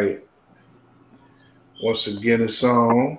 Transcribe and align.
right. 0.00 0.24
Once 1.82 2.06
again, 2.06 2.42
it's 2.42 2.62
on. 2.62 3.18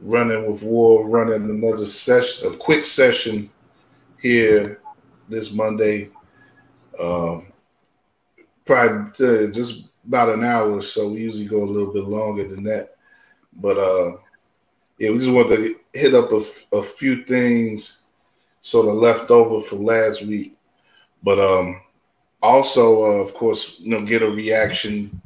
Running 0.00 0.50
with 0.50 0.62
War, 0.62 1.08
running 1.08 1.50
another 1.50 1.86
session, 1.86 2.52
a 2.52 2.56
quick 2.56 2.86
session 2.86 3.50
here 4.20 4.80
this 5.28 5.52
Monday. 5.52 6.10
Um, 7.00 7.46
probably 8.64 9.46
uh, 9.46 9.50
just 9.50 9.88
about 10.06 10.28
an 10.28 10.44
hour, 10.44 10.80
so 10.80 11.08
we 11.08 11.20
usually 11.20 11.46
go 11.46 11.62
a 11.62 11.64
little 11.64 11.92
bit 11.92 12.04
longer 12.04 12.46
than 12.46 12.62
that. 12.64 12.96
But 13.54 13.78
uh, 13.78 14.16
yeah, 14.98 15.10
we 15.10 15.18
just 15.18 15.30
want 15.30 15.48
to 15.48 15.76
hit 15.92 16.14
up 16.14 16.30
a, 16.30 16.40
a 16.72 16.82
few 16.82 17.24
things 17.24 18.04
sort 18.62 18.88
of 18.88 18.94
left 18.94 19.30
over 19.30 19.60
from 19.60 19.84
last 19.84 20.22
week. 20.22 20.56
But 21.22 21.40
um, 21.40 21.80
also, 22.46 23.02
uh, 23.02 23.22
of 23.22 23.34
course, 23.34 23.78
you 23.80 23.90
know, 23.90 24.04
get 24.04 24.22
a 24.22 24.30
reaction 24.30 25.20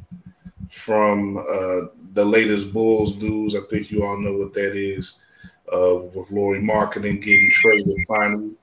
from 0.69 1.37
uh, 1.39 1.87
the 2.15 2.25
latest 2.25 2.73
Bulls 2.73 3.17
news. 3.17 3.55
I 3.55 3.61
think 3.69 3.91
you 3.91 4.05
all 4.05 4.19
know 4.19 4.33
what 4.33 4.55
that 4.55 4.77
is 4.77 5.19
uh, 5.73 5.97
with 6.15 6.31
Lauri 6.31 6.61
Markkanen 6.61 7.23
getting 7.23 7.51
traded 7.53 7.97
finally. 8.09 8.57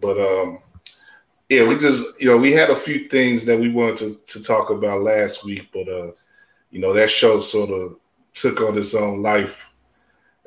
But 0.00 0.18
um, 0.18 0.58
yeah, 1.48 1.66
we 1.66 1.76
just 1.78 2.04
you 2.20 2.28
know 2.28 2.36
we 2.36 2.52
had 2.52 2.70
a 2.70 2.76
few 2.76 3.08
things 3.08 3.44
that 3.44 3.58
we 3.58 3.68
wanted 3.68 3.98
to, 3.98 4.38
to 4.38 4.42
talk 4.44 4.70
about 4.70 5.02
last 5.02 5.44
week, 5.44 5.68
but 5.72 5.88
uh, 5.88 6.12
you 6.70 6.80
know 6.80 6.92
that 6.92 7.10
show 7.10 7.40
sort 7.40 7.70
of 7.70 7.96
took 8.34 8.60
on 8.60 8.76
its 8.76 8.94
own 8.94 9.22
life, 9.22 9.72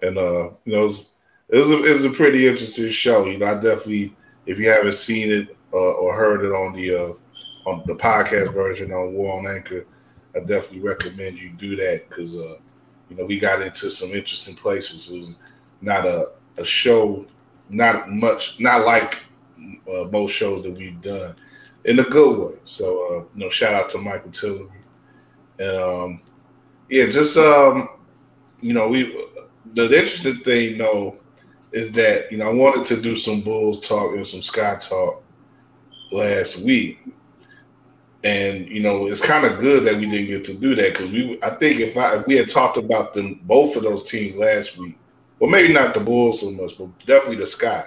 and 0.02 0.18
uh, 0.18 0.52
you 0.66 0.74
know 0.74 0.82
it 0.82 0.84
was 0.84 1.12
it 1.50 1.58
was, 1.58 1.70
a, 1.70 1.84
it 1.84 1.94
was 1.94 2.06
a 2.06 2.10
pretty 2.12 2.48
interesting 2.48 2.90
show. 2.90 3.26
You 3.26 3.38
know, 3.38 3.48
I 3.48 3.56
definitely 3.56 4.16
if 4.46 4.60
you 4.60 4.70
haven't 4.70 4.96
seen 4.96 5.32
it 5.32 5.58
uh, 5.74 5.78
or 5.78 6.16
heard 6.16 6.44
it 6.44 6.52
on 6.52 6.74
the 6.74 6.96
uh, 6.96 7.14
on 7.70 7.84
the 7.86 7.96
podcast 7.96 8.54
version 8.54 8.92
on 8.92 9.14
War 9.14 9.40
on 9.40 9.48
Anchor, 9.48 9.86
I 10.36 10.40
definitely 10.40 10.88
recommend 10.88 11.38
you 11.38 11.52
do 11.52 11.76
that 11.76 12.10
because 12.10 12.36
uh, 12.36 12.58
you 13.10 13.16
know 13.16 13.26
we 13.26 13.40
got 13.40 13.62
into 13.62 13.90
some 13.90 14.10
interesting 14.10 14.56
places. 14.56 15.12
It 15.12 15.20
was 15.20 15.36
not 15.82 16.06
a, 16.06 16.32
a 16.58 16.66
show, 16.66 17.26
not 17.70 18.10
much, 18.10 18.60
not 18.60 18.86
like 18.86 19.24
uh, 19.92 20.06
most 20.12 20.32
shows 20.32 20.64
that 20.64 20.72
we've 20.72 21.02
done 21.02 21.36
in 21.86 22.00
a 22.00 22.04
good 22.04 22.38
way. 22.38 22.60
So 22.64 22.86
uh, 22.88 23.24
you 23.36 23.46
know, 23.46 23.50
shout 23.50 23.74
out 23.74 23.90
to 23.90 23.98
Michael 23.98 24.32
Tillery, 24.32 24.70
and 25.60 25.78
um, 25.78 26.22
yeah, 26.90 27.06
just 27.08 27.38
um, 27.38 27.90
you 28.62 28.74
know, 28.74 28.88
we 28.88 29.28
the 29.74 29.84
interesting 29.84 30.38
thing 30.38 30.78
though 30.78 31.18
is 31.72 31.92
that 31.92 32.32
you 32.32 32.38
know 32.38 32.50
I 32.50 32.54
wanted 32.54 32.86
to 32.88 33.02
do 33.02 33.16
some 33.16 33.42
Bulls 33.42 33.88
talk 33.88 34.16
and 34.16 34.26
some 34.26 34.42
Sky 34.42 34.78
talk 34.82 35.24
last 36.12 36.60
week, 36.60 37.00
and 38.24 38.68
you 38.68 38.82
know 38.82 39.08
it's 39.08 39.22
kind 39.22 39.46
of 39.46 39.60
good 39.60 39.84
that 39.86 39.96
we 39.96 40.10
didn't 40.10 40.28
get 40.28 40.46
to 40.46 40.54
do 40.54 40.76
that 40.76 40.94
because 40.94 41.12
we 41.12 41.40
I 41.42 41.52
think 41.52 41.80
if 41.80 41.98
I 41.98 42.18
if 42.18 42.28
we 42.28 42.36
had 42.36 42.50
talked 42.50 42.78
about 42.78 43.14
them 43.14 43.40
both 43.44 43.76
of 43.76 43.84
those 43.84 44.10
teams 44.10 44.38
last 44.38 44.78
week, 44.78 44.98
well 45.40 45.50
maybe 45.50 45.72
not 45.72 45.94
the 45.94 46.00
Bulls 46.00 46.42
so 46.42 46.52
much, 46.52 46.78
but 46.78 46.88
definitely 47.06 47.38
the 47.38 47.48
Sky, 47.48 47.86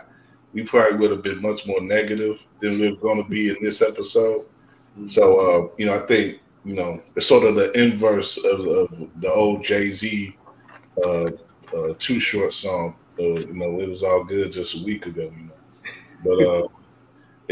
we 0.52 0.62
probably 0.62 0.98
would 0.98 1.10
have 1.10 1.22
been 1.22 1.42
much 1.42 1.66
more 1.66 1.80
negative 1.80 2.42
than 2.60 2.78
we're 2.78 2.96
going 2.96 3.22
to 3.22 3.28
be 3.28 3.50
in 3.50 3.56
this 3.62 3.82
episode. 3.82 4.46
So 5.08 5.38
uh, 5.38 5.68
you 5.76 5.86
know 5.86 6.02
I 6.02 6.06
think 6.06 6.40
you 6.64 6.74
know 6.74 7.02
it's 7.14 7.26
sort 7.26 7.44
of 7.44 7.56
the 7.56 7.72
inverse 7.78 8.38
of, 8.38 8.60
of 8.60 9.08
the 9.20 9.30
old 9.30 9.64
Jay 9.64 9.90
Z 9.90 10.36
uh, 11.04 11.30
uh, 11.76 11.94
Too 11.98 12.20
Short 12.20 12.52
song. 12.52 12.96
Uh, 13.18 13.40
you 13.40 13.54
know 13.54 13.80
it 13.80 13.88
was 13.88 14.02
all 14.02 14.24
good 14.24 14.52
just 14.52 14.76
a 14.76 14.82
week 14.82 15.04
ago. 15.06 15.30
You 15.36 15.48
know, 15.48 15.52
but 16.24 16.46
uh, 16.46 16.68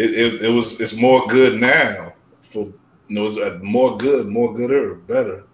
it, 0.00 0.10
it, 0.14 0.42
it 0.44 0.48
was 0.48 0.80
it's 0.80 0.94
more 0.94 1.26
good 1.26 1.60
now 1.60 2.14
for 2.40 2.72
you 3.08 3.16
know, 3.16 3.60
more 3.62 3.98
good, 3.98 4.28
more 4.28 4.54
gooder, 4.54 4.94
better 4.94 5.44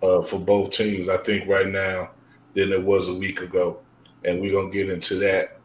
uh, 0.00 0.22
for 0.22 0.38
both 0.38 0.70
teams. 0.70 1.08
I 1.08 1.16
think 1.16 1.48
right 1.48 1.66
now 1.66 2.10
than 2.54 2.72
it 2.72 2.82
was 2.82 3.08
a 3.08 3.14
week 3.14 3.40
ago, 3.40 3.80
and 4.24 4.40
we're 4.40 4.52
gonna 4.52 4.72
get 4.72 4.90
into 4.90 5.16
that. 5.16 5.58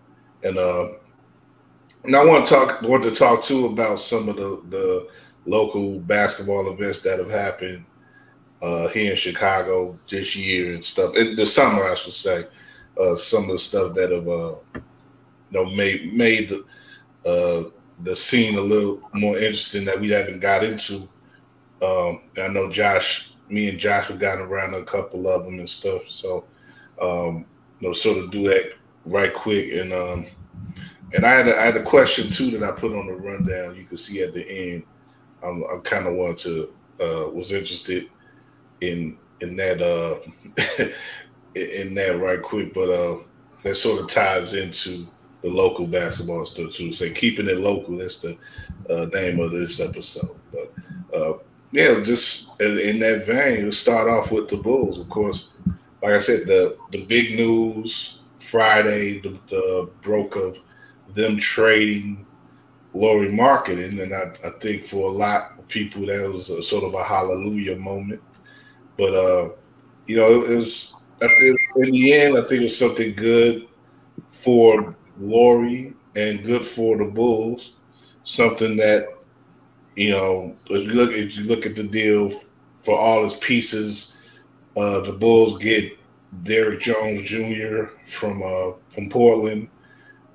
And 0.44 0.58
uh, 0.58 0.94
and 2.04 2.16
I 2.16 2.26
want 2.26 2.46
to 2.46 2.52
talk 2.52 2.82
want 2.82 3.04
to 3.04 3.12
talk 3.12 3.44
too 3.44 3.68
about 3.68 4.00
some 4.00 4.28
of 4.28 4.38
the 4.38 4.64
the 4.70 5.08
local 5.46 6.00
basketball 6.00 6.72
events 6.72 7.02
that 7.02 7.20
have 7.20 7.30
happened 7.30 7.86
uh, 8.64 8.88
here 8.88 9.12
in 9.12 9.18
Chicago 9.18 10.00
this 10.10 10.36
year 10.36 10.74
and 10.74 10.84
stuff. 10.84 11.16
In 11.16 11.36
the 11.36 11.46
summer, 11.46 11.84
I 11.84 11.94
should 11.94 12.14
say, 12.14 12.48
uh, 13.00 13.14
some 13.14 13.44
of 13.44 13.50
the 13.52 13.60
stuff 13.60 13.94
that 13.94 14.10
have 14.10 14.28
uh, 14.28 14.56
you 14.74 15.52
know 15.52 15.66
made 15.76 16.12
made 16.12 16.50
the 16.50 16.66
uh, 17.30 17.70
the 18.04 18.16
scene 18.16 18.58
a 18.58 18.62
little 18.62 19.02
more 19.14 19.38
interesting 19.38 19.86
that 19.86 20.00
we 20.00 20.10
haven't 20.10 20.40
got 20.40 20.64
into. 20.64 21.08
Um, 21.82 22.22
I 22.42 22.48
know 22.48 22.70
Josh, 22.70 23.32
me 23.50 23.70
and 23.70 23.80
Josh 23.80 24.08
have 24.08 24.20
gotten 24.20 24.46
around 24.46 24.74
a 24.74 24.84
couple 24.84 25.28
of 25.28 25.46
them 25.46 25.60
and 25.60 25.70
stuff. 25.70 26.10
So, 26.10 26.46
um, 27.02 27.46
you 27.80 27.88
know, 27.88 27.94
sort 27.94 28.18
of 28.18 28.32
do 28.32 28.48
that 28.48 28.74
right 29.06 29.34
quick. 29.34 29.74
And 29.74 29.94
um, 29.94 30.28
and 31.14 31.26
I 31.26 31.32
had 31.32 31.48
a, 31.48 31.60
I 31.60 31.66
had 31.66 31.78
a 31.78 31.84
question 31.84 32.30
too 32.32 32.52
that 32.52 32.64
I 32.64 32.72
put 32.78 32.94
on 32.94 33.08
the 33.08 33.14
rundown. 33.14 33.76
You 33.76 33.86
can 33.86 33.98
see 33.98 34.22
at 34.22 34.34
the 34.34 34.48
end. 34.48 34.84
I'm, 35.44 35.64
I 35.64 35.78
kind 35.84 36.08
of 36.08 36.16
wanted 36.16 36.40
to 36.40 36.74
uh, 37.00 37.30
was 37.30 37.52
interested 37.52 38.10
in 38.82 39.18
in 39.42 39.56
that 39.58 39.82
uh, 39.82 40.20
in 41.56 41.94
that 41.96 42.20
right 42.20 42.42
quick, 42.42 42.74
but 42.74 42.90
uh, 42.90 43.18
that 43.64 43.76
sort 43.76 44.02
of 44.02 44.10
ties 44.10 44.54
into 44.54 45.08
the 45.46 45.52
local 45.52 45.86
basketball 45.86 46.44
stuff 46.44 46.74
too. 46.74 46.92
Say 46.92 47.12
keeping 47.12 47.48
it 47.48 47.60
local. 47.60 47.98
That's 47.98 48.18
the 48.18 48.36
uh, 48.90 49.06
name 49.14 49.40
of 49.40 49.52
this 49.52 49.80
episode. 49.80 50.36
But 50.52 50.74
uh, 51.16 51.38
yeah, 51.72 52.02
just 52.02 52.60
in 52.60 52.98
that 53.00 53.26
vein, 53.28 53.64
we'll 53.64 53.72
start 53.72 54.10
off 54.10 54.32
with 54.32 54.50
the 54.50 54.58
Bulls. 54.58 54.98
Of 54.98 55.08
course, 55.08 55.50
like 56.02 56.14
I 56.14 56.20
said, 56.20 56.48
the 56.48 56.80
the 56.92 57.06
big 57.06 57.36
news 57.36 58.22
Friday, 58.40 59.20
the, 59.20 59.38
the 59.52 59.90
broke 60.02 60.36
of 60.36 60.60
them 61.14 61.38
trading 61.38 62.26
Lauri 62.96 63.30
Markkanen, 63.30 64.02
and 64.02 64.16
I, 64.16 64.34
I 64.48 64.50
think 64.60 64.82
for 64.82 65.10
a 65.10 65.14
lot 65.14 65.60
of 65.60 65.68
people 65.68 66.08
that 66.08 66.28
was 66.28 66.50
a, 66.50 66.64
sort 66.64 66.84
of 66.84 66.96
a 66.96 67.04
hallelujah 67.04 67.76
moment. 67.76 68.22
But 68.98 69.14
uh, 69.14 69.50
you 70.08 70.16
know, 70.18 70.42
it, 70.42 70.50
it 70.50 70.56
was 70.56 70.96
in 71.22 71.92
the 71.92 72.14
end, 72.14 72.36
I 72.36 72.42
think 72.42 72.62
it 72.62 72.64
was 72.64 72.80
something 72.80 73.14
good 73.14 73.68
for 74.32 74.96
Lauri 75.20 75.94
and 76.16 76.44
good 76.44 76.64
for 76.64 76.98
the 76.98 77.06
Bulls. 77.06 77.74
Something 78.24 78.78
that 78.78 79.08
you 79.96 80.12
know, 80.12 80.56
if 80.70 80.88
you 80.88 80.94
look 80.94 81.12
if 81.12 81.38
you 81.38 81.46
look 81.46 81.66
at 81.66 81.76
the 81.76 81.84
deal 81.84 82.30
for 82.82 82.98
all 82.98 83.24
his 83.24 83.36
pieces, 83.36 84.16
uh, 84.76 85.02
the 85.02 85.12
Bulls 85.12 85.58
get 85.58 85.98
Derrick 86.44 86.82
Jones 86.82 87.28
Jr. 87.28 87.86
from 88.08 88.44
uh, 88.44 88.74
from 88.90 89.10
Portland. 89.10 89.70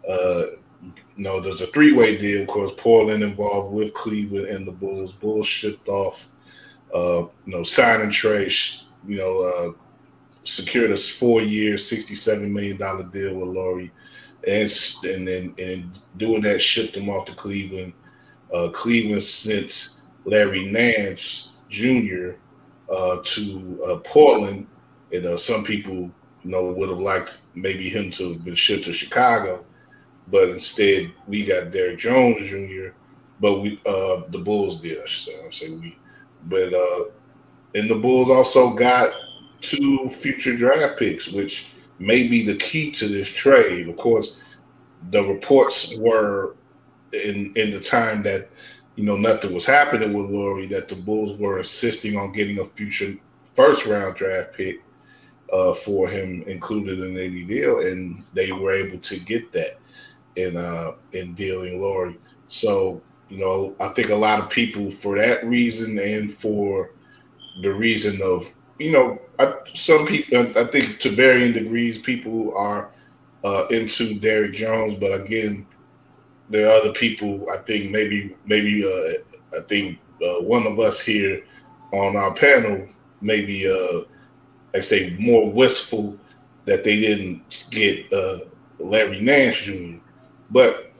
Uh, 0.08 0.46
you 0.82 1.24
know, 1.24 1.40
there's 1.40 1.60
a 1.60 1.66
three 1.66 1.92
way 1.92 2.16
deal. 2.16 2.42
Of 2.42 2.48
course, 2.48 2.72
Portland 2.76 3.22
involved 3.22 3.74
with 3.74 3.92
Cleveland 3.92 4.46
and 4.46 4.66
the 4.66 4.72
Bulls. 4.72 5.12
Bulls 5.12 5.46
shipped 5.46 5.88
off, 5.88 6.30
uh, 6.94 7.26
you 7.44 7.52
know, 7.52 7.62
sign 7.62 8.00
and 8.00 8.12
trade. 8.12 8.52
You 9.06 9.18
know, 9.18 9.42
uh, 9.42 9.72
secured 10.44 10.90
a 10.90 10.96
four 10.96 11.42
year, 11.42 11.76
sixty 11.76 12.14
seven 12.14 12.52
million 12.52 12.78
dollar 12.78 13.04
deal 13.04 13.34
with 13.34 13.48
Lauri 13.48 13.92
and 14.46 14.70
and 15.04 15.28
then 15.28 15.54
and 15.58 15.98
doing 16.16 16.42
that 16.42 16.60
shipped 16.60 16.96
him 16.96 17.08
off 17.08 17.26
to 17.26 17.34
Cleveland. 17.34 17.92
Uh, 18.52 18.68
Cleveland 18.70 19.22
sent 19.22 19.96
Larry 20.24 20.66
Nance 20.66 21.52
Jr. 21.68 22.32
Uh, 22.90 23.20
to 23.22 23.80
uh, 23.86 23.96
Portland, 23.98 24.66
and 25.12 25.24
uh, 25.26 25.36
some 25.36 25.64
people 25.64 26.10
you 26.42 26.50
know 26.50 26.72
would 26.72 26.88
have 26.88 26.98
liked 26.98 27.42
maybe 27.54 27.88
him 27.88 28.10
to 28.12 28.32
have 28.32 28.44
been 28.44 28.54
shipped 28.54 28.84
to 28.84 28.92
Chicago, 28.92 29.64
but 30.28 30.48
instead 30.48 31.12
we 31.26 31.44
got 31.44 31.70
Derrick 31.70 31.98
Jones 31.98 32.48
Jr. 32.48 32.94
But 33.40 33.60
we 33.60 33.80
uh, 33.86 34.22
the 34.28 34.40
Bulls 34.42 34.80
did, 34.80 34.98
I 35.02 35.06
should 35.06 35.32
say. 35.32 35.46
I 35.46 35.50
say 35.50 35.70
we, 35.70 35.96
but 36.44 36.74
uh, 36.74 37.04
and 37.74 37.88
the 37.88 37.94
Bulls 37.94 38.30
also 38.30 38.74
got 38.74 39.12
two 39.60 40.08
future 40.10 40.56
draft 40.56 40.98
picks, 40.98 41.28
which 41.28 41.68
may 42.00 42.26
be 42.26 42.42
the 42.44 42.56
key 42.56 42.90
to 42.92 43.06
this 43.06 43.28
trade. 43.28 43.88
Of 43.88 43.96
course, 43.96 44.36
the 45.10 45.22
reports 45.22 45.96
were 45.98 46.56
in 47.12 47.52
in 47.54 47.70
the 47.70 47.80
time 47.80 48.22
that 48.24 48.48
you 48.96 49.04
know 49.04 49.16
nothing 49.16 49.54
was 49.54 49.66
happening 49.66 50.12
with 50.12 50.30
Lauri 50.30 50.66
that 50.66 50.88
the 50.88 50.96
Bulls 50.96 51.38
were 51.38 51.58
insisting 51.58 52.16
on 52.16 52.32
getting 52.32 52.58
a 52.58 52.64
future 52.64 53.16
first 53.54 53.86
round 53.86 54.16
draft 54.16 54.54
pick 54.54 54.82
uh, 55.52 55.74
for 55.74 56.08
him 56.08 56.42
included 56.46 57.00
in 57.00 57.16
any 57.18 57.44
deal, 57.44 57.80
and 57.80 58.22
they 58.34 58.50
were 58.50 58.72
able 58.72 58.98
to 58.98 59.20
get 59.20 59.52
that 59.52 59.78
in 60.36 60.56
uh, 60.56 60.92
in 61.12 61.34
dealing 61.34 61.80
Lauri. 61.80 62.18
So 62.46 63.02
you 63.28 63.38
know, 63.38 63.76
I 63.78 63.88
think 63.88 64.10
a 64.10 64.14
lot 64.14 64.40
of 64.40 64.50
people 64.50 64.90
for 64.90 65.16
that 65.18 65.44
reason 65.44 65.98
and 65.98 66.32
for 66.32 66.90
the 67.62 67.72
reason 67.72 68.20
of 68.22 68.52
you 68.80 68.92
know, 68.92 69.20
I, 69.38 69.54
some 69.74 70.06
people, 70.06 70.38
I 70.56 70.64
think 70.64 70.98
to 71.00 71.10
varying 71.10 71.52
degrees, 71.52 71.98
people 71.98 72.56
are 72.56 72.90
uh, 73.44 73.66
into 73.70 74.18
Derrick 74.18 74.52
Jones, 74.52 74.94
but 74.94 75.12
again, 75.12 75.66
there 76.48 76.68
are 76.68 76.80
other 76.80 76.92
people. 76.92 77.46
I 77.50 77.58
think 77.58 77.90
maybe, 77.90 78.36
maybe, 78.44 78.84
uh, 78.84 79.56
I 79.58 79.62
think 79.68 79.98
uh, 80.24 80.42
one 80.42 80.66
of 80.66 80.80
us 80.80 81.00
here 81.00 81.44
on 81.92 82.16
our 82.16 82.34
panel 82.34 82.88
maybe 83.20 83.68
uh 83.68 84.02
I 84.74 84.80
say 84.80 85.16
more 85.18 85.50
wistful 85.50 86.16
that 86.64 86.84
they 86.84 87.00
didn't 87.00 87.66
get 87.70 88.12
uh 88.12 88.40
Larry 88.78 89.20
Nance 89.20 89.58
Jr. 89.58 89.98
But 90.50 90.92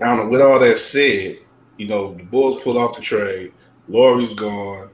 I 0.00 0.06
don't 0.06 0.18
know. 0.18 0.28
With 0.28 0.40
all 0.40 0.58
that 0.58 0.78
said, 0.78 1.38
you 1.76 1.86
know 1.86 2.14
the 2.14 2.24
Bulls 2.24 2.62
pulled 2.62 2.76
off 2.76 2.96
the 2.96 3.02
trade. 3.02 3.52
Lauri's 3.88 4.32
gone. 4.32 4.90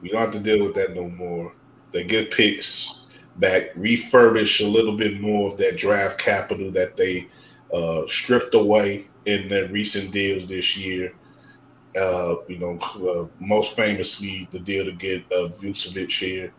We 0.00 0.10
don't 0.10 0.20
have 0.20 0.32
to 0.32 0.38
deal 0.40 0.64
with 0.64 0.74
that 0.76 0.94
no 0.94 1.08
more. 1.08 1.52
They 1.92 2.04
get 2.04 2.30
picks 2.30 3.06
back, 3.36 3.72
refurbish 3.74 4.64
a 4.64 4.68
little 4.68 4.96
bit 4.96 5.20
more 5.20 5.50
of 5.50 5.56
that 5.58 5.76
draft 5.76 6.18
capital 6.18 6.70
that 6.72 6.96
they 6.96 7.28
uh, 7.72 8.06
stripped 8.06 8.54
away 8.54 9.06
in 9.26 9.48
their 9.48 9.68
recent 9.68 10.10
deals 10.12 10.46
this 10.46 10.76
year. 10.76 11.14
Uh, 11.98 12.36
you 12.48 12.58
know, 12.58 12.78
uh, 12.78 13.26
most 13.40 13.74
famously 13.74 14.48
the 14.52 14.58
deal 14.58 14.84
to 14.84 14.92
get 14.92 15.24
uh, 15.32 15.48
Vucevic 15.48 16.10
here. 16.10 16.52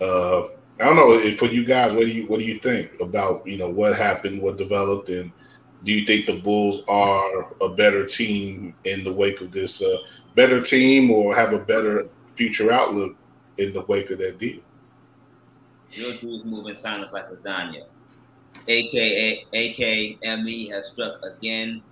Uh, 0.00 0.44
I 0.78 0.84
don't 0.84 0.96
know 0.96 1.36
for 1.36 1.46
you 1.46 1.64
guys. 1.64 1.92
What 1.92 2.02
do 2.02 2.08
you 2.08 2.26
what 2.26 2.38
do 2.38 2.44
you 2.44 2.58
think 2.58 3.00
about 3.00 3.46
you 3.46 3.56
know 3.56 3.70
what 3.70 3.96
happened, 3.96 4.42
what 4.42 4.58
developed, 4.58 5.08
and 5.08 5.32
do 5.84 5.92
you 5.92 6.04
think 6.06 6.26
the 6.26 6.40
Bulls 6.40 6.82
are 6.88 7.52
a 7.60 7.70
better 7.70 8.06
team 8.06 8.74
in 8.84 9.04
the 9.04 9.12
wake 9.12 9.40
of 9.40 9.52
this 9.52 9.82
uh, 9.82 9.96
better 10.34 10.62
team, 10.62 11.10
or 11.10 11.34
have 11.34 11.52
a 11.52 11.58
better 11.58 12.08
future 12.34 12.70
outlook 12.70 13.16
in 13.58 13.72
the 13.72 13.82
wake 13.82 14.10
of 14.10 14.18
that 14.18 14.38
deal? 14.38 14.60
Your 15.92 16.12
dude's 16.14 16.44
moving 16.44 16.74
silence 16.74 17.12
like 17.12 17.30
lasagna. 17.30 17.84
AKA 18.68 19.46
AKME 19.54 20.70
has 20.72 20.88
struck 20.88 21.22
again. 21.22 21.82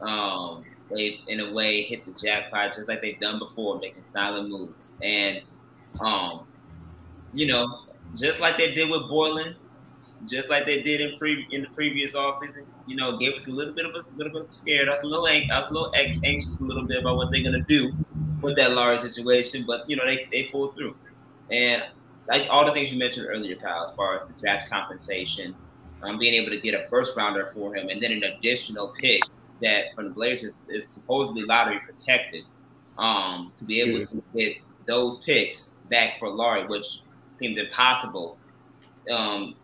Um, 0.00 0.64
they've 0.90 1.18
in 1.28 1.40
a 1.40 1.52
way 1.52 1.82
hit 1.82 2.04
the 2.04 2.12
jackpot 2.20 2.74
just 2.74 2.88
like 2.88 3.02
they've 3.02 3.20
done 3.20 3.38
before, 3.38 3.78
making 3.78 4.04
silent 4.12 4.48
moves. 4.48 4.94
And 5.02 5.42
um, 6.00 6.46
you 7.32 7.46
know, 7.46 7.80
just 8.16 8.40
like 8.40 8.56
they 8.56 8.74
did 8.74 8.90
with 8.90 9.02
Boylen, 9.02 9.54
just 10.26 10.48
like 10.48 10.66
they 10.66 10.82
did 10.82 11.00
in 11.00 11.18
pre 11.18 11.46
in 11.50 11.62
the 11.62 11.68
previous 11.68 12.14
offseason, 12.14 12.64
you 12.86 12.96
know, 12.96 13.16
gave 13.18 13.34
us 13.34 13.46
a 13.46 13.50
little 13.50 13.74
bit 13.74 13.84
of 13.84 13.94
a 13.94 14.02
little 14.16 14.40
bit 14.40 14.52
scared. 14.52 14.88
I 14.88 14.92
was 14.92 15.04
a 15.04 15.06
little 15.06 15.26
I 15.26 15.60
was 15.60 15.70
a 15.70 15.72
little 15.72 15.92
anxious 15.94 16.58
a 16.58 16.62
little 16.62 16.84
bit 16.84 16.98
about 16.98 17.16
what 17.16 17.30
they're 17.30 17.42
gonna 17.42 17.64
do 17.64 17.92
with 18.40 18.56
that 18.56 18.72
Lauri 18.72 18.98
situation, 18.98 19.64
but 19.66 19.88
you 19.88 19.96
know, 19.96 20.06
they, 20.06 20.28
they 20.30 20.44
pulled 20.44 20.74
through. 20.76 20.94
And 21.50 21.84
like 22.28 22.48
all 22.50 22.64
the 22.64 22.72
things 22.72 22.92
you 22.92 22.98
mentioned 22.98 23.26
earlier, 23.28 23.56
Kyle, 23.56 23.86
as 23.88 23.94
far 23.94 24.20
as 24.20 24.28
the 24.28 24.40
draft 24.40 24.70
compensation, 24.70 25.54
um, 26.02 26.18
being 26.18 26.34
able 26.34 26.50
to 26.50 26.60
get 26.60 26.74
a 26.74 26.88
first 26.88 27.16
rounder 27.16 27.50
for 27.54 27.74
him, 27.74 27.88
and 27.88 28.02
then 28.02 28.12
an 28.12 28.24
additional 28.24 28.94
pick 28.98 29.22
that 29.62 29.94
from 29.94 30.04
the 30.04 30.10
Blazers 30.10 30.54
is, 30.68 30.84
is 30.84 30.88
supposedly 30.88 31.42
lottery 31.42 31.80
protected, 31.80 32.44
um, 32.98 33.52
to 33.58 33.64
be 33.64 33.80
able 33.80 34.06
to 34.06 34.22
get 34.36 34.56
those 34.86 35.22
picks 35.24 35.74
back 35.90 36.18
for 36.18 36.28
Lauri, 36.28 36.66
which 36.66 37.00
seems 37.38 37.58
impossible 37.58 38.38
um, 39.10 39.54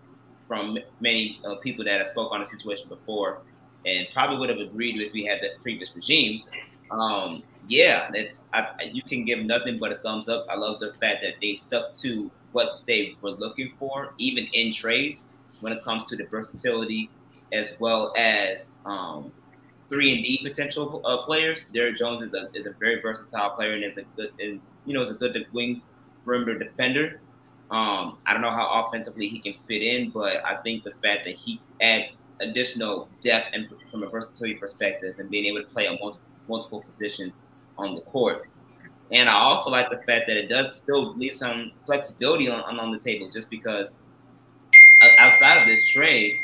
from 0.48 0.78
many 1.00 1.40
uh, 1.44 1.56
people 1.56 1.84
that 1.84 1.98
have 1.98 2.08
spoke 2.08 2.32
on 2.32 2.40
the 2.40 2.46
situation 2.46 2.88
before, 2.88 3.42
and 3.86 4.06
probably 4.12 4.36
would 4.36 4.50
have 4.50 4.58
agreed 4.58 5.00
if 5.00 5.12
we 5.12 5.24
had 5.24 5.40
the 5.40 5.50
previous 5.62 5.94
regime. 5.94 6.42
Um, 6.90 7.42
yeah, 7.70 8.10
that's 8.12 8.46
I, 8.52 8.66
you 8.92 9.02
can 9.02 9.24
give 9.24 9.38
nothing 9.44 9.78
but 9.78 9.92
a 9.92 9.96
thumbs 9.98 10.28
up. 10.28 10.44
I 10.50 10.56
love 10.56 10.80
the 10.80 10.92
fact 10.94 11.22
that 11.22 11.34
they 11.40 11.54
stuck 11.54 11.94
to 11.94 12.28
what 12.50 12.80
they 12.88 13.14
were 13.22 13.30
looking 13.30 13.72
for, 13.78 14.12
even 14.18 14.48
in 14.52 14.72
trades, 14.72 15.30
when 15.60 15.72
it 15.72 15.84
comes 15.84 16.08
to 16.10 16.16
the 16.16 16.24
versatility 16.24 17.08
as 17.52 17.72
well 17.78 18.12
as 18.16 18.74
um, 18.84 19.30
three 19.88 20.12
and 20.16 20.24
D 20.24 20.40
potential 20.42 21.00
uh, 21.04 21.18
players. 21.18 21.66
Derrick 21.72 21.96
Jones 21.96 22.24
is 22.26 22.34
a, 22.34 22.48
is 22.54 22.66
a 22.66 22.72
very 22.80 23.00
versatile 23.00 23.50
player 23.50 23.74
and 23.74 23.84
is 23.84 23.96
a 23.96 24.02
good 24.16 24.32
and 24.40 24.60
you 24.84 24.92
know 24.92 25.02
is 25.02 25.10
a 25.10 25.14
good 25.14 25.46
wing 25.52 25.80
perimeter 26.24 26.58
defender. 26.58 27.20
Um, 27.70 28.18
I 28.26 28.32
don't 28.32 28.42
know 28.42 28.50
how 28.50 28.84
offensively 28.84 29.28
he 29.28 29.38
can 29.38 29.54
fit 29.68 29.80
in, 29.80 30.10
but 30.10 30.44
I 30.44 30.56
think 30.56 30.82
the 30.82 30.94
fact 31.04 31.24
that 31.24 31.36
he 31.36 31.60
adds 31.80 32.14
additional 32.40 33.08
depth 33.20 33.50
and 33.52 33.68
from 33.92 34.02
a 34.02 34.08
versatility 34.08 34.54
perspective 34.54 35.20
and 35.20 35.30
being 35.30 35.44
able 35.44 35.62
to 35.62 35.68
play 35.72 35.86
on 35.86 35.96
multiple, 36.00 36.26
multiple 36.48 36.82
positions 36.82 37.32
on 37.84 37.94
the 37.94 38.02
court. 38.02 38.48
And 39.12 39.28
I 39.28 39.34
also 39.34 39.70
like 39.70 39.90
the 39.90 39.96
fact 39.96 40.26
that 40.28 40.36
it 40.36 40.48
does 40.48 40.76
still 40.76 41.16
leave 41.16 41.34
some 41.34 41.72
flexibility 41.84 42.48
on, 42.48 42.78
on 42.78 42.92
the 42.92 42.98
table 42.98 43.28
just 43.28 43.50
because 43.50 43.94
outside 45.18 45.60
of 45.60 45.66
this 45.66 45.84
trade, 45.90 46.36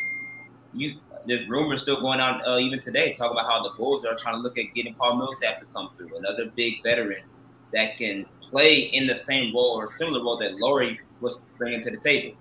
you 0.73 0.97
there's 1.27 1.49
rumors 1.49 1.83
still 1.83 2.01
going 2.01 2.21
on 2.21 2.41
uh, 2.47 2.59
even 2.59 2.79
today 2.79 3.13
talking 3.13 3.37
about 3.37 3.51
how 3.51 3.63
the 3.63 3.71
Bulls 3.77 4.05
are 4.05 4.15
trying 4.15 4.37
to 4.37 4.41
look 4.41 4.57
at 4.59 4.67
getting 4.75 4.95
Paul 4.95 5.17
Millsap 5.17 5.59
to 5.59 5.65
come 5.67 5.91
through, 5.97 6.17
another 6.17 6.53
big 6.55 6.83
veteran 6.83 7.25
that 7.73 7.99
can 7.99 8.27
play 8.41 8.79
in 8.79 9.07
the 9.07 9.17
same 9.17 9.53
role 9.53 9.73
or 9.77 9.87
similar 9.89 10.23
role 10.23 10.37
that 10.39 10.55
Lauri 10.55 11.01
was 11.21 11.41
bringing 11.59 11.83
to 11.83 11.91
the 11.91 11.97
table. 11.97 12.37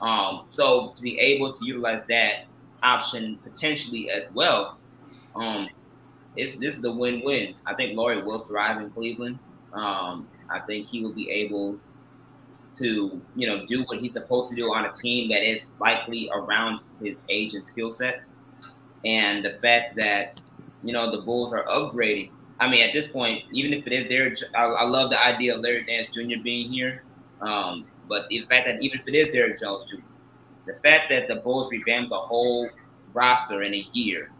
Um, 0.00 0.44
so 0.46 0.92
to 0.94 1.02
be 1.02 1.18
able 1.18 1.52
to 1.52 1.66
utilize 1.66 2.02
that 2.08 2.44
option 2.82 3.38
potentially 3.42 4.10
as 4.10 4.24
well, 4.32 4.78
um, 5.34 5.68
it's, 6.36 6.56
this 6.56 6.76
is 6.76 6.84
a 6.84 6.92
win-win. 6.92 7.54
I 7.66 7.74
think 7.74 7.96
Lauri 7.96 8.22
will 8.22 8.40
thrive 8.40 8.80
in 8.80 8.90
Cleveland. 8.90 9.38
Um, 9.72 10.28
I 10.48 10.60
think 10.60 10.88
he 10.88 11.02
will 11.02 11.12
be 11.12 11.30
able 11.30 11.78
to, 12.78 13.20
you 13.34 13.46
know, 13.46 13.66
do 13.66 13.82
what 13.84 13.98
he's 13.98 14.12
supposed 14.12 14.50
to 14.50 14.56
do 14.56 14.72
on 14.72 14.84
a 14.84 14.92
team 14.92 15.28
that 15.30 15.42
is 15.42 15.66
likely 15.80 16.30
around 16.32 16.80
his 17.02 17.24
age 17.28 17.54
and 17.54 17.66
skill 17.66 17.90
sets. 17.90 18.32
And 19.04 19.44
the 19.44 19.58
fact 19.62 19.96
that, 19.96 20.40
you 20.82 20.92
know, 20.92 21.10
the 21.10 21.22
Bulls 21.22 21.52
are 21.52 21.64
upgrading. 21.64 22.30
I 22.60 22.68
mean, 22.68 22.82
at 22.82 22.92
this 22.92 23.06
point, 23.08 23.44
even 23.52 23.72
if 23.72 23.86
it 23.86 23.92
is 23.92 24.08
there, 24.08 24.34
I, 24.54 24.64
I 24.64 24.84
love 24.84 25.10
the 25.10 25.24
idea 25.24 25.54
of 25.54 25.60
Larry 25.60 25.84
Nance 25.84 26.14
Jr. 26.14 26.42
being 26.42 26.72
here. 26.72 27.04
Um, 27.40 27.86
but 28.08 28.28
the 28.28 28.44
fact 28.48 28.66
that 28.66 28.82
even 28.82 29.00
if 29.00 29.06
it 29.06 29.14
is 29.14 29.28
Derrick 29.28 29.60
Jones 29.60 29.84
Jr., 29.84 29.96
the 30.66 30.74
fact 30.82 31.08
that 31.10 31.28
the 31.28 31.36
Bulls 31.36 31.70
revamped 31.70 32.10
the 32.10 32.18
whole 32.18 32.68
roster 33.12 33.62
in 33.62 33.74
a 33.74 33.86
year 33.92 34.30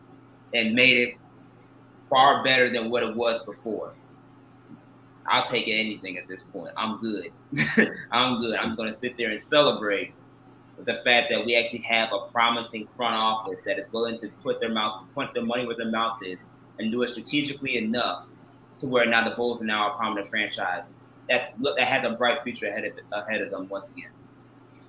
and 0.54 0.74
made 0.74 1.08
it 1.08 1.14
far 2.08 2.42
better 2.44 2.70
than 2.70 2.90
what 2.90 3.02
it 3.02 3.14
was 3.14 3.44
before. 3.44 3.92
I'll 5.26 5.46
take 5.46 5.68
anything 5.68 6.16
at 6.16 6.26
this 6.26 6.42
point. 6.42 6.72
I'm 6.76 7.00
good. 7.00 7.30
I'm 8.10 8.40
good. 8.40 8.56
I'm 8.56 8.76
going 8.76 8.90
to 8.90 8.96
sit 8.96 9.16
there 9.16 9.30
and 9.30 9.40
celebrate 9.40 10.14
the 10.84 10.94
fact 11.04 11.28
that 11.30 11.44
we 11.44 11.56
actually 11.56 11.80
have 11.80 12.12
a 12.12 12.30
promising 12.32 12.88
front 12.96 13.22
office 13.22 13.60
that 13.66 13.78
is 13.78 13.86
willing 13.92 14.16
to 14.18 14.28
put 14.42 14.60
their 14.60 14.70
mouth, 14.70 15.04
put 15.14 15.34
their 15.34 15.44
money 15.44 15.66
where 15.66 15.76
their 15.76 15.90
mouth 15.90 16.18
is, 16.24 16.46
and 16.78 16.90
do 16.90 17.02
it 17.02 17.10
strategically 17.10 17.76
enough 17.76 18.24
to 18.80 18.86
where 18.86 19.04
now 19.06 19.28
the 19.28 19.34
Bulls 19.34 19.60
are 19.60 19.66
now 19.66 19.92
a 19.92 19.96
prominent 19.96 20.30
franchise. 20.30 20.94
That's 21.28 21.48
that 21.62 21.80
has 21.80 22.04
a 22.04 22.16
bright 22.16 22.42
future 22.42 22.68
ahead 22.68 22.84
of 22.84 22.92
ahead 23.12 23.42
of 23.42 23.50
them 23.50 23.68
once 23.68 23.90
again. 23.90 24.10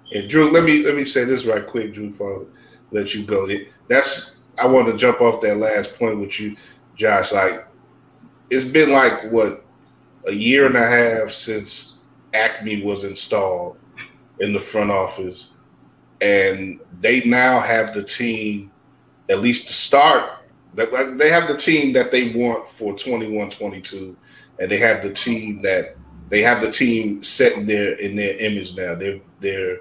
Yeah, 0.05 0.27
Drew, 0.27 0.51
let 0.51 0.63
me 0.63 0.83
let 0.83 0.95
me 0.95 1.03
say 1.03 1.25
this 1.25 1.45
right 1.45 1.65
quick, 1.65 1.93
Drew, 1.93 2.09
for 2.09 2.45
let 2.91 3.13
you 3.13 3.23
go. 3.25 3.47
That's 3.87 4.39
I 4.57 4.67
want 4.67 4.87
to 4.87 4.97
jump 4.97 5.21
off 5.21 5.41
that 5.41 5.57
last 5.57 5.97
point 5.97 6.19
with 6.19 6.39
you, 6.39 6.55
Josh. 6.99 7.31
Like 7.31 7.65
it's 8.51 8.65
been 8.65 8.91
like 8.91 9.31
what 9.31 9.65
a 10.27 10.33
year 10.33 10.67
and 10.67 10.75
a 10.75 10.85
half 10.85 11.31
since 11.31 11.95
Acme 12.33 12.83
was 12.83 13.05
installed 13.05 13.77
in 14.39 14.53
the 14.53 14.59
front 14.59 14.91
office, 14.91 15.53
and 16.21 16.79
they 16.99 17.21
now 17.21 17.59
have 17.59 17.95
the 17.95 18.03
team, 18.03 18.71
at 19.29 19.39
least 19.39 19.67
to 19.67 19.73
start. 19.73 20.33
That 20.75 21.17
they 21.17 21.29
have 21.29 21.47
the 21.47 21.57
team 21.57 21.93
that 21.93 22.11
they 22.11 22.31
want 22.33 22.67
for 22.67 22.93
21-22, 22.93 24.15
and 24.59 24.69
they 24.69 24.77
have 24.77 25.01
the 25.01 25.11
team 25.11 25.63
that 25.63 25.95
they 26.29 26.43
have 26.43 26.61
the 26.61 26.69
team 26.69 27.23
set 27.23 27.53
in 27.53 27.65
their 27.65 27.93
in 27.93 28.15
their 28.15 28.37
image 28.37 28.75
now. 28.75 28.93
Their 28.93 29.19
their 29.39 29.79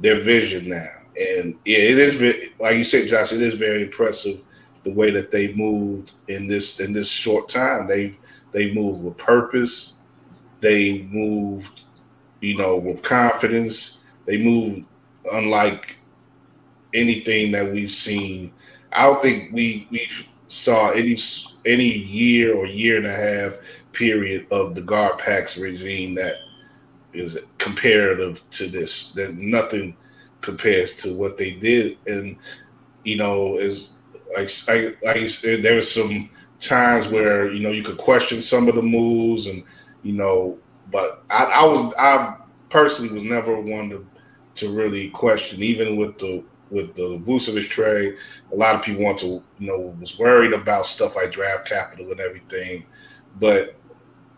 their 0.00 0.20
vision 0.20 0.68
now, 0.68 0.88
and 1.18 1.58
yeah, 1.64 1.78
it 1.78 1.98
is 1.98 2.50
like 2.60 2.76
you 2.76 2.84
said, 2.84 3.08
Josh. 3.08 3.32
It 3.32 3.42
is 3.42 3.54
very 3.54 3.82
impressive 3.82 4.40
the 4.86 4.92
way 4.92 5.10
that 5.10 5.32
they 5.32 5.52
moved 5.54 6.12
in 6.28 6.46
this 6.46 6.78
in 6.78 6.92
this 6.92 7.08
short 7.08 7.48
time. 7.48 7.88
They've 7.88 8.16
they 8.52 8.72
moved 8.72 9.02
with 9.02 9.16
purpose. 9.16 9.94
They 10.60 11.02
moved, 11.10 11.82
you 12.40 12.56
know, 12.56 12.76
with 12.76 13.02
confidence. 13.02 13.98
They 14.26 14.38
moved 14.38 14.84
unlike 15.32 15.96
anything 16.94 17.50
that 17.52 17.70
we've 17.70 17.90
seen. 17.90 18.52
I 18.92 19.06
don't 19.06 19.20
think 19.20 19.52
we 19.52 19.88
we 19.90 20.08
saw 20.46 20.90
any 20.90 21.16
any 21.66 21.92
year 21.92 22.54
or 22.54 22.66
year 22.66 22.96
and 22.96 23.06
a 23.06 23.10
half 23.12 23.58
period 23.92 24.46
of 24.52 24.76
the 24.76 24.82
GarPax 24.82 25.60
regime 25.60 26.14
that 26.14 26.36
is 27.12 27.40
comparative 27.58 28.48
to 28.50 28.68
this. 28.68 29.10
That 29.14 29.34
nothing 29.34 29.96
compares 30.42 30.94
to 31.02 31.12
what 31.16 31.38
they 31.38 31.50
did, 31.50 31.98
and 32.06 32.36
you 33.02 33.16
know, 33.16 33.58
is 33.58 33.90
like 34.34 34.50
I, 34.68 34.94
like 35.02 35.30
there 35.40 35.76
was 35.76 35.92
some 35.92 36.30
times 36.60 37.08
where 37.08 37.52
you 37.52 37.60
know 37.60 37.70
you 37.70 37.82
could 37.82 37.98
question 37.98 38.42
some 38.42 38.68
of 38.68 38.74
the 38.74 38.82
moves, 38.82 39.46
and 39.46 39.62
you 40.02 40.12
know, 40.12 40.58
but 40.90 41.24
I, 41.30 41.44
I 41.44 41.64
was 41.64 41.94
I 41.98 42.36
personally 42.68 43.12
was 43.12 43.22
never 43.22 43.60
one 43.60 43.90
to 43.90 44.06
to 44.56 44.70
really 44.70 45.10
question, 45.10 45.62
even 45.62 45.96
with 45.96 46.18
the 46.18 46.42
with 46.70 46.94
the 46.96 47.18
Vucevic 47.18 47.68
trade. 47.68 48.16
A 48.52 48.56
lot 48.56 48.74
of 48.74 48.82
people 48.82 49.04
want 49.04 49.18
to 49.20 49.42
you 49.58 49.66
know 49.66 49.94
was 50.00 50.18
worried 50.18 50.52
about 50.52 50.86
stuff 50.86 51.16
like 51.16 51.32
draft 51.32 51.68
capital 51.68 52.10
and 52.10 52.20
everything, 52.20 52.84
but 53.38 53.76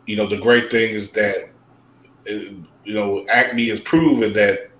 you 0.08 0.16
know, 0.16 0.26
the 0.26 0.38
great 0.38 0.70
thing 0.70 0.94
is 0.94 1.12
that 1.12 1.50
uh, 2.28 2.32
you 2.32 2.94
know 2.94 3.24
Acme 3.28 3.68
has 3.68 3.80
proven 3.80 4.32
that 4.32 4.70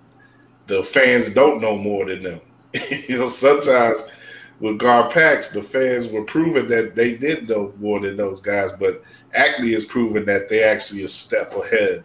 the 0.67 0.83
fans 0.83 1.33
don't 1.35 1.61
know 1.61 1.77
more 1.77 2.07
than 2.07 2.23
them. 2.23 2.41
you 3.09 3.19
know, 3.19 3.29
sometimes 3.29 4.05
with 4.61 4.79
Gar 4.79 5.09
GarPax, 5.09 5.53
the 5.53 5.62
fans 5.62 6.09
were 6.09 6.25
proving 6.25 6.69
that 6.69 6.97
they 6.97 7.17
did 7.17 7.49
know 7.49 7.73
more 7.79 8.00
than 8.00 8.17
those 8.17 8.41
guys, 8.41 8.73
but 8.79 9.03
Acme 9.35 9.73
has 9.73 9.85
proven 9.85 10.25
that 10.27 10.49
they 10.49 10.62
actually 10.62 11.05
a 11.05 11.09
step 11.09 11.55
ahead 11.55 12.03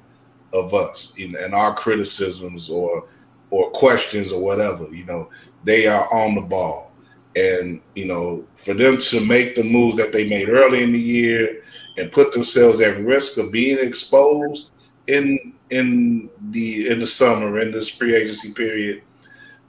of 0.53 0.74
us 0.74 1.13
in, 1.17 1.36
in 1.38 1.53
our 1.53 1.74
criticisms 1.74 2.69
or 2.69 3.07
or 3.50 3.69
questions 3.72 4.31
or 4.31 4.41
whatever. 4.41 4.88
You 4.93 5.05
know, 5.05 5.29
they 5.63 5.88
are 5.88 6.12
on 6.13 6.36
the 6.36 6.41
ball. 6.41 6.91
And, 7.36 7.81
you 7.95 8.05
know, 8.05 8.45
for 8.53 8.74
them 8.74 8.98
to 9.00 9.25
make 9.25 9.55
the 9.55 9.63
moves 9.63 9.95
that 9.98 10.12
they 10.12 10.27
made 10.27 10.50
early 10.50 10.83
in 10.83 10.91
the 10.91 11.00
year 11.00 11.63
and 11.98 12.12
put 12.12 12.31
themselves 12.31 12.81
at 12.81 13.00
risk 13.00 13.38
of 13.38 13.51
being 13.51 13.79
exposed 13.79 14.69
in 15.07 15.53
in 15.69 16.29
the 16.51 16.89
in 16.89 17.00
the 17.00 17.07
summer 17.07 17.60
in 17.60 17.72
this 17.72 17.89
free 17.89 18.15
agency 18.15 18.53
period, 18.53 19.01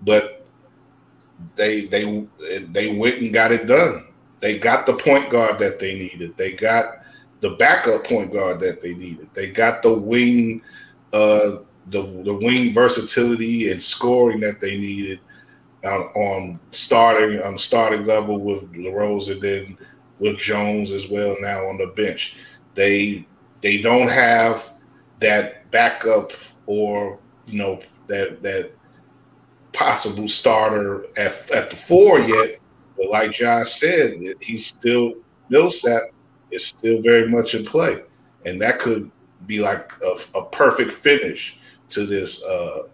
but 0.03 0.44
they 1.57 1.87
they 1.87 2.27
they 2.71 2.95
went 2.95 3.21
and 3.21 3.33
got 3.33 3.53
it 3.53 3.67
done. 3.67 4.07
They 4.41 4.59
got 4.59 4.87
the 4.87 4.95
point 4.95 5.31
guard 5.31 5.59
that 5.59 5.79
they 5.79 5.95
needed. 5.95 6.37
They 6.37 6.53
got 6.53 6.99
the 7.41 7.51
backup 7.51 8.05
point 8.05 8.33
guard 8.33 8.61
that 8.61 8.83
they 8.83 8.95
needed. 8.95 9.29
They 9.35 9.49
got 9.49 9.83
the 9.83 9.93
wing 9.93 10.63
uh 11.13 11.59
the 11.89 12.03
the 12.25 12.35
wing 12.35 12.73
versatility 12.73 13.71
and 13.71 13.83
scoring 13.83 14.41
that 14.41 14.61
they 14.61 14.79
needed 14.79 15.21
on, 15.85 16.01
on 16.15 16.61
starting 16.71 17.43
on 17.43 17.59
starting 17.59 18.07
level 18.07 18.39
with 18.39 18.71
LaRose 18.75 19.29
and 19.29 19.43
then 19.43 19.79
with 20.19 20.39
Jones 20.39 20.91
as 20.91 21.09
well 21.09 21.37
now 21.41 21.67
on 21.67 21.79
the 21.79 21.89
bench. 21.89 22.37
They 22.75 23.27
they 23.61 23.81
don't 23.81 24.09
have 24.09 24.75
that 25.21 25.71
backup 25.71 26.33
or 26.67 27.19
you 27.47 27.59
know 27.59 27.81
that 28.09 28.43
that 28.43 28.73
possible 29.75 30.29
starter 30.29 31.07
at, 31.19 31.51
at 31.51 31.71
the 31.71 31.77
four 31.77 32.21
yet. 32.21 32.59
But 32.97 33.11
like 33.11 33.33
Josh 33.33 33.73
said, 33.73 34.15
he's 34.41 34.67
still 34.67 35.15
Millsap 35.51 36.03
is 36.51 36.65
still 36.65 37.03
very 37.03 37.29
much 37.29 37.55
in 37.55 37.65
play, 37.65 38.03
and 38.47 38.61
that 38.63 38.79
could 38.79 39.11
be 39.47 39.61
like 39.61 39.93
a, 40.03 40.39
a 40.39 40.49
perfect 40.51 40.93
finish 40.93 41.59
to 41.91 42.07
this 42.07 42.43
uh, 42.45 42.85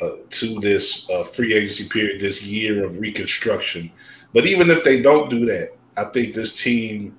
uh, 0.00 0.12
to 0.30 0.60
this 0.60 1.08
uh, 1.10 1.22
free 1.22 1.54
agency 1.54 1.88
period, 1.88 2.20
this 2.20 2.42
year 2.42 2.84
of 2.84 2.98
reconstruction. 2.98 3.90
But 4.32 4.46
even 4.46 4.70
if 4.70 4.84
they 4.84 5.02
don't 5.02 5.30
do 5.30 5.46
that, 5.46 5.76
I 5.96 6.04
think 6.04 6.34
this 6.34 6.60
team 6.60 7.18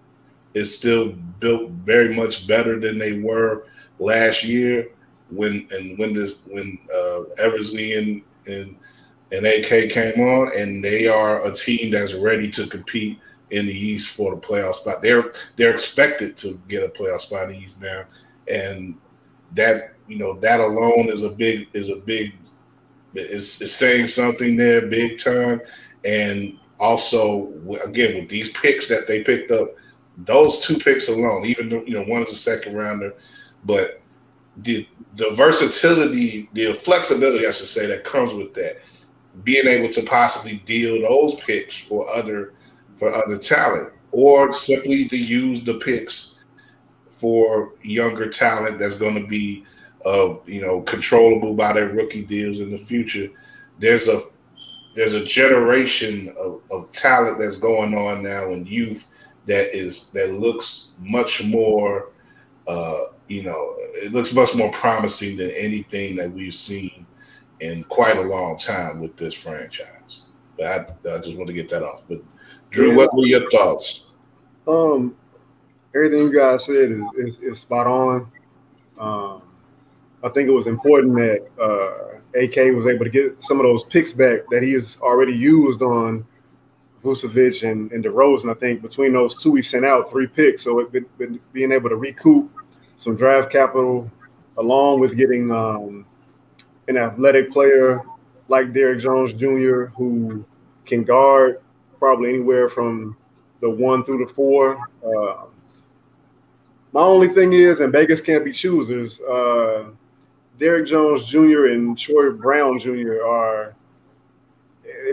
is 0.53 0.75
still 0.75 1.13
built 1.39 1.71
very 1.71 2.13
much 2.15 2.47
better 2.47 2.79
than 2.79 2.97
they 2.97 3.19
were 3.21 3.65
last 3.99 4.43
year 4.43 4.89
when 5.29 5.67
and 5.71 5.97
when 5.99 6.13
this 6.13 6.39
when 6.47 6.79
uh, 6.93 7.23
Eversley 7.37 7.93
and 7.93 8.21
and 8.49 8.75
and 9.31 9.45
AK 9.45 9.91
came 9.91 10.19
on, 10.19 10.51
and 10.57 10.83
they 10.83 11.07
are 11.07 11.45
a 11.45 11.53
team 11.53 11.91
that's 11.91 12.13
ready 12.13 12.49
to 12.51 12.65
compete 12.67 13.19
in 13.51 13.65
the 13.65 13.73
East 13.73 14.09
for 14.09 14.35
the 14.35 14.41
playoff 14.41 14.75
spot. 14.75 15.01
They're 15.01 15.31
they're 15.55 15.71
expected 15.71 16.37
to 16.37 16.59
get 16.67 16.83
a 16.83 16.89
playoff 16.89 17.21
spot 17.21 17.49
in 17.49 17.55
the 17.55 17.63
East 17.63 17.81
now, 17.81 18.05
and 18.47 18.95
that 19.53 19.93
you 20.07 20.17
know 20.17 20.33
that 20.39 20.59
alone 20.59 21.09
is 21.09 21.23
a 21.23 21.29
big 21.29 21.67
is 21.73 21.89
a 21.89 21.97
big 21.97 22.33
it's, 23.13 23.61
it's 23.61 23.73
saying 23.73 24.07
something 24.07 24.55
there 24.55 24.87
big 24.87 25.19
time, 25.19 25.61
and 26.05 26.57
also 26.79 27.51
again 27.83 28.15
with 28.15 28.29
these 28.29 28.49
picks 28.51 28.87
that 28.87 29.07
they 29.07 29.23
picked 29.23 29.51
up, 29.51 29.69
those 30.17 30.59
two 30.59 30.77
picks 30.77 31.07
alone, 31.07 31.45
even 31.45 31.69
though 31.69 31.83
you 31.83 31.93
know 31.93 32.03
one 32.03 32.23
is 32.23 32.31
a 32.31 32.35
second 32.35 32.75
rounder, 32.75 33.13
but 33.65 33.98
the 34.57 34.87
the 35.15 35.31
versatility, 35.31 36.49
the 36.53 36.73
flexibility, 36.73 37.45
I 37.45 37.51
should 37.51 37.67
say, 37.67 37.85
that 37.87 38.03
comes 38.03 38.33
with 38.33 38.53
that, 38.53 38.77
being 39.43 39.67
able 39.67 39.91
to 39.93 40.03
possibly 40.03 40.57
deal 40.65 41.01
those 41.01 41.35
picks 41.35 41.77
for 41.77 42.09
other 42.09 42.53
for 42.95 43.13
other 43.13 43.37
talent, 43.37 43.93
or 44.11 44.53
simply 44.53 45.07
to 45.07 45.17
use 45.17 45.63
the 45.63 45.75
picks 45.75 46.39
for 47.09 47.73
younger 47.83 48.29
talent 48.29 48.79
that's 48.79 48.95
going 48.95 49.15
to 49.15 49.27
be 49.27 49.65
uh, 50.05 50.35
you 50.45 50.61
know 50.61 50.81
controllable 50.81 51.53
by 51.53 51.73
their 51.73 51.89
rookie 51.89 52.23
deals 52.23 52.59
in 52.59 52.71
the 52.71 52.77
future. 52.77 53.29
There's 53.79 54.07
a 54.07 54.21
there's 54.95 55.13
a 55.13 55.23
generation 55.23 56.33
of, 56.37 56.61
of 56.71 56.91
talent 56.91 57.39
that's 57.39 57.55
going 57.55 57.95
on 57.95 58.23
now 58.23 58.51
in 58.51 58.65
youth 58.65 59.07
that 59.45 59.75
is 59.75 60.05
that 60.13 60.33
looks 60.33 60.91
much 60.99 61.43
more 61.43 62.11
uh, 62.67 63.05
you 63.29 63.43
know 63.43 63.75
it 63.77 64.11
looks 64.11 64.33
much 64.33 64.53
more 64.55 64.71
promising 64.71 65.37
than 65.37 65.51
anything 65.51 66.15
that 66.17 66.31
we've 66.31 66.53
seen 66.53 67.05
in 67.61 67.83
quite 67.85 68.17
a 68.17 68.21
long 68.21 68.57
time 68.57 68.99
with 68.99 69.15
this 69.15 69.33
franchise. 69.33 70.23
But 70.57 70.97
I, 71.05 71.15
I 71.15 71.17
just 71.19 71.35
want 71.35 71.47
to 71.47 71.53
get 71.53 71.69
that 71.69 71.83
off. 71.83 72.03
But 72.07 72.21
Drew, 72.69 72.89
yeah. 72.89 72.95
what 72.95 73.15
were 73.15 73.25
your 73.25 73.49
thoughts? 73.51 74.03
Um, 74.67 75.15
everything 75.95 76.19
you 76.19 76.33
guys 76.33 76.65
said 76.65 76.91
is, 76.91 77.03
is, 77.17 77.39
is 77.39 77.59
spot 77.59 77.87
on. 77.87 78.31
Um, 78.99 79.41
I 80.23 80.29
think 80.29 80.49
it 80.49 80.53
was 80.53 80.67
important 80.67 81.15
that 81.15 81.47
uh, 81.61 82.39
AK 82.39 82.75
was 82.75 82.87
able 82.87 83.05
to 83.05 83.11
get 83.11 83.41
some 83.41 83.59
of 83.59 83.63
those 83.63 83.85
picks 83.85 84.11
back 84.11 84.41
that 84.51 84.63
he's 84.63 84.99
already 85.01 85.33
used 85.33 85.81
on 85.81 86.25
Vucevic 87.03 87.69
and, 87.69 87.91
and 87.91 88.03
DeRozan. 88.03 88.51
I 88.51 88.59
think 88.59 88.81
between 88.81 89.13
those 89.13 89.41
two, 89.41 89.55
he 89.55 89.61
sent 89.61 89.85
out 89.85 90.09
three 90.09 90.27
picks. 90.27 90.63
So 90.63 90.79
it 90.79 90.91
been, 90.91 91.05
been 91.17 91.39
being 91.53 91.71
able 91.71 91.89
to 91.89 91.95
recoup 91.95 92.51
some 92.99 93.15
draft 93.15 93.49
capital 93.49 94.11
along 94.57 94.99
with 94.99 95.15
getting 95.15 95.49
um, 95.51 96.05
an 96.89 96.97
athletic 96.97 97.51
player 97.51 98.03
like 98.49 98.73
Derrick 98.73 98.99
Jones 98.99 99.33
Jr., 99.33 99.85
who 99.95 100.43
can 100.85 101.03
guard 101.03 101.61
probably 101.97 102.29
anywhere 102.29 102.67
from 102.67 103.15
the 103.61 103.69
one 103.69 104.03
through 104.03 104.25
the 104.25 104.33
four. 104.33 104.77
Uh, 105.05 105.45
my 106.91 107.01
only 107.01 107.29
thing 107.29 107.53
is, 107.53 107.79
and 107.79 107.93
Vegas 107.93 108.19
can't 108.19 108.43
be 108.43 108.51
choosers. 108.51 109.21
Uh, 109.21 109.91
Derrick 110.59 110.87
Jones 110.87 111.23
Jr. 111.25 111.67
and 111.67 111.97
Troy 111.97 112.31
Brown 112.31 112.79
Jr. 112.79 113.23
are 113.25 113.75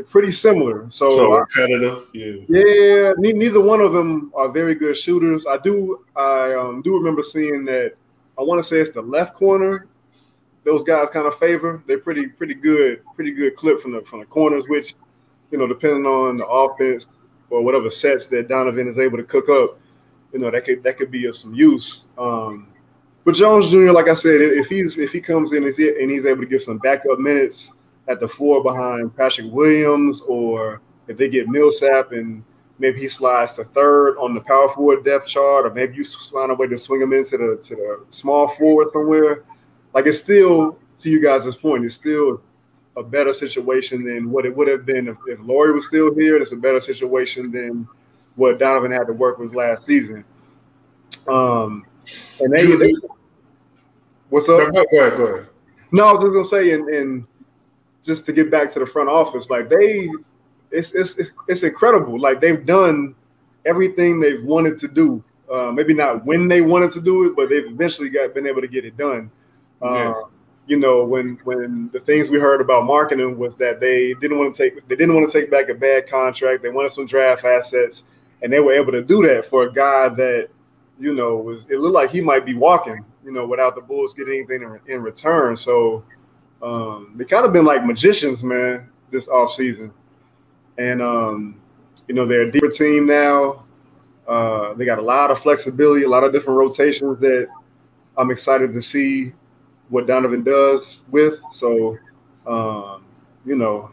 pretty 0.09 0.33
similar. 0.33 0.87
So, 0.91 1.11
so 1.11 1.33
repetitive. 1.33 2.09
Yeah. 2.13 2.35
Yeah. 2.49 3.13
Neither 3.19 3.61
one 3.61 3.81
of 3.81 3.93
them 3.93 4.33
are 4.35 4.49
very 4.49 4.75
good 4.75 4.97
shooters. 4.97 5.47
I 5.47 5.59
do. 5.59 6.05
I 6.15 6.55
um, 6.55 6.83
do 6.83 6.97
remember 6.97 7.23
seeing 7.23 7.65
that. 7.67 7.95
I 8.39 8.43
want 8.43 8.63
to 8.63 8.69
say 8.69 8.79
it's 8.79 8.93
the 8.93 9.03
left 9.03 9.35
corner. 9.35 9.87
Those 10.65 10.83
guys 10.83 11.09
kind 11.11 11.27
of 11.27 11.39
favor. 11.39 11.83
They're 11.87 11.99
pretty, 11.99 12.27
pretty 12.27 12.55
good, 12.55 13.03
pretty 13.15 13.33
good 13.33 13.57
clip 13.57 13.81
from 13.81 13.93
the 13.93 14.03
from 14.03 14.21
the 14.21 14.27
corners. 14.27 14.65
Which, 14.69 14.95
you 15.51 15.59
know, 15.59 15.67
depending 15.67 16.07
on 16.07 16.37
the 16.37 16.47
offense 16.47 17.07
or 17.51 17.63
whatever 17.63 17.89
sets 17.91 18.27
that 18.27 18.49
Donovan 18.49 18.89
is 18.89 18.99
able 18.99 19.17
to 19.17 19.25
cook 19.25 19.49
up, 19.49 19.79
you 20.33 20.39
know, 20.39 20.51
that 20.51 20.65
could 20.65 20.83
that 20.83 20.99
could 20.99 21.11
be 21.11 21.27
of 21.27 21.37
some 21.37 21.55
use. 21.55 22.05
Um, 22.19 22.69
but 23.25 23.35
Jones 23.35 23.71
Jr., 23.71 23.91
like 23.91 24.09
I 24.09 24.15
said, 24.15 24.41
if 24.41 24.69
he's 24.69 24.99
if 24.99 25.13
he 25.13 25.21
comes 25.21 25.53
in 25.53 25.65
is 25.65 25.79
it 25.79 25.97
and 26.01 26.11
he's 26.11 26.25
able 26.27 26.43
to 26.43 26.47
give 26.47 26.63
some 26.63 26.79
backup 26.79 27.19
minutes 27.19 27.73
at 28.09 28.21
the 28.21 28.29
four 28.29 28.63
behind 28.63 29.17
Patrick 29.17 29.53
Williams, 29.53 30.21
or 30.23 30.81
if 31.09 31.17
they 31.17 31.29
get 31.29 31.49
Millsap 31.49 32.13
and 32.13 32.43
maybe 32.79 33.01
he 33.01 33.09
slides 33.09 33.55
to 33.55 33.65
third 33.65 34.17
on 34.19 34.35
the 34.35 34.41
power 34.41 34.69
forward 34.71 35.05
depth 35.05 35.27
chart, 35.27 35.67
or 35.67 35.75
maybe 35.75 35.97
you 35.97 36.05
find 36.05 36.51
a 36.51 36.55
way 36.55 36.67
to 36.67 36.79
swing 36.79 37.03
him 37.03 37.13
into 37.13 37.37
the 37.37 37.57
to 37.63 37.75
the 37.75 38.05
small 38.11 38.49
forward 38.49 38.89
somewhere. 38.93 39.45
Like 39.95 40.07
it's 40.07 40.19
still 40.19 40.79
to 41.01 41.11
you 41.11 41.23
guys' 41.23 41.55
point, 41.57 41.85
it's 41.85 41.95
still 41.95 42.41
a 42.97 43.03
better 43.03 43.35
situation 43.35 44.05
than 44.05 44.31
what 44.31 44.47
it 44.47 44.57
would 44.57 44.69
have 44.69 44.87
been 44.87 45.09
if, 45.09 45.17
if 45.27 45.39
Lauri 45.41 45.73
was 45.73 45.87
still 45.87 46.15
here. 46.15 46.37
It's 46.37 46.53
a 46.53 46.57
better 46.57 46.81
situation 46.81 47.51
than 47.51 47.87
what 48.37 48.59
Donovan 48.59 48.91
had 48.91 49.07
to 49.07 49.13
work 49.13 49.39
with 49.39 49.55
last 49.55 49.85
season. 49.85 50.25
Um, 51.29 51.85
and 52.41 52.53
they, 52.53 52.65
they 52.77 52.95
What's 54.29 54.49
up? 54.49 54.73
No, 54.73 54.85
go 54.91 54.99
ahead, 54.99 55.19
go 55.19 55.27
ahead. 55.27 55.49
No, 55.93 56.07
I 56.07 56.13
was 56.13 56.23
just 56.23 56.33
gonna 56.33 56.45
say, 56.45 56.73
and, 56.73 56.89
and 56.89 57.27
just 58.07 58.25
to 58.27 58.33
get 58.33 58.51
back 58.51 58.71
to 58.71 58.79
the 58.79 58.87
front 58.87 59.09
office, 59.09 59.51
like 59.51 59.69
they, 59.69 60.09
it's 60.71 60.93
it's 60.93 61.19
it's 61.49 61.63
incredible. 61.63 62.19
Like 62.19 62.41
they've 62.41 62.65
done 62.65 63.15
everything 63.65 64.21
they've 64.21 64.43
wanted 64.45 64.79
to 64.81 64.89
do. 64.89 65.23
Uh, 65.53 65.71
maybe 65.71 65.95
not 65.95 66.25
when 66.25 66.49
they 66.49 66.61
wanted 66.61 66.91
to 66.93 67.01
do 67.01 67.27
it, 67.27 67.37
but 67.37 67.49
they've 67.49 67.67
eventually 67.67 68.09
got 68.09 68.35
been 68.35 68.47
able 68.47 68.61
to 68.61 68.69
get 68.69 68.85
it 68.85 68.97
done. 68.97 69.31
Uh, 69.83 69.95
yeah. 69.95 70.15
You 70.69 70.79
know, 70.79 71.05
when 71.05 71.39
when 71.45 71.91
the 71.93 72.01
things 72.01 72.29
we 72.29 72.39
heard 72.39 72.61
about 72.61 72.85
Markkanen 72.85 73.37
was 73.37 73.55
that 73.57 73.79
they 73.81 74.15
didn't 74.15 74.39
want 74.39 74.55
to 74.55 74.63
take 74.63 74.89
they 74.89 74.97
didn't 74.97 75.15
want 75.15 75.31
to 75.31 75.41
take 75.41 75.51
back 75.51 75.69
a 75.69 75.75
bad 75.75 76.09
contract. 76.09 76.63
They 76.63 76.71
wanted 76.71 76.93
some 76.93 77.07
draft 77.07 77.45
assets, 77.45 78.05
and 78.43 78.53
they 78.53 78.61
were 78.61 78.73
able 78.73 78.93
to 78.93 79.03
do 79.03 79.23
that 79.27 79.47
for 79.47 79.65
a 79.65 79.73
guy 79.73 80.09
that 80.09 80.49
you 80.99 81.15
know 81.15 81.37
was 81.37 81.67
it 81.69 81.79
looked 81.79 81.95
like 81.95 82.11
he 82.11 82.21
might 82.21 82.45
be 82.45 82.55
walking 82.55 83.05
you 83.27 83.33
know, 83.33 83.45
without 83.45 83.75
the 83.75 83.81
Bulls 83.81 84.15
getting 84.15 84.35
anything 84.35 84.63
in, 84.63 84.95
in 84.95 85.03
return. 85.03 85.57
So 85.57 86.05
um, 86.67 87.13
they 87.15 87.25
kind 87.25 87.47
of 87.47 87.53
been 87.53 87.65
like 87.65 87.87
magicians, 87.87 88.43
man, 88.43 88.89
this 89.13 89.29
off 89.29 89.55
season. 89.55 89.93
And 90.79 91.01
um, 91.01 91.61
you 92.09 92.15
know, 92.15 92.27
they're 92.27 92.43
a 92.43 92.51
deeper 92.51 92.69
team 92.69 93.07
now. 93.07 93.65
Uh, 94.27 94.75
they 94.75 94.85
got 94.85 94.99
a 94.99 95.03
lot 95.03 95.31
of 95.31 95.41
flexibility, 95.41 96.03
a 96.03 96.09
lot 96.09 96.25
of 96.25 96.33
different 96.33 96.59
rotations 96.59 97.21
that 97.21 97.47
I'm 98.17 98.33
excited 98.33 98.75
to 98.75 98.83
see 98.83 99.33
what 99.91 100.09
Donovan 100.09 100.43
does 100.43 101.03
with. 101.09 101.41
So, 101.53 101.97
um, 102.49 103.05
you 103.45 103.55
know, 103.55 103.93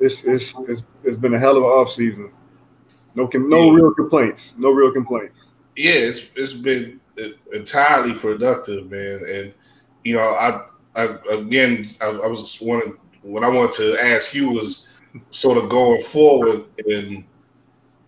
it's, 0.00 0.24
it's 0.24 0.58
it's 0.68 0.82
it's 1.04 1.16
been 1.16 1.34
a 1.34 1.38
hell 1.38 1.56
of 1.56 1.62
an 1.62 1.68
off 1.68 1.92
season. 1.92 2.32
No 3.14 3.30
no 3.32 3.70
real 3.70 3.94
complaints. 3.94 4.54
No 4.58 4.70
real 4.70 4.90
complaints. 4.90 5.44
Yeah, 5.76 5.92
it's 5.92 6.30
it's 6.34 6.54
been 6.54 7.00
entirely 7.52 8.14
productive, 8.14 8.90
man. 8.90 9.22
And 9.28 9.54
you 10.02 10.14
know, 10.14 10.30
I, 10.30 10.66
I 10.94 11.16
again, 11.30 11.94
I, 12.00 12.06
I 12.06 12.26
was 12.26 12.60
wanting 12.60 12.98
what 13.22 13.44
I 13.44 13.48
wanted 13.48 13.76
to 13.76 14.02
ask 14.02 14.34
you 14.34 14.50
was 14.50 14.88
sort 15.30 15.58
of 15.58 15.68
going 15.68 16.02
forward, 16.02 16.64
and 16.86 17.24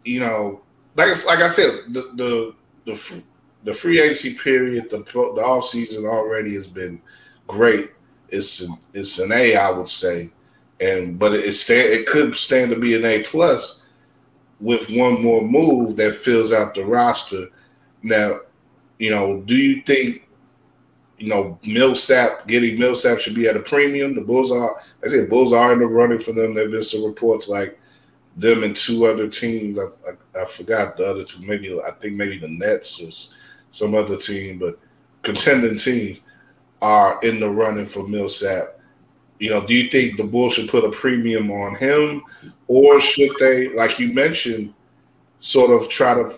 you 0.04 0.20
know, 0.20 0.62
like 0.96 1.14
like 1.26 1.40
I 1.40 1.48
said, 1.48 1.80
the 1.88 2.02
the 2.14 2.54
the, 2.86 3.22
the 3.64 3.74
free 3.74 4.00
agency 4.00 4.34
period, 4.34 4.90
the 4.90 4.98
the 4.98 5.42
off 5.42 5.66
season 5.66 6.04
already 6.04 6.54
has 6.54 6.66
been 6.66 7.00
great. 7.46 7.90
It's 8.28 8.60
an, 8.60 8.76
it's 8.92 9.18
an 9.18 9.32
A, 9.32 9.56
I 9.56 9.70
would 9.70 9.88
say, 9.88 10.30
and 10.80 11.18
but 11.18 11.34
it 11.34 11.52
stand 11.54 11.88
it 11.90 12.06
could 12.06 12.34
stand 12.34 12.70
to 12.70 12.78
be 12.78 12.94
an 12.94 13.04
A 13.04 13.22
plus 13.22 13.80
with 14.60 14.88
one 14.90 15.22
more 15.22 15.42
move 15.42 15.96
that 15.96 16.14
fills 16.14 16.52
out 16.52 16.74
the 16.74 16.84
roster. 16.84 17.48
Now, 18.02 18.40
you 18.98 19.10
know, 19.10 19.40
do 19.40 19.54
you 19.54 19.82
think 19.82 20.23
you 21.18 21.28
know 21.28 21.58
Millsap 21.64 22.46
getting 22.46 22.78
Millsap 22.78 23.20
should 23.20 23.34
be 23.34 23.46
at 23.46 23.56
a 23.56 23.60
premium? 23.60 24.14
The 24.14 24.20
Bulls 24.20 24.50
are, 24.50 24.76
I 25.04 25.08
said, 25.08 25.30
Bulls 25.30 25.52
are 25.52 25.72
in 25.72 25.78
the 25.78 25.86
running 25.86 26.18
for 26.18 26.32
them. 26.32 26.54
There've 26.54 26.70
been 26.70 26.82
some 26.82 27.04
reports 27.04 27.48
like 27.48 27.78
them 28.36 28.64
and 28.64 28.76
two 28.76 29.06
other 29.06 29.28
teams. 29.28 29.78
I, 29.78 29.84
I, 30.08 30.42
I 30.42 30.44
forgot 30.46 30.96
the 30.96 31.06
other 31.06 31.24
two. 31.24 31.40
Maybe 31.40 31.78
I 31.80 31.92
think 31.92 32.14
maybe 32.14 32.38
the 32.38 32.48
Nets 32.48 33.00
or 33.00 33.10
some 33.70 33.94
other 33.94 34.16
team, 34.16 34.58
but 34.58 34.78
contending 35.22 35.78
teams 35.78 36.20
are 36.82 37.18
in 37.22 37.40
the 37.40 37.48
running 37.48 37.86
for 37.86 38.06
Millsap. 38.06 38.80
You 39.38 39.50
know, 39.50 39.66
do 39.66 39.74
you 39.74 39.90
think 39.90 40.16
the 40.16 40.24
Bulls 40.24 40.54
should 40.54 40.68
put 40.68 40.84
a 40.84 40.90
premium 40.90 41.50
on 41.50 41.74
him, 41.74 42.22
or 42.68 43.00
should 43.00 43.32
they, 43.40 43.68
like 43.68 43.98
you 43.98 44.12
mentioned, 44.12 44.74
sort 45.38 45.70
of 45.70 45.88
try 45.88 46.14
to, 46.14 46.32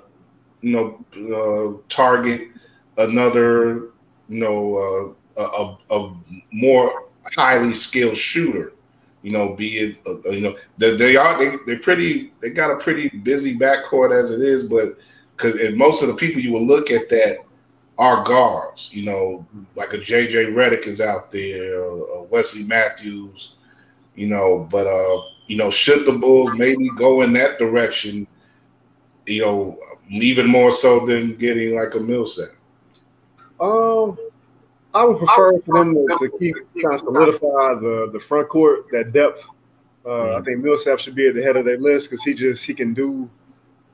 you 0.62 0.72
know, 0.72 1.04
uh, 1.34 1.82
target 1.88 2.48
another, 2.96 3.90
you 4.28 4.40
know, 4.40 5.16
uh, 5.36 5.78
a, 5.90 5.94
a, 5.94 6.16
more 6.52 7.08
highly 7.34 7.74
skilled 7.74 8.16
shooter? 8.16 8.72
You 9.22 9.32
know, 9.32 9.54
be 9.54 9.78
it 9.78 9.96
uh, 10.06 10.30
you 10.30 10.40
know 10.40 10.56
they, 10.78 10.96
they 10.96 11.16
are 11.16 11.38
they 11.38 11.56
they 11.66 11.78
pretty 11.78 12.32
they 12.40 12.50
got 12.50 12.70
a 12.70 12.76
pretty 12.76 13.08
busy 13.08 13.56
backcourt 13.56 14.12
as 14.12 14.30
it 14.30 14.40
is, 14.40 14.62
but 14.64 14.98
because 15.36 15.60
and 15.60 15.76
most 15.76 16.02
of 16.02 16.08
the 16.08 16.14
people 16.14 16.40
you 16.40 16.52
will 16.52 16.64
look 16.64 16.90
at 16.90 17.08
that 17.08 17.38
are 17.98 18.24
guards. 18.24 18.92
You 18.94 19.04
know, 19.04 19.46
like 19.74 19.92
a 19.92 19.98
JJ 19.98 20.54
Redick 20.54 20.86
is 20.86 21.00
out 21.00 21.32
there, 21.32 21.84
uh, 21.84 22.22
Wesley 22.30 22.64
Matthews. 22.64 23.54
You 24.14 24.28
know, 24.28 24.66
but 24.70 24.86
uh, 24.86 25.22
you 25.46 25.56
know, 25.56 25.70
should 25.70 26.06
the 26.06 26.12
Bulls 26.12 26.52
maybe 26.56 26.88
go 26.90 27.22
in 27.22 27.32
that 27.34 27.58
direction? 27.58 28.26
You 29.26 29.42
know, 29.42 29.78
even 30.08 30.46
more 30.46 30.70
so 30.70 31.04
than 31.04 31.36
getting 31.36 31.74
like 31.74 31.94
a 31.94 32.00
Millsap. 32.00 32.50
Um, 33.60 34.18
I 34.94 35.04
would 35.04 35.18
prefer 35.18 35.60
for 35.60 35.78
them 35.78 35.94
to, 35.94 36.30
keep 36.38 36.56
trying 36.80 36.98
to 36.98 36.98
solidify 36.98 37.74
the 37.80 38.10
the 38.12 38.20
front 38.20 38.48
court, 38.48 38.86
that 38.92 39.12
depth. 39.12 39.42
Uh, 40.04 40.08
mm-hmm. 40.08 40.40
I 40.40 40.44
think 40.44 40.62
Millsap 40.62 41.00
should 41.00 41.14
be 41.14 41.28
at 41.28 41.34
the 41.34 41.42
head 41.42 41.56
of 41.56 41.64
their 41.64 41.78
list 41.78 42.10
because 42.10 42.22
he 42.22 42.34
just 42.34 42.64
he 42.64 42.74
can 42.74 42.94
do 42.94 43.28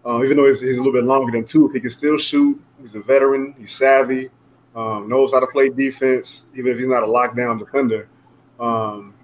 uh, 0.04 0.23
even 0.25 0.37
though 0.37 0.47
he's, 0.47 0.61
he's, 0.61 0.76
a 0.76 0.83
little 0.83 0.92
bit 0.92 1.04
longer 1.04 1.31
than 1.31 1.45
two, 1.45 1.69
he 1.69 1.81
can 1.81 1.90
still 1.90 2.19
shoot. 2.19 2.61
He's 2.80 2.95
a 2.95 3.00
veteran. 3.00 3.54
He's 3.58 3.73
savvy. 3.73 4.30
Um, 4.75 5.08
knows 5.08 5.32
how 5.32 5.41
to 5.41 5.47
play 5.47 5.69
defense, 5.69 6.43
even 6.56 6.73
if 6.73 6.78
he's 6.78 6.89
not 6.89 7.02
a 7.02 7.06
lockdown 7.06 7.58
defender. 7.58 8.08
Um, 8.58 9.15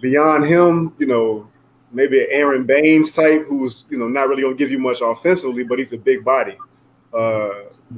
beyond 0.00 0.44
him, 0.44 0.94
you 0.98 1.06
know, 1.06 1.48
maybe 1.90 2.20
an 2.20 2.28
Aron 2.30 2.66
Baynes 2.66 3.10
type, 3.10 3.46
who's 3.48 3.86
you 3.90 3.98
know 3.98 4.06
not 4.06 4.28
really 4.28 4.42
gonna 4.42 4.54
give 4.54 4.70
you 4.70 4.78
much 4.78 5.00
offensively, 5.00 5.64
but 5.64 5.78
he's 5.78 5.92
a 5.92 5.98
big 5.98 6.24
body 6.24 6.56
uh, 7.14 7.50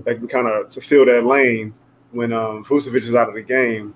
that 0.05 0.17
can 0.17 0.29
kind 0.29 0.47
of 0.47 0.69
to 0.73 0.81
fill 0.81 1.05
that 1.07 1.27
lane 1.27 1.75
when 2.13 2.33
um, 2.33 2.65
Vucevic 2.65 3.03
is 3.03 3.15
out 3.15 3.29
of 3.29 3.35
the 3.35 3.43
game. 3.43 3.95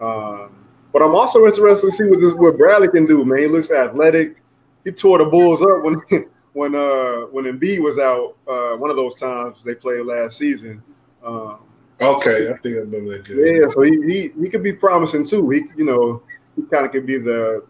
Um, 0.00 0.50
but 0.92 1.02
I'm 1.02 1.14
also 1.14 1.46
interested 1.46 1.90
to 1.90 1.96
see 1.96 2.04
what 2.04 2.20
this, 2.20 2.32
what 2.34 2.56
Bradley 2.56 2.88
can 2.88 3.06
do. 3.06 3.24
Man, 3.24 3.38
he 3.38 3.46
looks 3.46 3.70
athletic. 3.70 4.42
He 4.84 4.90
tore 4.90 5.18
the 5.18 5.26
Bulls 5.26 5.62
up 5.62 5.82
when 5.82 6.02
when 6.52 6.74
uh 6.74 7.26
when 7.30 7.44
Embiid 7.44 7.80
was 7.80 7.98
out, 7.98 8.36
uh, 8.48 8.76
one 8.76 8.90
of 8.90 8.96
those 8.96 9.14
times 9.14 9.58
they 9.64 9.74
played 9.74 10.04
last 10.06 10.38
season. 10.38 10.82
Um, 11.24 11.58
okay, 12.00 12.48
I 12.48 12.56
think 12.58 12.76
I 12.76 12.80
remember 12.80 13.18
that. 13.18 13.24
Good. 13.26 13.60
Yeah, 13.60 13.68
so 13.72 13.82
he, 13.82 13.90
he 14.02 14.42
he 14.42 14.48
could 14.48 14.62
be 14.62 14.72
promising 14.72 15.24
too. 15.24 15.48
He 15.50 15.64
you 15.76 15.84
know 15.84 16.22
he 16.56 16.62
kind 16.62 16.86
of 16.86 16.92
could 16.92 17.06
be 17.06 17.18
the 17.18 17.64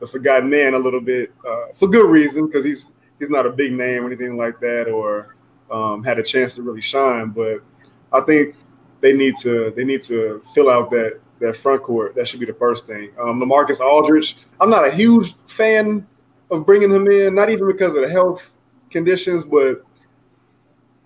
the 0.00 0.06
forgotten 0.06 0.50
man 0.50 0.74
a 0.74 0.78
little 0.78 1.00
bit 1.00 1.32
uh, 1.48 1.68
for 1.74 1.88
good 1.88 2.08
reason 2.10 2.46
because 2.46 2.64
he's 2.64 2.90
he's 3.18 3.30
not 3.30 3.46
a 3.46 3.50
big 3.50 3.72
name 3.72 4.02
or 4.02 4.06
anything 4.06 4.36
like 4.36 4.60
that 4.60 4.88
or 4.88 5.36
um, 5.70 6.04
had 6.04 6.18
a 6.18 6.22
chance 6.22 6.54
to 6.56 6.62
really 6.62 6.82
shine. 6.82 7.30
But 7.30 7.62
I 8.12 8.20
think 8.20 8.54
they 9.06 9.12
need 9.12 9.36
to 9.36 9.72
they 9.76 9.84
need 9.84 10.02
to 10.02 10.42
fill 10.52 10.68
out 10.68 10.90
that 10.90 11.20
that 11.38 11.56
front 11.56 11.82
court. 11.82 12.16
That 12.16 12.26
should 12.26 12.40
be 12.40 12.46
the 12.46 12.54
first 12.54 12.86
thing. 12.86 13.10
Um, 13.20 13.40
Lamarcus 13.40 13.78
Aldridge. 13.78 14.36
I'm 14.60 14.70
not 14.70 14.86
a 14.86 14.90
huge 14.90 15.34
fan 15.46 16.04
of 16.50 16.66
bringing 16.66 16.90
him 16.90 17.06
in, 17.06 17.34
not 17.34 17.48
even 17.50 17.66
because 17.68 17.94
of 17.94 18.02
the 18.02 18.10
health 18.10 18.42
conditions, 18.90 19.44
but 19.44 19.84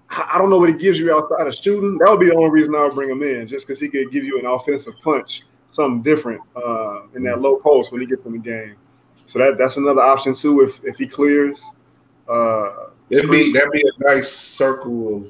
I 0.08 0.38
don't 0.38 0.48
know 0.48 0.58
what 0.58 0.70
he 0.70 0.74
gives 0.76 0.98
you 0.98 1.14
outside 1.14 1.46
of 1.46 1.54
shooting. 1.54 1.98
That 1.98 2.10
would 2.10 2.20
be 2.20 2.26
the 2.26 2.36
only 2.36 2.50
reason 2.50 2.74
I 2.74 2.84
would 2.84 2.94
bring 2.94 3.10
him 3.10 3.22
in, 3.22 3.46
just 3.46 3.66
because 3.66 3.80
he 3.80 3.88
could 3.88 4.10
give 4.10 4.24
you 4.24 4.38
an 4.38 4.46
offensive 4.46 4.94
punch, 5.04 5.42
something 5.70 6.02
different 6.02 6.40
uh, 6.56 7.02
in 7.14 7.22
that 7.24 7.40
low 7.40 7.56
post 7.56 7.92
when 7.92 8.00
he 8.00 8.06
gets 8.06 8.24
in 8.24 8.32
the 8.32 8.38
game. 8.38 8.76
So 9.26 9.38
that 9.40 9.58
that's 9.58 9.76
another 9.76 10.02
option 10.02 10.34
too. 10.34 10.62
If 10.62 10.80
if 10.84 10.96
he 10.96 11.06
clears, 11.06 11.62
uh, 12.28 12.86
it'd 13.10 13.30
be 13.30 13.52
that'd 13.52 13.72
be 13.72 13.82
a 13.82 14.14
nice 14.14 14.30
circle 14.30 15.16
of 15.16 15.26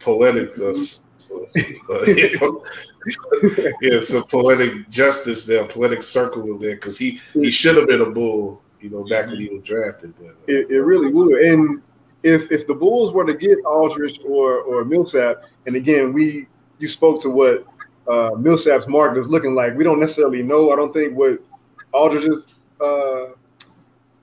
poetic. 0.00 0.58
Uh, 0.58 0.74
yeah, 3.82 4.00
some 4.00 4.24
poetic 4.24 4.88
justice 4.88 5.44
there, 5.44 5.64
poetic 5.66 6.02
circle 6.02 6.58
there, 6.58 6.76
because 6.76 6.98
he 6.98 7.20
he 7.34 7.50
should 7.50 7.76
have 7.76 7.86
been 7.86 8.00
a 8.00 8.10
bull 8.10 8.62
you 8.82 8.90
know, 8.90 9.04
back 9.04 9.28
when 9.28 9.40
he 9.40 9.48
was 9.48 9.62
drafted. 9.62 10.12
But, 10.18 10.28
uh, 10.28 10.34
it, 10.48 10.70
it 10.70 10.80
really 10.80 11.10
would. 11.10 11.40
And 11.40 11.80
if 12.22 12.50
if 12.50 12.66
the 12.66 12.74
Bulls 12.74 13.12
were 13.12 13.24
to 13.24 13.34
get 13.34 13.58
Aldridge 13.64 14.20
or 14.26 14.58
or 14.62 14.84
Millsap, 14.84 15.44
and 15.66 15.76
again, 15.76 16.12
we 16.12 16.46
you 16.78 16.88
spoke 16.88 17.22
to 17.22 17.30
what 17.30 17.64
uh, 18.08 18.30
Millsap's 18.36 18.88
market 18.88 19.20
is 19.20 19.28
looking 19.28 19.54
like. 19.54 19.76
We 19.76 19.84
don't 19.84 20.00
necessarily 20.00 20.42
know. 20.42 20.72
I 20.72 20.76
don't 20.76 20.92
think 20.92 21.16
what 21.16 21.38
Aldridge's 21.92 22.42
uh, 22.80 23.26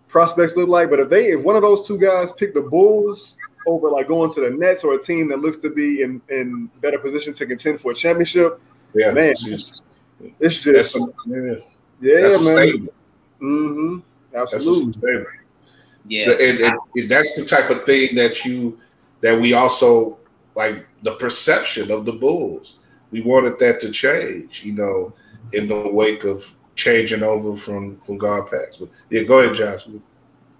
prospects 0.07 0.55
look 0.55 0.69
like. 0.69 0.89
But 0.89 0.99
if 0.99 1.09
they 1.09 1.27
if 1.27 1.41
one 1.41 1.55
of 1.55 1.61
those 1.61 1.87
two 1.87 1.97
guys 1.97 2.31
pick 2.33 2.53
the 2.53 2.61
Bulls 2.61 3.35
over 3.67 3.89
like 3.89 4.07
going 4.07 4.33
to 4.33 4.41
the 4.41 4.49
Nets 4.49 4.83
or 4.83 4.95
a 4.95 5.01
team 5.01 5.27
that 5.29 5.39
looks 5.39 5.57
to 5.57 5.69
be 5.69 6.01
in 6.01 6.21
in 6.29 6.69
better 6.81 6.99
position 6.99 7.33
to 7.35 7.45
contend 7.45 7.81
for 7.81 7.91
a 7.91 7.95
championship, 7.95 8.61
yeah, 8.93 9.11
man, 9.11 9.31
it's 9.31 9.43
just, 9.43 9.83
it's 10.39 10.55
just 10.55 10.97
yeah, 11.27 11.55
yeah 12.01 12.37
man. 12.43 12.89
Mm-hmm. 13.41 13.99
Absolutely. 14.35 15.25
Yeah. 16.07 16.25
So, 16.25 16.31
and, 16.33 16.59
and, 16.59 16.79
and 16.95 17.09
that's 17.09 17.35
the 17.35 17.45
type 17.45 17.69
of 17.69 17.85
thing 17.85 18.15
that 18.15 18.45
you 18.45 18.79
that 19.21 19.39
we 19.39 19.53
also 19.53 20.17
like 20.55 20.87
the 21.03 21.15
perception 21.15 21.91
of 21.91 22.05
the 22.05 22.13
Bulls. 22.13 22.77
We 23.11 23.21
wanted 23.21 23.57
that 23.59 23.81
to 23.81 23.91
change, 23.91 24.63
you 24.63 24.73
know, 24.73 25.13
in 25.53 25.67
the 25.67 25.89
wake 25.89 26.23
of 26.25 26.51
changing 26.75 27.23
over 27.23 27.55
from 27.55 27.97
from 27.97 28.19
GarPax. 28.19 28.79
But 28.79 28.89
yeah, 29.09 29.23
go 29.23 29.39
ahead, 29.39 29.55
Josh. 29.55 29.87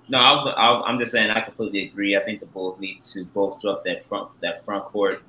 No, 0.10 0.18
I 0.18 0.32
was, 0.32 0.54
I 0.58 0.90
am 0.90 1.00
just 1.00 1.12
saying 1.12 1.30
I 1.30 1.42
completely 1.42 1.88
agree. 1.88 2.18
I 2.18 2.24
think 2.24 2.40
the 2.40 2.48
Bulls 2.48 2.80
need 2.80 3.02
to 3.02 3.26
bolster 3.26 3.70
up 3.70 3.84
that 3.86 4.06
front 4.08 4.30
that 4.42 4.66
front 4.66 4.86
court. 4.86 5.22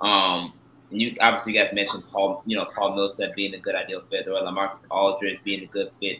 Um, 0.00 0.52
and 0.90 1.00
you 1.00 1.16
obviously 1.20 1.54
you 1.54 1.62
guys 1.62 1.72
mentioned 1.72 2.02
Paul, 2.10 2.42
you 2.44 2.56
know, 2.56 2.66
Paul 2.74 2.96
Millsap 2.96 3.34
being 3.36 3.54
a 3.54 3.58
good 3.58 3.76
ideal 3.76 4.02
fit, 4.10 4.26
or 4.26 4.32
Lamarcus 4.32 4.78
Aldridge 4.90 5.42
being 5.44 5.62
a 5.62 5.66
good 5.66 5.90
fit 6.00 6.18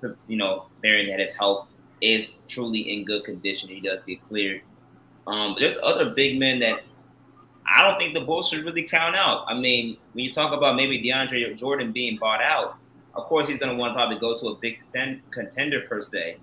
to 0.00 0.16
you 0.28 0.36
know 0.36 0.66
bearing 0.82 1.08
that 1.08 1.18
his 1.18 1.34
health 1.34 1.66
is 2.00 2.26
truly 2.46 2.92
in 2.92 3.04
good 3.04 3.24
condition. 3.24 3.68
He 3.68 3.80
does 3.80 4.04
get 4.04 4.26
cleared. 4.28 4.62
Um, 5.26 5.56
there's 5.58 5.78
other 5.82 6.10
big 6.10 6.38
men 6.38 6.60
that 6.60 6.82
I 7.66 7.82
don't 7.82 7.98
think 7.98 8.14
the 8.14 8.20
Bulls 8.20 8.48
should 8.48 8.64
really 8.64 8.84
count 8.84 9.16
out. 9.16 9.44
I 9.48 9.54
mean, 9.58 9.96
when 10.12 10.24
you 10.24 10.32
talk 10.32 10.56
about 10.56 10.76
maybe 10.76 11.02
DeAndre 11.02 11.56
Jordan 11.56 11.92
being 11.92 12.16
bought 12.16 12.40
out, 12.40 12.76
of 13.14 13.24
course 13.24 13.48
he's 13.48 13.58
going 13.58 13.72
to 13.72 13.76
want 13.76 13.90
to 13.90 13.94
probably 13.94 14.18
go 14.18 14.36
to 14.36 14.48
a 14.48 14.54
big 14.56 14.78
Ten 14.92 15.22
contender 15.32 15.80
per 15.82 16.00
se. 16.00 16.38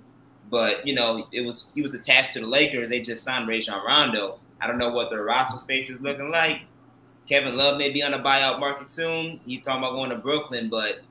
But 0.50 0.86
you 0.86 0.94
know, 0.94 1.28
it 1.32 1.42
was 1.42 1.68
he 1.74 1.82
was 1.82 1.94
attached 1.94 2.34
to 2.34 2.40
the 2.40 2.46
Lakers. 2.48 2.90
They 2.90 3.02
just 3.02 3.24
signed 3.24 3.48
Rajon 3.48 3.84
Rondo. 3.86 4.40
I 4.62 4.68
don't 4.68 4.78
know 4.78 4.90
what 4.90 5.10
their 5.10 5.24
roster 5.24 5.58
space 5.58 5.90
is 5.90 6.00
looking 6.02 6.32
like. 6.32 6.62
Kevin 7.28 7.58
Love 7.58 7.78
may 7.78 7.92
be 7.92 8.04
on 8.04 8.12
the 8.12 8.18
buyout 8.18 8.60
market 8.60 8.90
soon. 8.90 9.40
He's 9.46 9.64
talking 9.64 9.84
about 9.84 9.94
going 9.94 10.12
to 10.12 10.18
Brooklyn, 10.18 10.70
but 10.70 11.02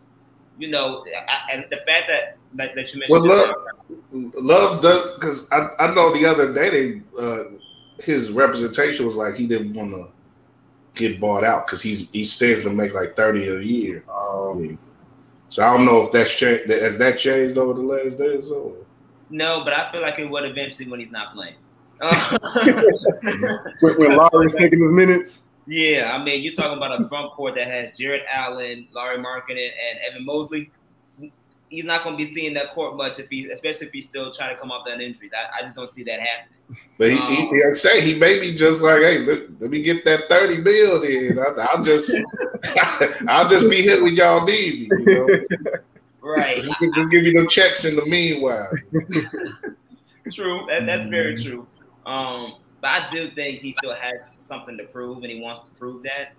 you 0.59 0.69
know, 0.69 1.05
and 1.53 1.65
the 1.71 1.79
fact 1.79 2.09
that 2.09 2.37
like 2.57 2.75
that 2.75 2.95
you 2.95 3.01
mentioned. 3.01 3.11
Well, 3.11 3.27
love, 3.27 4.35
love 4.35 4.83
does 4.83 5.15
because 5.15 5.51
I, 5.51 5.69
I 5.81 5.95
know 5.95 6.15
the 6.15 6.25
other 6.27 6.53
day 6.55 6.71
they 6.71 7.03
uh, 7.21 7.45
his 8.01 8.31
representation 8.31 9.07
was 9.07 9.17
like 9.17 9.35
he 9.35 9.47
didn't 9.47 9.75
want 9.75 9.91
to 9.91 10.09
get 10.95 11.21
bought 11.21 11.43
out 11.43 11.67
because 11.67 11.83
he's 11.83 12.09
he 12.11 12.25
stands 12.25 12.65
to 12.65 12.71
make 12.71 12.95
like 12.95 13.17
thirty 13.17 13.49
a 13.49 13.59
year. 13.59 14.05
Um, 14.09 14.79
So 15.49 15.65
I 15.65 15.77
don't 15.77 15.87
know 15.87 16.03
if 16.03 16.13
that's 16.13 16.35
changed. 16.35 16.71
Has 16.71 16.99
that 16.99 17.19
changed 17.19 17.59
over 17.59 17.75
the 17.75 17.81
last 17.81 18.19
days? 18.19 18.51
Or 18.51 18.75
No, 19.31 19.65
but 19.65 19.73
I 19.73 19.91
feel 19.91 20.03
like 20.03 20.19
it 20.19 20.29
would 20.29 20.45
eventually 20.45 20.89
when 20.89 21.01
he's 21.01 21.11
not 21.11 21.35
playing. 21.35 21.57
Uh, 22.01 22.37
when, 23.81 23.97
when 23.99 24.17
Lauri's 24.17 24.53
taking 24.53 24.83
his 24.83 24.91
minutes. 24.91 25.45
yeah, 25.67 26.11
I 26.13 26.23
mean, 26.23 26.43
you're 26.43 26.53
talking 26.53 26.77
about 26.77 27.01
a 27.01 27.09
front 27.09 27.33
court 27.33 27.55
that 27.55 27.69
has 27.69 27.97
Jarrett 27.97 28.25
Allen, 28.31 28.89
Lauri 28.93 29.17
Markkanen, 29.19 29.71
and 29.71 30.01
Evan 30.11 30.27
Mobley. 30.27 30.71
He's 31.71 31.85
not 31.85 32.03
going 32.03 32.19
to 32.19 32.25
be 32.25 32.35
seeing 32.35 32.53
that 32.55 32.75
court 32.75 32.97
much 32.97 33.21
if 33.21 33.31
he, 33.31 33.49
especially 33.49 33.87
if 33.87 33.93
he's 33.93 34.07
still 34.07 34.33
trying 34.33 34.55
to 34.55 34.61
come 34.61 34.73
off 34.73 34.85
that 34.87 35.01
injury. 35.01 35.31
I, 35.33 35.61
I 35.61 35.63
just 35.63 35.77
don't 35.77 35.89
see 35.89 36.03
that 36.03 36.21
happening. 36.21 36.79
but 36.99 37.11
he, 37.11 37.17
he, 37.17 37.23
um, 37.23 37.55
he 37.55 37.63
I 37.63 37.73
say 37.75 38.01
he 38.01 38.15
may 38.15 38.41
be 38.41 38.55
just 38.55 38.83
like, 38.83 39.01
hey, 39.01 39.19
let, 39.21 39.61
let 39.61 39.71
me 39.71 39.81
get 39.81 40.05
that 40.05 40.29
thirty 40.29 40.61
bill. 40.61 41.01
Then 41.01 41.39
I, 41.59 41.63
I'll 41.63 41.83
just 41.83 42.13
I'll 43.29 43.49
just 43.49 43.71
be 43.71 43.83
here 43.83 44.03
when 44.03 44.15
y'all 44.17 44.45
need 44.45 44.91
me. 44.91 44.97
You 44.99 45.05
know, 45.05 45.81
Right. 46.25 46.57
just, 46.57 46.79
gi- 46.81 46.91
just 46.95 47.11
give 47.11 47.25
you 47.25 47.39
the 47.39 47.47
checks 47.49 47.85
in 47.85 47.97
the 47.97 48.07
meanwhile. 48.07 48.71
True. 50.33 50.65
That, 50.69 50.87
that's 50.87 51.07
very 51.07 51.37
true. 51.37 51.67
Um, 52.07 52.55
but 52.81 52.89
I 52.89 53.11
do 53.11 53.31
think 53.31 53.61
he 53.61 53.73
still 53.73 53.95
has 53.95 54.31
something 54.39 54.79
to 54.79 54.85
prove, 54.85 55.19
and 55.19 55.27
he 55.27 55.41
wants 55.41 55.63
to 55.63 55.71
prove 55.73 56.03
that. 56.05 56.33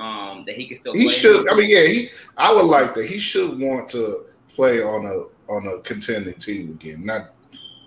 Um, 0.00 0.44
that 0.46 0.56
he 0.56 0.66
can 0.66 0.76
still. 0.76 0.94
He 0.94 1.04
play. 1.04 1.14
should. 1.14 1.48
I 1.48 1.54
mean, 1.54 1.68
yeah, 1.68 1.86
he. 1.86 2.10
I 2.36 2.52
would 2.52 2.64
like 2.64 2.94
that. 2.94 3.06
He 3.06 3.18
should 3.18 3.58
want 3.58 3.88
to 3.90 4.26
play 4.48 4.82
on 4.82 5.06
a 5.06 5.52
on 5.52 5.66
a 5.66 5.80
contending 5.82 6.34
team 6.34 6.70
again. 6.70 7.04
Not, 7.04 7.32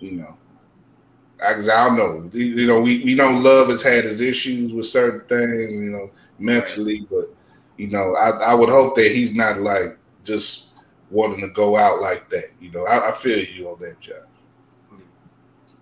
you 0.00 0.12
know, 0.12 0.36
because 1.36 1.68
I 1.68 1.86
don't 1.86 1.96
know. 1.96 2.30
You 2.32 2.44
you 2.44 2.66
know, 2.66 2.80
we 2.80 3.04
we 3.04 3.14
know 3.14 3.30
Love 3.30 3.68
has 3.68 3.82
had 3.82 4.04
his 4.04 4.20
issues 4.20 4.72
with 4.72 4.86
certain 4.86 5.20
things. 5.28 5.72
You 5.72 5.90
know, 5.90 6.10
mentally, 6.38 7.06
but 7.10 7.34
you 7.76 7.88
know, 7.88 8.14
I 8.14 8.30
I 8.30 8.54
would 8.54 8.70
hope 8.70 8.96
that 8.96 9.12
he's 9.12 9.34
not 9.34 9.60
like 9.60 9.98
just 10.24 10.67
wanting 11.10 11.40
to 11.40 11.48
go 11.48 11.76
out 11.76 12.00
like 12.00 12.28
that. 12.30 12.50
You 12.60 12.70
know, 12.70 12.86
I, 12.86 13.08
I 13.08 13.12
feel 13.12 13.44
you 13.44 13.70
on 13.70 13.80
that, 13.80 14.00
job. 14.00 14.16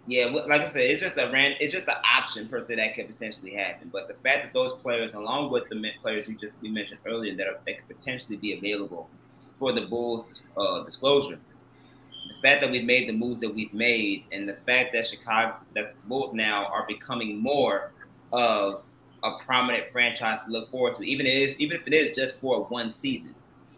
Yeah, 0.08 0.26
like 0.26 0.60
I 0.60 0.66
said, 0.66 0.82
it's 0.82 1.00
just 1.00 1.18
a 1.18 1.28
ran, 1.32 1.56
it's 1.58 1.74
just 1.74 1.88
an 1.88 1.96
option 2.04 2.46
per 2.46 2.64
se 2.64 2.76
that 2.76 2.94
could 2.94 3.08
potentially 3.08 3.52
happen. 3.54 3.90
But 3.92 4.06
the 4.06 4.14
fact 4.14 4.44
that 4.44 4.52
those 4.52 4.72
players, 4.74 5.14
along 5.14 5.50
with 5.50 5.68
the 5.68 5.82
players 6.00 6.28
you 6.28 6.36
just 6.36 6.52
we 6.62 6.70
mentioned 6.70 7.00
earlier, 7.04 7.34
that 7.34 7.48
are, 7.48 7.58
that 7.66 7.78
could 7.78 7.98
potentially 7.98 8.36
be 8.36 8.56
available 8.56 9.10
for 9.58 9.72
the 9.72 9.82
Bulls 9.82 10.42
uh, 10.56 10.84
disclosure, 10.84 11.40
the 12.28 12.40
fact 12.40 12.60
that 12.60 12.70
we've 12.70 12.84
made 12.84 13.08
the 13.08 13.12
moves 13.12 13.40
that 13.40 13.52
we've 13.52 13.74
made, 13.74 14.24
and 14.30 14.48
the 14.48 14.54
fact 14.54 14.92
that 14.92 15.08
Chicago, 15.08 15.56
that 15.74 15.96
the 16.00 16.08
Bulls 16.08 16.32
now 16.34 16.66
are 16.66 16.86
becoming 16.86 17.38
more 17.38 17.90
of 18.32 18.84
a 19.24 19.32
prominent 19.44 19.90
franchise 19.90 20.44
to 20.44 20.52
look 20.52 20.70
forward 20.70 20.94
to, 20.96 21.02
even 21.02 21.26
if 21.26 21.58
even 21.58 21.76
if 21.76 21.84
it 21.84 21.92
is 21.92 22.16
just 22.16 22.36
for 22.36 22.64
one 22.66 22.92
season. 22.92 23.34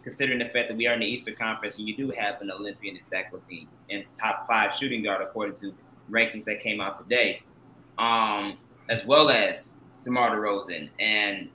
Considering 0.09 0.39
the 0.39 0.45
fact 0.45 0.69
that 0.69 0.75
we 0.75 0.87
are 0.87 0.95
in 0.95 1.01
the 1.01 1.05
Eastern 1.05 1.35
Conference 1.35 1.77
and 1.77 1.87
you 1.87 1.95
do 1.95 2.09
have 2.09 2.41
an 2.41 2.49
Olympian 2.49 2.95
in 2.95 3.01
Zach 3.11 3.31
LaVine 3.31 3.67
and 3.91 4.03
top 4.17 4.47
five 4.47 4.75
shooting 4.75 5.03
guard 5.03 5.21
according 5.21 5.55
to 5.57 5.71
rankings 6.09 6.45
that 6.45 6.61
came 6.61 6.81
out 6.81 6.97
today, 6.97 7.43
um, 7.99 8.57
as 8.89 9.05
well 9.05 9.29
as 9.29 9.69
DeMar 10.05 10.31
DeRozan 10.35 10.89
and 10.99 11.47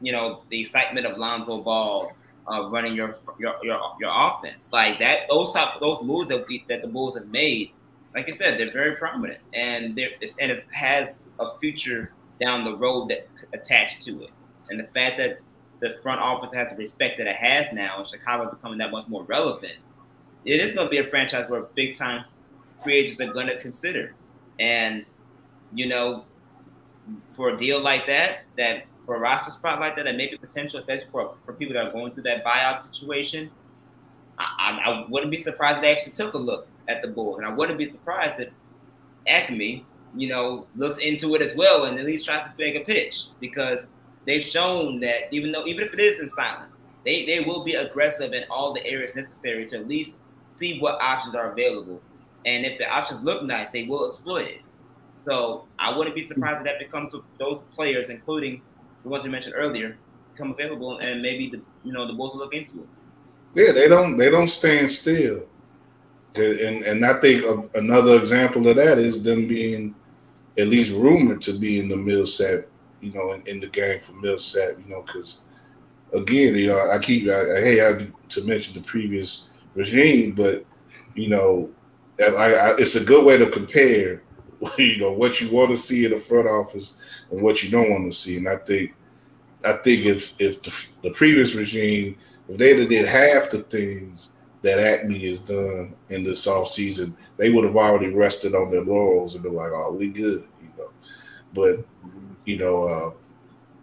you 0.00 0.12
know 0.12 0.44
the 0.48 0.58
excitement 0.58 1.06
of 1.06 1.18
Lonzo 1.18 1.60
Ball 1.60 2.10
uh, 2.50 2.70
running 2.70 2.94
your, 2.94 3.18
your 3.38 3.56
your 3.62 3.78
your 4.00 4.10
offense 4.14 4.70
like 4.72 4.98
that. 4.98 5.28
Those 5.28 5.52
type 5.52 5.78
those 5.78 6.02
moves 6.02 6.30
that 6.30 6.48
we, 6.48 6.64
that 6.70 6.80
the 6.80 6.88
Bulls 6.88 7.16
have 7.16 7.26
made, 7.26 7.72
like 8.14 8.30
I 8.30 8.32
said, 8.32 8.58
they're 8.58 8.72
very 8.72 8.96
prominent 8.96 9.40
and 9.52 9.94
there 9.94 10.08
and 10.40 10.50
it 10.50 10.64
has 10.72 11.26
a 11.38 11.58
future 11.58 12.14
down 12.40 12.64
the 12.64 12.78
road 12.78 13.10
that 13.10 13.28
attached 13.52 14.00
to 14.06 14.22
it. 14.22 14.30
And 14.70 14.80
the 14.80 14.84
fact 14.84 15.18
that 15.18 15.40
the 15.80 15.96
front 16.02 16.20
office 16.20 16.52
has 16.52 16.68
the 16.70 16.76
respect 16.76 17.18
that 17.18 17.26
it 17.26 17.36
has 17.36 17.72
now, 17.72 17.98
and 17.98 18.06
Chicago 18.06 18.50
becoming 18.50 18.78
that 18.78 18.90
much 18.90 19.08
more 19.08 19.24
relevant, 19.24 19.74
it 20.44 20.60
is 20.60 20.74
going 20.74 20.86
to 20.86 20.90
be 20.90 20.98
a 20.98 21.06
franchise 21.06 21.48
where 21.48 21.62
big 21.74 21.96
time 21.96 22.24
free 22.82 22.96
agents 22.96 23.20
are 23.20 23.32
going 23.32 23.46
to 23.46 23.60
consider. 23.60 24.14
And, 24.58 25.06
you 25.74 25.86
know, 25.88 26.24
for 27.28 27.50
a 27.50 27.56
deal 27.56 27.80
like 27.80 28.06
that, 28.06 28.44
that 28.56 28.84
for 28.98 29.16
a 29.16 29.18
roster 29.18 29.50
spot 29.50 29.80
like 29.80 29.96
that, 29.96 30.04
that 30.04 30.16
may 30.16 30.28
be 30.28 30.36
potential, 30.36 30.82
for, 31.10 31.34
for 31.44 31.52
people 31.54 31.74
that 31.74 31.86
are 31.86 31.92
going 31.92 32.12
through 32.12 32.24
that 32.24 32.44
buyout 32.44 32.82
situation, 32.82 33.50
I, 34.38 34.80
I, 34.84 34.90
I 34.90 35.06
wouldn't 35.08 35.30
be 35.30 35.42
surprised 35.42 35.78
if 35.78 35.82
they 35.82 35.92
actually 35.92 36.12
took 36.12 36.34
a 36.34 36.38
look 36.38 36.66
at 36.88 37.02
the 37.02 37.08
Bulls. 37.08 37.38
And 37.38 37.46
I 37.46 37.52
wouldn't 37.52 37.78
be 37.78 37.90
surprised 37.90 38.40
if 38.40 38.50
Acme, 39.26 39.84
you 40.14 40.28
know, 40.28 40.66
looks 40.76 40.98
into 40.98 41.34
it 41.34 41.42
as 41.42 41.54
well 41.56 41.84
and 41.84 41.98
at 41.98 42.04
least 42.04 42.26
tries 42.26 42.42
to 42.44 42.52
make 42.58 42.74
a 42.74 42.80
pitch 42.80 43.26
because 43.40 43.88
they've 44.26 44.42
shown 44.42 45.00
that 45.00 45.32
even 45.32 45.52
though, 45.52 45.66
even 45.66 45.86
if 45.86 45.94
it 45.94 46.00
is 46.00 46.20
in 46.20 46.28
silence, 46.28 46.76
they, 47.04 47.24
they 47.24 47.40
will 47.40 47.64
be 47.64 47.74
aggressive 47.74 48.32
in 48.32 48.44
all 48.50 48.72
the 48.72 48.84
areas 48.86 49.14
necessary 49.14 49.66
to 49.66 49.78
at 49.78 49.88
least 49.88 50.20
see 50.50 50.78
what 50.78 51.00
options 51.00 51.34
are 51.34 51.52
available. 51.52 52.00
And 52.44 52.64
if 52.64 52.78
the 52.78 52.90
options 52.90 53.22
look 53.24 53.42
nice, 53.42 53.70
they 53.70 53.84
will 53.84 54.10
exploit 54.10 54.46
it. 54.46 54.60
So 55.24 55.64
I 55.78 55.96
wouldn't 55.96 56.14
be 56.14 56.22
surprised 56.22 56.58
if 56.58 56.64
that 56.64 56.78
becomes 56.78 57.14
those 57.38 57.62
players, 57.74 58.10
including 58.10 58.62
the 59.02 59.08
ones 59.08 59.24
you 59.24 59.30
mentioned 59.30 59.54
earlier, 59.56 59.96
become 60.32 60.52
available, 60.52 60.98
and 60.98 61.20
maybe 61.20 61.50
the 61.50 61.60
you 61.84 61.92
know 61.92 62.06
the 62.06 62.12
Bulls 62.14 62.32
will 62.32 62.40
look 62.40 62.54
into 62.54 62.80
it. 62.80 62.88
Yeah, 63.54 63.72
they 63.72 63.88
don't 63.88 64.16
they 64.16 64.30
don't 64.30 64.48
stand 64.48 64.90
still. 64.90 65.46
And 66.34 66.84
and 66.84 67.04
I 67.04 67.20
think 67.20 67.44
another 67.74 68.16
example 68.16 68.66
of 68.68 68.76
that 68.76 68.98
is 68.98 69.22
them 69.22 69.48
being 69.48 69.94
at 70.56 70.68
least 70.68 70.92
rumored 70.92 71.42
to 71.42 71.52
be 71.52 71.78
in 71.78 71.88
the 71.88 71.96
Millsap, 71.96 72.66
you 73.00 73.12
know, 73.12 73.32
in, 73.32 73.42
in 73.46 73.60
the 73.60 73.66
game 73.66 73.98
for 74.00 74.12
Millsap, 74.12 74.78
you 74.78 74.90
know, 74.90 75.02
because 75.02 75.40
again, 76.12 76.54
you 76.54 76.68
know, 76.68 76.90
I 76.90 76.98
keep 76.98 77.28
I, 77.28 77.58
I 77.58 77.60
hate 77.60 77.78
having 77.78 78.12
to 78.30 78.44
mention 78.44 78.74
the 78.74 78.80
previous 78.80 79.50
regime, 79.74 80.32
but 80.32 80.64
you 81.14 81.28
know, 81.28 81.70
I, 82.20 82.54
I, 82.54 82.76
it's 82.76 82.96
a 82.96 83.04
good 83.04 83.24
way 83.24 83.38
to 83.38 83.50
compare, 83.50 84.22
you 84.78 84.98
know, 84.98 85.12
what 85.12 85.40
you 85.40 85.50
want 85.50 85.70
to 85.70 85.76
see 85.76 86.04
in 86.04 86.12
the 86.12 86.18
front 86.18 86.48
office 86.48 86.96
and 87.30 87.42
what 87.42 87.62
you 87.62 87.70
don't 87.70 87.90
want 87.90 88.12
to 88.12 88.18
see. 88.18 88.36
And 88.36 88.48
I 88.48 88.56
think, 88.56 88.94
I 89.64 89.74
think 89.74 90.06
if 90.06 90.34
if 90.38 90.62
the, 90.62 90.72
the 91.02 91.10
previous 91.10 91.54
regime, 91.54 92.16
if 92.48 92.58
they'd 92.58 92.88
did 92.88 93.06
half 93.06 93.50
the 93.50 93.62
things 93.62 94.28
that 94.62 94.78
Acme 94.78 95.26
has 95.28 95.40
done 95.40 95.94
in 96.10 96.24
this 96.24 96.46
off 96.46 96.70
season, 96.70 97.16
they 97.36 97.50
would 97.50 97.64
have 97.64 97.76
already 97.76 98.12
rested 98.12 98.54
on 98.54 98.70
their 98.70 98.84
laurels 98.84 99.34
and 99.34 99.42
been 99.42 99.54
like, 99.54 99.70
"Oh, 99.72 99.92
we 99.92 100.08
good," 100.08 100.44
you 100.62 100.68
know. 100.78 100.90
But 101.54 101.84
you 102.50 102.58
know, 102.58 102.82
uh, 102.82 103.12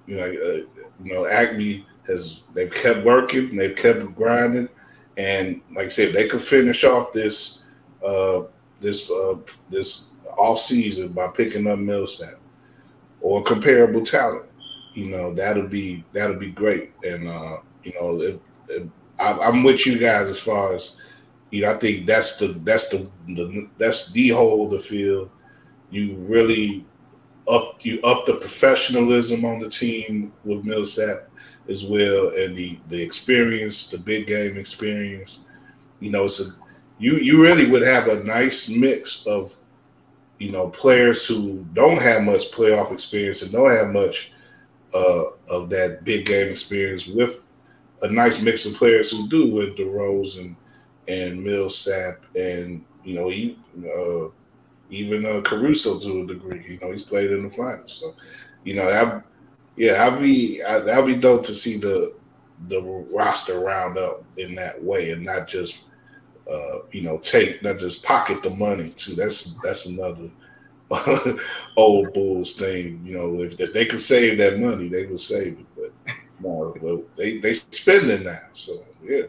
you 0.07 0.17
know, 0.17 0.25
uh, 0.25 0.83
you 1.03 1.13
know, 1.13 1.25
Acme 1.25 1.85
has 2.05 2.41
they've 2.53 2.73
kept 2.73 3.05
working, 3.05 3.55
they've 3.55 3.75
kept 3.75 4.13
grinding, 4.13 4.67
and 5.15 5.61
like 5.73 5.85
I 5.85 5.89
said, 5.89 6.13
they 6.13 6.27
could 6.27 6.41
finish 6.41 6.83
off 6.83 7.13
this 7.13 7.63
uh, 8.05 8.43
this 8.81 9.09
uh, 9.09 9.37
this 9.69 10.07
off 10.37 10.59
season 10.59 11.13
by 11.13 11.29
picking 11.29 11.65
up 11.67 11.79
Millsap 11.79 12.35
or 13.21 13.41
comparable 13.41 14.03
talent. 14.03 14.49
You 14.93 15.11
know, 15.11 15.33
that'll 15.33 15.67
be 15.67 16.03
that'll 16.11 16.35
be 16.35 16.51
great, 16.51 16.91
and 17.05 17.29
uh, 17.29 17.57
you 17.83 17.93
know, 17.93 18.21
it, 18.21 18.41
it, 18.67 18.89
I, 19.17 19.31
I'm 19.31 19.63
with 19.63 19.85
you 19.85 19.97
guys 19.97 20.27
as 20.27 20.41
far 20.41 20.73
as 20.73 20.97
you 21.51 21.61
know. 21.61 21.71
I 21.71 21.77
think 21.77 22.05
that's 22.05 22.37
the 22.37 22.47
that's 22.65 22.89
the, 22.89 23.09
the 23.27 23.69
that's 23.77 24.11
the 24.11 24.29
whole 24.29 24.65
of 24.65 24.71
the 24.71 24.79
field. 24.79 25.29
You 25.89 26.15
really 26.15 26.85
up 27.47 27.85
you 27.85 28.01
up 28.01 28.25
the 28.25 28.35
professionalism 28.35 29.45
on 29.45 29.59
the 29.59 29.69
team 29.69 30.33
with 30.43 30.65
Millsap 30.65 31.29
as 31.69 31.85
well, 31.85 32.29
and 32.29 32.55
the 32.57 32.77
the 32.89 33.01
experience, 33.01 33.89
the 33.89 33.97
big 33.97 34.27
game 34.27 34.57
experience. 34.57 35.45
You 35.99 36.11
know, 36.11 36.25
it's 36.25 36.39
a 36.39 36.51
you 36.99 37.17
you 37.17 37.41
really 37.41 37.69
would 37.69 37.83
have 37.83 38.07
a 38.07 38.23
nice 38.23 38.69
mix 38.69 39.25
of 39.25 39.55
you 40.39 40.51
know 40.51 40.69
players 40.69 41.25
who 41.25 41.65
don't 41.73 42.01
have 42.01 42.23
much 42.23 42.51
playoff 42.51 42.91
experience 42.91 43.41
and 43.41 43.51
don't 43.51 43.71
have 43.71 43.89
much 43.89 44.31
uh, 44.93 45.25
of 45.49 45.69
that 45.69 46.03
big 46.03 46.25
game 46.25 46.49
experience 46.49 47.07
with 47.07 47.51
a 48.03 48.09
nice 48.09 48.41
mix 48.41 48.65
of 48.65 48.75
players 48.75 49.11
who 49.11 49.27
do 49.27 49.51
with 49.51 49.75
DeRozan 49.77 50.55
and 51.07 51.43
Millsap 51.43 52.23
and 52.35 52.83
you 53.03 53.15
know 53.15 53.29
he, 53.29 53.57
uh, 53.79 54.29
even 54.89 55.25
uh, 55.25 55.41
Caruso 55.41 55.99
to 55.99 56.21
a 56.21 56.27
degree. 56.27 56.63
You 56.67 56.79
know 56.81 56.91
he's 56.91 57.03
played 57.03 57.31
in 57.31 57.43
the 57.43 57.49
finals, 57.49 57.97
so 57.99 58.15
you 58.63 58.75
know 58.75 58.85
that 58.87 59.23
yeah 59.75 60.05
I'd 60.05 60.19
be 60.19 60.63
I, 60.63 60.79
that'd 60.79 61.05
be 61.05 61.15
dope 61.15 61.45
to 61.47 61.53
see 61.53 61.77
the 61.77 62.13
the 62.67 62.81
roster 63.13 63.59
round 63.59 63.97
up 63.97 64.23
in 64.37 64.55
that 64.55 64.83
way 64.83 65.11
and 65.11 65.23
not 65.23 65.47
just 65.47 65.79
uh, 66.49 66.79
you 66.91 67.01
know, 67.01 67.17
take 67.17 67.61
not 67.61 67.77
just 67.77 68.03
pocket 68.03 68.41
the 68.41 68.49
money 68.49 68.91
too. 68.91 69.15
That's 69.15 69.55
that's 69.63 69.85
another 69.85 70.29
old 71.75 72.13
Bulls 72.13 72.55
thing. 72.55 73.01
You 73.03 73.17
know, 73.17 73.41
if, 73.41 73.59
if 73.59 73.73
they 73.73 73.85
could 73.85 74.01
save 74.01 74.37
that 74.37 74.59
money, 74.59 74.87
they 74.87 75.05
would 75.07 75.19
save 75.19 75.59
it. 75.59 75.65
But 75.75 76.15
no, 76.39 76.73
well, 76.81 77.03
they 77.17 77.39
they 77.39 77.53
spending 77.53 78.23
now. 78.23 78.39
So 78.53 78.85
yeah, 79.03 79.23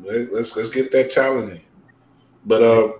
let's 0.00 0.54
let's 0.56 0.70
get 0.70 0.92
that 0.92 1.10
talent 1.10 1.52
in. 1.52 1.60
But 2.44 2.62
uh 2.62 2.92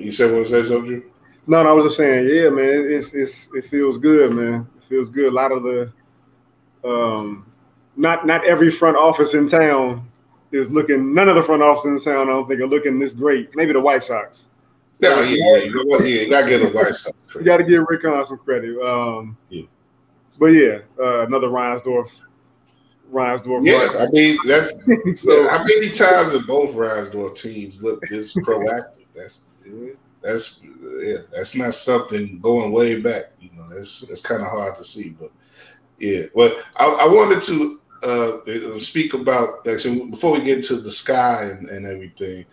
you 0.00 0.12
said 0.12 0.32
what 0.32 0.40
was 0.42 0.50
that, 0.50 0.66
something? 0.66 1.02
No, 1.46 1.62
no, 1.62 1.70
I 1.70 1.72
was 1.72 1.86
just 1.86 1.96
saying, 1.96 2.28
yeah, 2.32 2.48
man, 2.50 2.86
it's 2.90 3.12
it's 3.12 3.48
it 3.54 3.64
feels 3.64 3.98
good, 3.98 4.32
man. 4.32 4.68
It 4.78 4.84
feels 4.88 5.10
good. 5.10 5.32
A 5.32 5.34
lot 5.34 5.52
of 5.52 5.62
the 5.62 5.92
um 6.84 7.46
not 7.96 8.26
not 8.26 8.44
every 8.46 8.70
front 8.70 8.96
office 8.96 9.34
in 9.34 9.48
town 9.48 10.08
is 10.52 10.70
looking 10.70 11.14
none 11.14 11.28
of 11.28 11.34
the 11.34 11.42
front 11.42 11.62
offices 11.62 12.06
in 12.06 12.12
town, 12.12 12.28
I 12.28 12.32
don't 12.32 12.48
think, 12.48 12.60
are 12.60 12.66
looking 12.66 12.98
this 12.98 13.12
great. 13.12 13.54
Maybe 13.54 13.72
the 13.72 13.80
White 13.80 14.02
Sox. 14.02 14.48
Yeah, 14.98 15.20
yeah, 15.22 15.36
yeah. 15.36 15.56
You, 15.64 15.84
know, 15.84 15.98
yeah, 16.00 16.22
you 16.22 16.30
gotta 16.30 16.48
get 16.48 16.58
the 16.60 16.68
White 16.68 16.94
Sox. 16.94 17.16
You 17.34 17.42
gotta 17.42 17.64
give 17.64 17.84
Rick 17.88 18.02
Hahn 18.02 18.26
some 18.26 18.38
credit. 18.38 18.76
Um 18.84 19.36
Yeah. 19.48 19.62
but 20.38 20.46
yeah, 20.46 20.78
uh, 20.98 21.26
another 21.26 21.48
Reinsdorf 21.48 22.10
Reinsdorf. 23.12 23.66
Yeah, 23.66 23.86
run. 23.86 24.08
I 24.08 24.10
mean 24.10 24.38
that's 24.46 24.74
so 25.22 25.48
how 25.48 25.64
many 25.64 25.90
times 25.90 26.32
have 26.32 26.46
both 26.46 26.74
Reinsdorf 26.74 27.36
teams 27.36 27.82
look 27.82 28.02
this 28.08 28.34
proactive? 28.34 28.99
That's 29.20 29.44
that's 30.22 30.60
yeah, 31.02 31.18
that's 31.32 31.54
not 31.54 31.74
something 31.74 32.38
going 32.40 32.72
way 32.72 33.00
back. 33.00 33.32
You 33.40 33.50
know, 33.56 33.68
that's 33.68 34.00
that's 34.00 34.20
kind 34.20 34.42
of 34.42 34.48
hard 34.48 34.76
to 34.76 34.84
see. 34.84 35.10
But 35.10 35.30
yeah, 35.98 36.26
well, 36.34 36.60
I, 36.76 36.86
I 36.86 37.06
wanted 37.06 37.42
to 37.42 37.80
uh, 38.02 38.78
speak 38.78 39.14
about 39.14 39.66
actually 39.66 40.10
before 40.10 40.32
we 40.32 40.42
get 40.42 40.58
into 40.58 40.76
the 40.76 40.90
sky 40.90 41.44
and, 41.44 41.68
and 41.68 41.86
everything. 41.86 42.44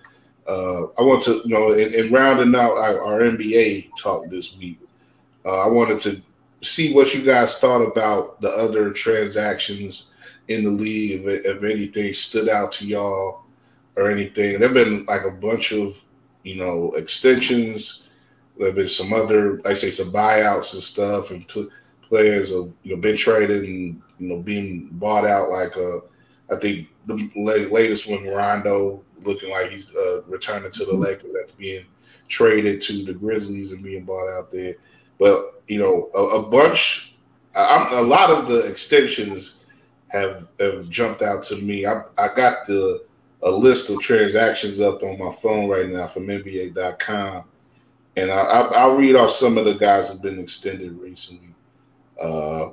Uh, 0.47 0.85
I 0.97 1.01
want 1.01 1.23
to 1.23 1.41
you 1.43 1.53
know 1.53 1.71
in, 1.73 1.93
in 1.93 2.11
rounding 2.11 2.55
out 2.55 2.77
our, 2.77 3.03
our 3.03 3.21
NBA 3.21 3.91
talk 3.99 4.29
this 4.29 4.57
week. 4.57 4.79
Uh, 5.45 5.65
I 5.65 5.67
wanted 5.67 5.99
to 6.01 6.21
see 6.61 6.93
what 6.93 7.13
you 7.13 7.23
guys 7.23 7.59
thought 7.59 7.81
about 7.81 8.41
the 8.41 8.49
other 8.49 8.91
transactions 8.91 10.07
in 10.47 10.63
the 10.63 10.69
league. 10.69 11.25
If, 11.25 11.45
if 11.45 11.63
anything 11.63 12.13
stood 12.13 12.49
out 12.49 12.71
to 12.73 12.87
y'all 12.87 13.43
or 13.95 14.09
anything, 14.09 14.59
there've 14.59 14.73
been 14.73 15.05
like 15.05 15.23
a 15.23 15.31
bunch 15.31 15.71
of 15.73 16.01
you 16.47 16.55
know, 16.55 16.91
extensions. 16.93 18.07
There 18.57 18.67
have 18.67 18.75
been 18.75 18.87
some 18.87 19.13
other, 19.13 19.57
like 19.57 19.67
I 19.67 19.73
say, 19.73 19.91
some 19.91 20.11
buyouts 20.11 20.73
and 20.73 20.81
stuff, 20.81 21.31
and 21.31 21.47
pl- 21.47 21.69
players 22.01 22.51
have 22.51 22.71
you 22.83 22.95
know 22.95 23.01
been 23.01 23.17
traded 23.17 23.63
and 23.63 24.01
you 24.17 24.29
know 24.29 24.39
being 24.39 24.87
bought 24.93 25.25
out. 25.25 25.49
Like 25.49 25.75
uh, 25.75 25.99
I 26.49 26.55
think 26.59 26.87
the 27.05 27.29
la- 27.35 27.69
latest 27.69 28.09
one, 28.09 28.25
Rondo, 28.25 29.03
looking 29.23 29.49
like 29.49 29.69
he's 29.71 29.93
uh, 29.93 30.23
returning 30.27 30.71
to 30.71 30.85
the 30.85 30.93
Lakers 30.93 31.33
after 31.43 31.57
being 31.57 31.85
traded 32.29 32.81
to 32.83 33.03
the 33.03 33.13
Grizzlies 33.13 33.73
and 33.73 33.83
being 33.83 34.05
bought 34.05 34.29
out 34.29 34.51
there. 34.51 34.75
But 35.19 35.61
you 35.67 35.79
know, 35.79 36.09
a, 36.15 36.39
a 36.39 36.49
bunch, 36.49 37.15
I'm, 37.55 37.93
a 37.93 38.01
lot 38.01 38.29
of 38.29 38.47
the 38.47 38.59
extensions 38.61 39.57
have 40.09 40.47
have 40.59 40.89
jumped 40.89 41.21
out 41.21 41.43
to 41.45 41.57
me. 41.57 41.85
I, 41.85 42.03
I 42.17 42.33
got 42.33 42.65
the 42.65 43.06
a 43.47 43.55
list 43.55 43.89
of 43.89 43.99
transactions 44.01 44.81
up 44.81 45.03
on 45.03 45.17
my 45.17 45.31
phone 45.31 45.69
right 45.69 45.89
now 45.89 46.07
from 46.07 46.27
NBA.com, 46.27 47.43
and 48.15 48.31
I, 48.31 48.35
I, 48.35 48.61
I'll 48.79 48.95
read 48.95 49.15
off 49.15 49.31
some 49.31 49.57
of 49.57 49.65
the 49.65 49.75
guys 49.75 50.09
who've 50.09 50.21
been 50.21 50.39
extended 50.39 50.97
recently. 50.99 51.55
Uh, 52.21 52.71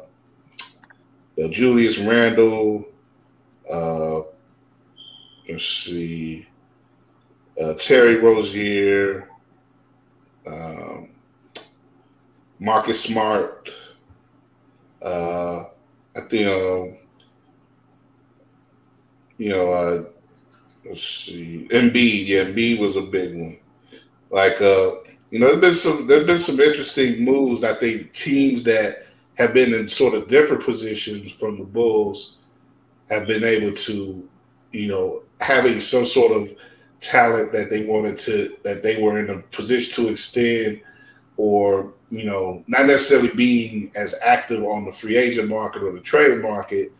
uh, 1.37 1.49
Julius 1.51 1.99
Randle. 1.99 2.87
Uh, 3.71 4.23
let's 5.49 5.67
see. 5.67 6.47
Uh, 7.61 7.75
Terry 7.75 8.17
Rozier. 8.17 9.29
Um, 10.47 11.11
Marcus 12.59 13.01
Smart. 13.01 13.71
Uh, 15.03 15.65
I 16.17 16.21
think, 16.31 16.49
um, 16.49 16.99
you 19.37 19.51
know, 19.51 19.73
uh, 19.73 20.05
let's 20.87 21.03
see, 21.03 21.67
Embiid. 21.71 22.27
Yeah, 22.27 22.45
Embiid 22.45 22.79
was 22.79 22.97
a 22.97 23.03
big 23.03 23.35
one. 23.35 23.59
Like, 24.31 24.61
uh, 24.61 24.97
you 25.31 25.39
know, 25.39 25.57
there's 25.57 25.61
been 25.61 25.75
some 25.75 26.07
there's 26.07 26.27
been 26.27 26.39
some 26.39 26.61
interesting 26.61 27.25
moves. 27.25 27.65
I 27.65 27.75
think 27.75 28.13
teams 28.13 28.63
that 28.65 29.07
have 29.35 29.53
been 29.53 29.75
in 29.75 29.89
sort 29.89 30.15
of 30.15 30.29
different 30.29 30.65
positions 30.65 31.33
from 31.33 31.59
the 31.59 31.65
Bulls 31.65 32.37
have 33.11 33.27
been 33.27 33.45
able 33.45 33.75
to, 33.75 34.29
you 34.73 34.87
know, 34.87 35.23
having 35.41 35.81
some 35.81 36.07
sort 36.07 36.33
of 36.33 36.57
talent 37.01 37.53
that 37.53 37.69
they 37.69 37.85
wanted 37.85 38.19
to 38.19 38.57
that 38.65 38.83
they 38.83 39.03
were 39.03 39.19
in 39.19 39.31
a 39.31 39.43
position 39.55 40.05
to 40.05 40.11
extend 40.11 40.81
or 41.37 41.93
you 42.11 42.25
know 42.25 42.65
not 42.67 42.87
necessarily 42.87 43.29
being 43.35 43.93
as 43.95 44.15
active 44.25 44.65
on 44.65 44.85
the 44.85 44.93
free 44.93 45.17
agent 45.17 45.49
market 45.49 45.83
or 45.83 45.93
the 45.93 46.01
trade 46.01 46.41
market 46.41 46.93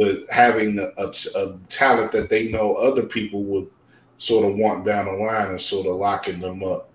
but 0.00 0.20
having 0.30 0.78
a, 0.78 0.90
a, 0.96 1.12
a 1.36 1.58
talent 1.68 2.10
that 2.12 2.30
they 2.30 2.48
know 2.48 2.74
other 2.74 3.02
people 3.02 3.44
would 3.44 3.68
sort 4.16 4.50
of 4.50 4.56
want 4.56 4.86
down 4.86 5.04
the 5.04 5.12
line 5.12 5.50
and 5.50 5.60
sort 5.60 5.86
of 5.86 5.96
locking 5.96 6.40
them 6.40 6.64
up 6.64 6.88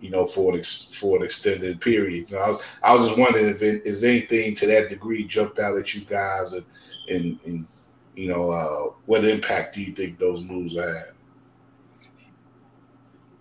you 0.00 0.08
know 0.08 0.26
for 0.26 0.52
an 0.52 0.58
ex, 0.58 0.90
for 0.94 1.18
an 1.18 1.22
extended 1.22 1.78
period 1.82 2.30
you 2.30 2.34
know 2.34 2.42
I 2.42 2.48
was, 2.48 2.62
I 2.82 2.94
was 2.94 3.06
just 3.08 3.18
wondering 3.18 3.48
if 3.48 3.62
it 3.62 3.84
is 3.84 4.04
anything 4.04 4.54
to 4.54 4.66
that 4.68 4.88
degree 4.88 5.24
jumped 5.24 5.58
out 5.58 5.76
at 5.76 5.94
you 5.94 6.00
guys 6.00 6.54
and 6.54 6.64
and, 7.08 7.38
and 7.44 7.66
you 8.14 8.28
know 8.28 8.50
uh, 8.50 8.94
what 9.04 9.26
impact 9.26 9.74
do 9.74 9.82
you 9.82 9.92
think 9.92 10.18
those 10.18 10.42
moves 10.42 10.74
had 10.74 11.12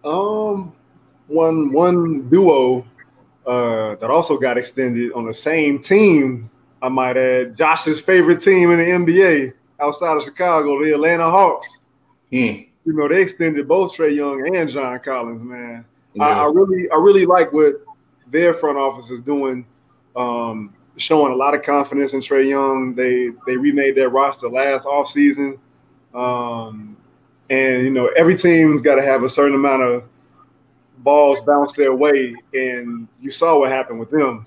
Um, 0.06 0.74
one 1.28 1.72
one 1.72 2.30
duo 2.30 2.86
uh, 3.48 3.96
that 3.96 4.12
also 4.12 4.38
got 4.38 4.58
extended 4.58 5.12
on 5.14 5.26
the 5.26 5.34
same 5.34 5.80
team. 5.80 6.50
I 6.86 6.90
might 6.90 7.18
add 7.18 7.58
Josh's 7.58 8.00
favorite 8.00 8.44
team 8.44 8.70
in 8.70 8.78
the 8.78 8.86
NBA 8.86 9.54
outside 9.80 10.18
of 10.18 10.24
Chicago, 10.24 10.84
the 10.84 10.94
Atlanta 10.94 11.32
Hawks. 11.32 11.80
Hmm. 12.30 12.62
You 12.86 12.94
know 12.94 13.08
they 13.08 13.24
extended 13.24 13.68
both 13.68 13.98
Trae 13.98 14.16
Young 14.16 14.56
and 14.56 14.70
John 14.70 15.00
Collins. 15.00 15.42
Man, 15.42 15.84
I, 16.20 16.30
I 16.30 16.46
really 16.46 16.88
I 16.92 16.98
really 16.98 17.26
like 17.26 17.52
what 17.52 17.84
their 18.30 18.54
front 18.54 18.78
office 18.78 19.10
is 19.10 19.20
doing. 19.22 19.66
Um, 20.16 20.76
showing 20.98 21.34
a 21.34 21.36
lot 21.36 21.56
of 21.56 21.64
confidence 21.64 22.14
in 22.14 22.20
Trae 22.20 22.48
Young. 22.48 22.94
They 22.94 23.32
they 23.48 23.58
remade 23.58 23.96
their 23.96 24.10
roster 24.10 24.48
last 24.48 24.86
offseason. 24.86 25.58
Um, 26.14 26.96
and 27.50 27.84
you 27.84 27.90
know 27.90 28.12
every 28.16 28.38
team's 28.38 28.84
got 28.84 28.96
to 28.96 29.02
have 29.02 29.24
a 29.24 29.30
certain 29.30 29.56
amount 29.56 29.82
of 29.82 30.04
balls 31.00 31.42
bounce 31.42 31.74
their 31.74 31.96
way, 31.96 32.36
and 32.54 33.08
you 33.20 33.32
saw 33.32 33.58
what 33.58 33.72
happened 33.72 34.00
with 34.00 34.12
them. 34.12 34.46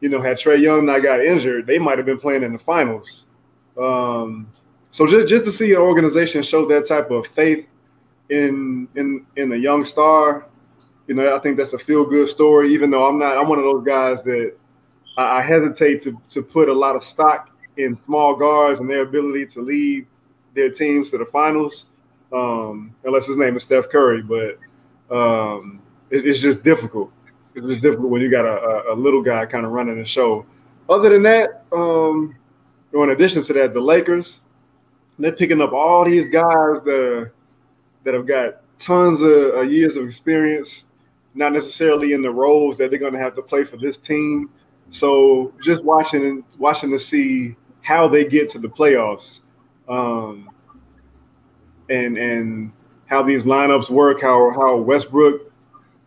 You 0.00 0.08
know, 0.08 0.20
had 0.20 0.36
Trae 0.36 0.60
Young 0.60 0.86
not 0.86 1.02
got 1.02 1.24
injured, 1.24 1.66
they 1.66 1.78
might 1.78 1.98
have 1.98 2.06
been 2.06 2.20
playing 2.20 2.42
in 2.44 2.52
the 2.52 2.58
finals. 2.58 3.24
Um, 3.76 4.48
so 4.90 5.06
just 5.06 5.28
just 5.28 5.44
to 5.44 5.52
see 5.52 5.72
an 5.72 5.78
organization 5.78 6.42
show 6.42 6.66
that 6.66 6.86
type 6.86 7.10
of 7.10 7.26
faith 7.26 7.66
in 8.28 8.88
in 8.94 9.26
in 9.36 9.52
a 9.52 9.56
young 9.56 9.84
star, 9.84 10.46
you 11.06 11.14
know, 11.14 11.34
I 11.34 11.38
think 11.40 11.56
that's 11.56 11.72
a 11.72 11.78
feel 11.78 12.04
good 12.04 12.28
story. 12.28 12.72
Even 12.72 12.90
though 12.90 13.06
I'm 13.06 13.18
not, 13.18 13.36
I'm 13.36 13.48
one 13.48 13.58
of 13.58 13.64
those 13.64 13.84
guys 13.84 14.22
that 14.24 14.54
I, 15.16 15.38
I 15.38 15.42
hesitate 15.42 16.02
to 16.02 16.20
to 16.30 16.42
put 16.42 16.68
a 16.68 16.72
lot 16.72 16.96
of 16.96 17.02
stock 17.02 17.50
in 17.76 17.98
small 18.04 18.34
guards 18.34 18.80
and 18.80 18.88
their 18.88 19.02
ability 19.02 19.46
to 19.46 19.62
lead 19.62 20.06
their 20.54 20.70
teams 20.70 21.10
to 21.10 21.18
the 21.18 21.26
finals, 21.26 21.86
um, 22.32 22.94
unless 23.04 23.26
his 23.26 23.36
name 23.36 23.56
is 23.56 23.62
Steph 23.62 23.88
Curry. 23.88 24.22
But 24.22 24.58
um, 25.14 25.80
it, 26.10 26.26
it's 26.26 26.40
just 26.40 26.62
difficult. 26.62 27.12
It's 27.58 27.66
just 27.66 27.82
difficult 27.82 28.10
when 28.10 28.22
you 28.22 28.30
got 28.30 28.44
a, 28.44 28.92
a, 28.92 28.94
little 28.94 29.22
guy 29.22 29.44
kind 29.46 29.66
of 29.66 29.72
running 29.72 29.98
the 29.98 30.04
show. 30.04 30.46
Other 30.88 31.10
than 31.10 31.22
that, 31.24 31.64
um, 31.72 32.34
you 32.92 32.98
know, 32.98 33.04
in 33.04 33.10
addition 33.10 33.42
to 33.44 33.52
that, 33.54 33.74
the 33.74 33.80
Lakers 33.80 34.40
they're 35.18 35.32
picking 35.32 35.60
up 35.60 35.72
all 35.72 36.04
these 36.04 36.28
guys 36.28 36.82
that 36.84 37.30
that 38.04 38.14
have 38.14 38.26
got 38.26 38.62
tons 38.78 39.20
of 39.20 39.70
years 39.70 39.96
of 39.96 40.06
experience, 40.06 40.84
not 41.34 41.52
necessarily 41.52 42.12
in 42.12 42.22
the 42.22 42.30
roles 42.30 42.78
that 42.78 42.90
they're 42.90 42.98
going 42.98 43.12
to 43.12 43.18
have 43.18 43.34
to 43.34 43.42
play 43.42 43.64
for 43.64 43.76
this 43.76 43.96
team. 43.96 44.50
So 44.90 45.52
just 45.62 45.82
watching 45.82 46.24
and 46.24 46.44
watching 46.58 46.90
to 46.90 46.98
see 46.98 47.56
how 47.82 48.08
they 48.08 48.24
get 48.24 48.48
to 48.50 48.58
the 48.58 48.68
playoffs, 48.68 49.40
um, 49.88 50.48
and 51.90 52.16
and 52.16 52.72
how 53.06 53.22
these 53.22 53.44
lineups 53.44 53.90
work, 53.90 54.20
how 54.20 54.52
how 54.54 54.76
Westbrook 54.76 55.47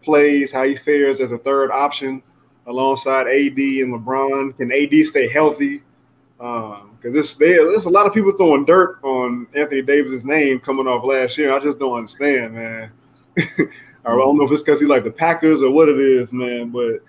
plays, 0.04 0.52
how 0.52 0.64
he 0.64 0.76
fares 0.76 1.20
as 1.20 1.32
a 1.32 1.38
third 1.38 1.72
option 1.72 2.22
alongside 2.68 3.28
AD 3.28 3.58
and 3.58 3.94
LeBron. 3.94 4.58
Can 4.58 4.72
AD 4.72 5.06
stay 5.08 5.28
healthy? 5.28 5.82
Because 6.38 7.14
this 7.14 7.36
there's 7.36 7.86
a 7.86 7.90
lot 7.90 8.06
of 8.06 8.14
people 8.14 8.32
throwing 8.32 8.66
dirt 8.66 9.00
on 9.04 9.48
Anthony 9.56 9.82
Davis's 9.82 10.24
name 10.24 10.60
coming 10.60 10.88
off 10.88 11.04
last 11.04 11.38
year. 11.38 11.54
I 11.54 11.60
just 11.60 11.80
don't 11.80 11.98
understand, 11.98 12.54
man. 12.54 12.92
I 13.38 14.10
don't 14.10 14.38
know 14.38 14.46
if 14.46 14.52
it's 14.52 14.64
because 14.64 14.80
he 14.80 14.88
like 14.88 15.04
the 15.04 15.12
Packers 15.12 15.62
or 15.62 15.72
what 15.72 15.90
it 15.90 16.00
is, 16.00 16.32
man. 16.32 16.70
But 16.70 17.02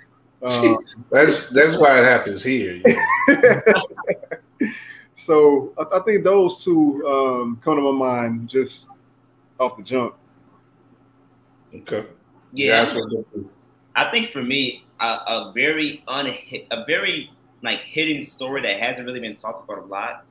uh, 0.43 0.77
that's 1.11 1.49
that's 1.49 1.79
why 1.79 1.99
it 1.99 2.05
happens 2.05 2.43
here 2.43 2.83
know. 2.85 3.73
so 5.17 5.73
I, 5.79 5.99
I 5.99 6.01
think 6.01 6.25
those 6.25 6.63
two 6.63 7.07
um, 7.07 7.61
come 7.63 7.77
to 7.77 7.83
my 7.83 7.93
mind 7.93 8.49
just 8.49 8.87
off 9.59 9.77
the 9.77 9.83
jump. 9.83 10.15
okay 11.75 12.05
Yeah, 12.53 12.83
I 13.95 14.11
think 14.11 14.31
for 14.31 14.43
me, 14.43 14.85
a, 15.01 15.05
a 15.05 15.53
very 15.55 16.03
unhit, 16.09 16.67
a 16.71 16.85
very 16.85 17.31
like 17.63 17.81
hidden 17.81 18.25
story 18.25 18.63
that 18.63 18.81
hasn't 18.81 19.07
really 19.07 19.21
been 19.21 19.37
talked 19.37 19.69
about 19.69 19.85
a 19.85 19.87
lot. 19.87 20.25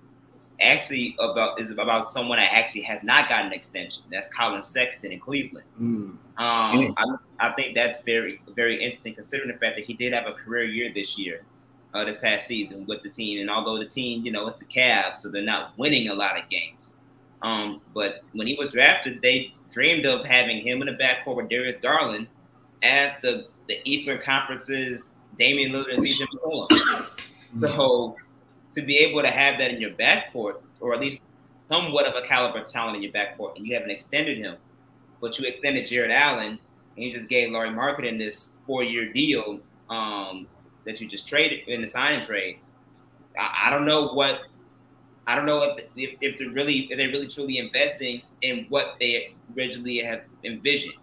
actually 0.62 1.16
about 1.20 1.60
is 1.60 1.72
about 1.72 2.12
someone 2.12 2.38
that 2.38 2.52
actually 2.54 2.82
has 2.82 3.02
not 3.04 3.30
gotten 3.30 3.48
an 3.48 3.54
extension. 3.54 4.04
That's 4.12 4.28
Collin 4.30 4.62
Sexton 4.62 5.12
in 5.12 5.20
Cleveland. 5.20 5.66
Mm. 5.80 6.18
Um, 6.38 6.94
I, 6.98 7.06
I, 7.40 7.54
think 7.54 7.76
that's 7.76 8.00
very 8.04 8.42
very 8.56 8.84
interesting 8.84 9.16
considering 9.16 9.52
the 9.52 9.58
fact 9.58 9.76
that 9.76 9.86
he 9.86 9.94
did 9.94 10.14
have 10.14 10.28
a 10.28 10.34
career 10.34 10.66
year 10.66 10.92
this 10.94 11.18
year, 11.18 11.44
uh, 11.94 12.04
this 12.06 12.18
past 12.18 12.48
season 12.48 12.86
with 12.88 13.04
the 13.04 13.10
team. 13.10 13.42
And 13.42 13.50
although 13.50 13.78
the 13.78 13.86
team, 13.90 14.26
you 14.26 14.32
know, 14.32 14.48
it's 14.48 14.60
the 14.60 14.66
Cavs, 14.66 15.18
so 15.18 15.30
they're 15.30 15.44
not 15.44 15.78
winning 15.78 16.10
a 16.10 16.14
lot 16.14 16.40
of 16.40 16.50
games. 16.50 16.91
Um, 17.44 17.82
but 17.94 18.24
when 18.34 18.48
he 18.48 18.56
was 18.56 18.72
drafted, 18.72 19.22
they 19.22 19.54
dreamed 19.72 20.06
of 20.06 20.26
having 20.26 20.66
him 20.66 20.82
in 20.82 20.88
the 20.88 21.04
backcourt 21.04 21.36
with 21.36 21.50
Darius 21.50 21.78
Garland 21.82 22.28
as 22.84 23.14
the 23.22 23.48
the 23.68 23.78
Eastern 23.86 24.20
Conference's 24.20 25.12
Damian 25.38 25.72
Lillard 25.72 25.94
and 25.94 26.04
CJ 26.04 26.28
McCollum. 26.28 27.08
So 27.62 28.16
to 28.74 28.82
be 28.82 28.98
able 28.98 29.22
to 29.22 29.28
have 29.28 29.58
that 29.60 29.72
in 29.72 29.82
your 29.82 29.92
backcourt, 29.92 30.64
or 30.80 30.94
at 30.94 31.00
least 31.00 31.22
somewhat 31.68 32.06
of 32.06 32.22
a 32.22 32.28
caliber 32.28 32.64
talent 32.64 32.98
in 32.98 33.04
your 33.04 33.12
backcourt, 33.12 33.56
and 33.56 33.66
you 33.66 33.74
haven't 33.74 33.92
extended 33.92 34.38
him, 34.38 34.58
but 35.20 35.38
you 35.40 35.48
extended 35.48 35.88
Jarrett 35.88 36.12
Allen, 36.12 36.60
and 36.96 37.06
you 37.06 37.14
just 37.14 37.30
gave 37.30 37.52
Lauri 37.52 37.70
Markkanen 37.70 38.18
this 38.18 38.52
four-year 38.66 39.12
deal 39.14 39.60
um, 39.90 40.48
that 40.86 41.00
you 41.00 41.08
just 41.08 41.28
traded 41.28 41.68
in 41.68 41.82
the 41.82 41.88
signing 41.88 42.26
trade. 42.26 42.60
I, 43.38 43.68
I, 43.68 43.70
don't 43.70 43.86
know 43.86 44.14
what 44.14 44.42
I 45.28 45.36
don't 45.36 45.46
know 45.46 45.64
if, 45.64 45.86
if, 45.96 46.18
if 46.22 46.38
they're 46.38 46.50
really 46.50 46.88
if 46.92 46.98
they're 46.98 47.10
really 47.10 47.28
truly 47.28 47.58
investing 47.58 48.22
in 48.42 48.66
what 48.70 48.96
they 49.00 49.36
originally 49.56 50.00
have 50.00 50.24
envisioned, 50.44 50.96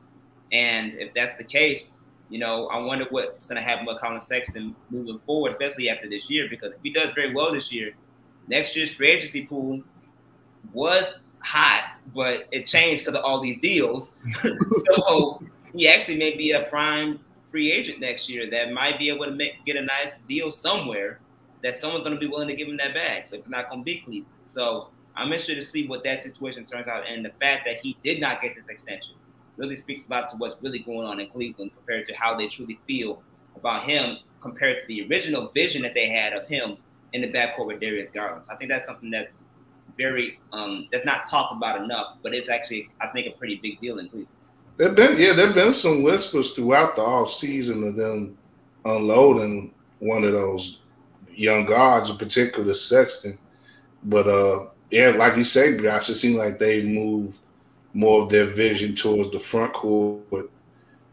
and 0.53 0.95
if 0.95 1.15
that's 1.15 1.37
the 1.37 1.45
case, 1.45 1.91
you 2.29 2.39
know, 2.39 2.67
I 2.69 2.79
wonder 2.79 3.07
what's 3.11 3.47
going 3.47 3.57
to 3.57 3.63
happen 3.63 3.87
with 3.87 4.01
Collin 4.01 4.21
Sexton 4.21 4.75
moving 4.91 5.19
forward, 5.21 5.53
especially 5.53 5.89
after 5.89 6.09
this 6.09 6.29
year, 6.29 6.47
because 6.49 6.73
if 6.73 6.79
he 6.83 6.93
does 6.93 7.13
very 7.15 7.35
well 7.35 7.53
this 7.53 7.73
year, 7.73 7.93
next 8.49 8.77
year's 8.77 8.93
free 8.93 9.11
agency 9.11 9.47
pool 9.47 9.83
was 10.73 11.07
hot, 11.41 11.93
but 12.15 12.49
it 12.53 12.67
changed 12.67 13.05
because 13.05 13.19
of 13.19 13.25
all 13.25 13.41
these 13.41 13.59
deals. 13.61 14.15
so 14.43 15.43
he 15.75 15.89
actually 15.89 16.19
may 16.19 16.37
be 16.37 16.53
a 16.53 16.65
prime 16.65 17.21
free 17.51 17.73
agent 17.73 18.01
next 18.01 18.29
year 18.29 18.51
that 18.51 18.73
might 18.73 18.99
be 18.99 19.09
able 19.09 19.25
to 19.25 19.31
make, 19.31 19.65
get 19.65 19.77
a 19.77 19.83
nice 19.83 20.15
deal 20.27 20.53
somewhere 20.53 21.21
that 21.63 21.77
someone's 21.77 22.05
going 22.05 22.15
to 22.15 22.21
be 22.21 22.27
willing 22.27 22.49
to 22.49 22.55
give 22.55 22.69
him 22.69 22.77
that 22.77 22.95
bag. 22.95 23.27
So 23.27 23.37
it's 23.37 23.49
not 23.49 23.69
going 23.69 23.81
to 23.81 23.85
be 23.85 24.01
Cleveland. 24.01 24.27
So 24.45 24.89
I'm 25.17 25.27
interested 25.33 25.57
to 25.57 25.63
see 25.63 25.87
what 25.87 26.03
that 26.05 26.23
situation 26.23 26.65
turns 26.65 26.87
out, 26.87 27.05
and 27.09 27.25
the 27.25 27.33
fact 27.41 27.67
that 27.67 27.81
he 27.81 27.97
did 28.03 28.21
not 28.21 28.41
get 28.41 28.55
this 28.55 28.69
extension 28.69 29.15
really 29.57 29.77
speaks 29.77 30.07
a 30.07 30.11
lot 30.11 30.29
to 30.29 30.37
what's 30.37 30.57
really 30.63 30.79
going 30.79 31.07
on 31.07 31.21
in 31.21 31.29
Cleveland 31.29 31.73
compared 31.75 32.05
to 32.07 32.15
how 32.15 32.37
they 32.37 32.47
truly 32.47 32.79
feel 32.87 33.23
about 33.57 33.85
him 33.85 34.19
compared 34.41 34.79
to 34.79 34.87
the 34.87 35.07
original 35.09 35.49
vision 35.49 35.83
that 35.83 35.95
they 35.95 36.09
had 36.09 36.33
of 36.33 36.47
him 36.47 36.77
in 37.13 37.21
the 37.21 37.29
backcourt 37.33 37.67
with 37.67 37.81
Darius 37.81 38.09
Garland. 38.11 38.47
So 38.47 38.53
I 38.53 38.57
think 38.57 38.71
that's 38.71 38.87
something 38.87 39.11
that's 39.11 39.45
very 39.97 40.39
um, 40.53 40.89
that's 40.93 41.05
not 41.05 41.29
talked 41.29 41.55
about 41.57 41.83
enough, 41.83 42.19
but 42.23 42.35
it's 42.35 42.49
actually 42.49 42.89
I 43.01 43.09
think 43.09 43.27
a 43.27 43.37
pretty 43.37 43.57
big 43.57 43.81
deal 43.81 43.99
in 43.99 44.09
Cleveland. 44.09 44.29
There've 44.77 44.95
been 44.95 45.19
yeah, 45.19 45.33
there've 45.33 45.55
been 45.55 45.73
some 45.73 46.03
whispers 46.03 46.53
throughout 46.53 46.95
the 46.95 47.03
off 47.03 47.33
season 47.33 47.83
of 47.83 47.97
them 47.97 48.39
unloading 48.85 49.75
one 49.99 50.23
of 50.23 50.33
those 50.33 50.79
young 51.39 51.65
guards, 51.65 52.11
in 52.11 52.17
particular 52.17 52.75
Sexton. 52.75 53.39
But 54.03 54.27
uh 54.27 54.67
yeah, 54.91 55.11
like 55.11 55.37
you 55.37 55.45
say, 55.45 55.79
Josh, 55.79 56.09
it 56.09 56.15
seems 56.15 56.37
like 56.37 56.59
they 56.59 56.83
moved 56.83 57.39
more 57.93 58.23
of 58.23 58.31
their 58.31 58.47
vision 58.47 58.95
towards 58.95 59.31
the 59.31 59.39
front 59.39 59.73
court 59.73 60.51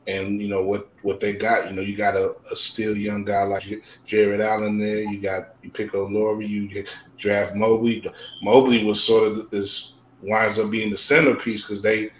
and 0.07 0.41
you 0.41 0.47
know 0.47 0.63
what 0.63 0.89
what 1.01 1.19
they 1.19 1.33
got. 1.33 1.69
You 1.69 1.75
know, 1.75 1.81
you 1.81 1.95
got 1.95 2.15
a, 2.15 2.35
a 2.51 2.55
still 2.55 2.95
young 2.95 3.25
guy 3.25 3.43
like 3.43 3.83
Jarrett 4.05 4.41
Allen 4.41 4.77
there. 4.77 4.99
You 4.99 5.19
got 5.19 5.55
you 5.61 5.69
pick 5.69 5.89
up 5.89 6.09
Lauri. 6.09 6.45
You 6.45 6.85
draft 7.17 7.55
Mobley. 7.55 8.05
Mobley 8.41 8.83
was 8.83 9.03
sort 9.03 9.31
of 9.31 9.49
this 9.49 9.93
winds 10.21 10.59
up 10.59 10.71
being 10.71 10.89
the 10.89 10.97
centerpiece 10.97 11.61
because 11.61 11.81
they 11.81 12.11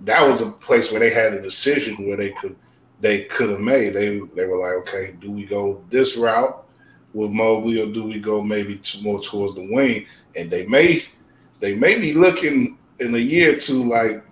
that 0.00 0.26
was 0.26 0.40
a 0.40 0.50
place 0.50 0.90
where 0.90 1.00
they 1.00 1.10
had 1.10 1.32
a 1.32 1.42
decision 1.42 2.06
where 2.06 2.16
they 2.16 2.30
could 2.32 2.56
they 3.00 3.24
could 3.24 3.50
have 3.50 3.60
made. 3.60 3.94
They 3.94 4.18
they 4.34 4.46
were 4.46 4.58
like, 4.58 4.88
okay, 4.88 5.16
do 5.20 5.30
we 5.30 5.44
go 5.44 5.84
this 5.90 6.16
route 6.16 6.61
with 7.14 7.30
Mobley 7.30 7.80
or 7.80 7.92
do 7.92 8.04
we 8.04 8.20
go 8.20 8.42
maybe 8.42 8.76
to 8.76 9.02
more 9.02 9.20
towards 9.20 9.54
the 9.54 9.66
wing? 9.72 10.06
And 10.36 10.50
they 10.50 10.66
may 10.66 11.02
they 11.60 11.74
may 11.74 11.98
be 11.98 12.12
looking 12.12 12.78
in 12.98 13.14
a 13.14 13.18
year 13.18 13.56
or 13.56 13.58
two, 13.58 13.84
like, 13.84 14.22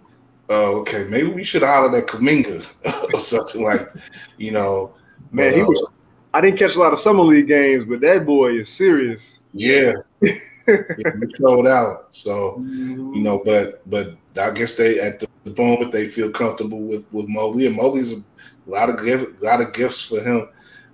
uh, 0.49 0.71
okay, 0.81 1.05
maybe 1.05 1.29
we 1.29 1.45
should 1.45 1.63
holler 1.63 1.97
at 1.97 2.07
Kuminga 2.07 2.67
or 3.15 3.21
something 3.21 3.63
like, 3.63 3.89
you 4.37 4.51
know. 4.51 4.95
Man, 5.31 5.53
but, 5.53 5.57
he 5.57 5.63
was. 5.63 5.89
Uh, 5.89 5.93
I 6.33 6.41
didn't 6.41 6.59
catch 6.59 6.77
a 6.77 6.79
lot 6.79 6.93
of 6.93 7.01
summer 7.01 7.23
league 7.23 7.49
games, 7.49 7.85
but 7.89 8.01
that 8.01 8.25
boy 8.25 8.59
is 8.59 8.69
serious. 8.69 9.41
Yeah, 9.53 9.95
yeah 10.21 10.39
he 10.67 11.35
showed 11.39 11.67
out. 11.67 12.09
So, 12.13 12.59
mm-hmm. 12.61 13.15
you 13.15 13.23
know, 13.23 13.43
but 13.45 13.89
but 13.89 14.15
I 14.41 14.51
guess 14.51 14.77
they 14.77 15.01
at 15.01 15.21
the, 15.21 15.29
moment 15.57 15.91
they 15.91 16.07
feel 16.07 16.31
comfortable 16.31 16.81
with 16.81 17.05
with 17.13 17.29
Mobley, 17.29 17.67
and 17.67 17.77
Mobley's 17.77 18.13
a 18.13 18.23
lot 18.67 18.89
of 18.91 19.05
gift, 19.05 19.43
a 19.43 19.45
lot 19.45 19.61
of 19.61 19.73
gifts 19.73 20.03
for 20.03 20.21
him 20.21 20.43
uh, 20.43 20.47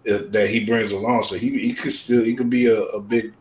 that 0.07 0.51
he 0.51 0.65
brings 0.65 0.93
along. 0.93 1.25
So 1.25 1.37
he 1.37 1.51
he 1.59 1.75
could 1.75 1.93
still 1.93 2.25
he 2.25 2.35
could 2.35 2.51
be 2.51 2.67
a, 2.67 2.81
a 2.81 3.01
big 3.01 3.35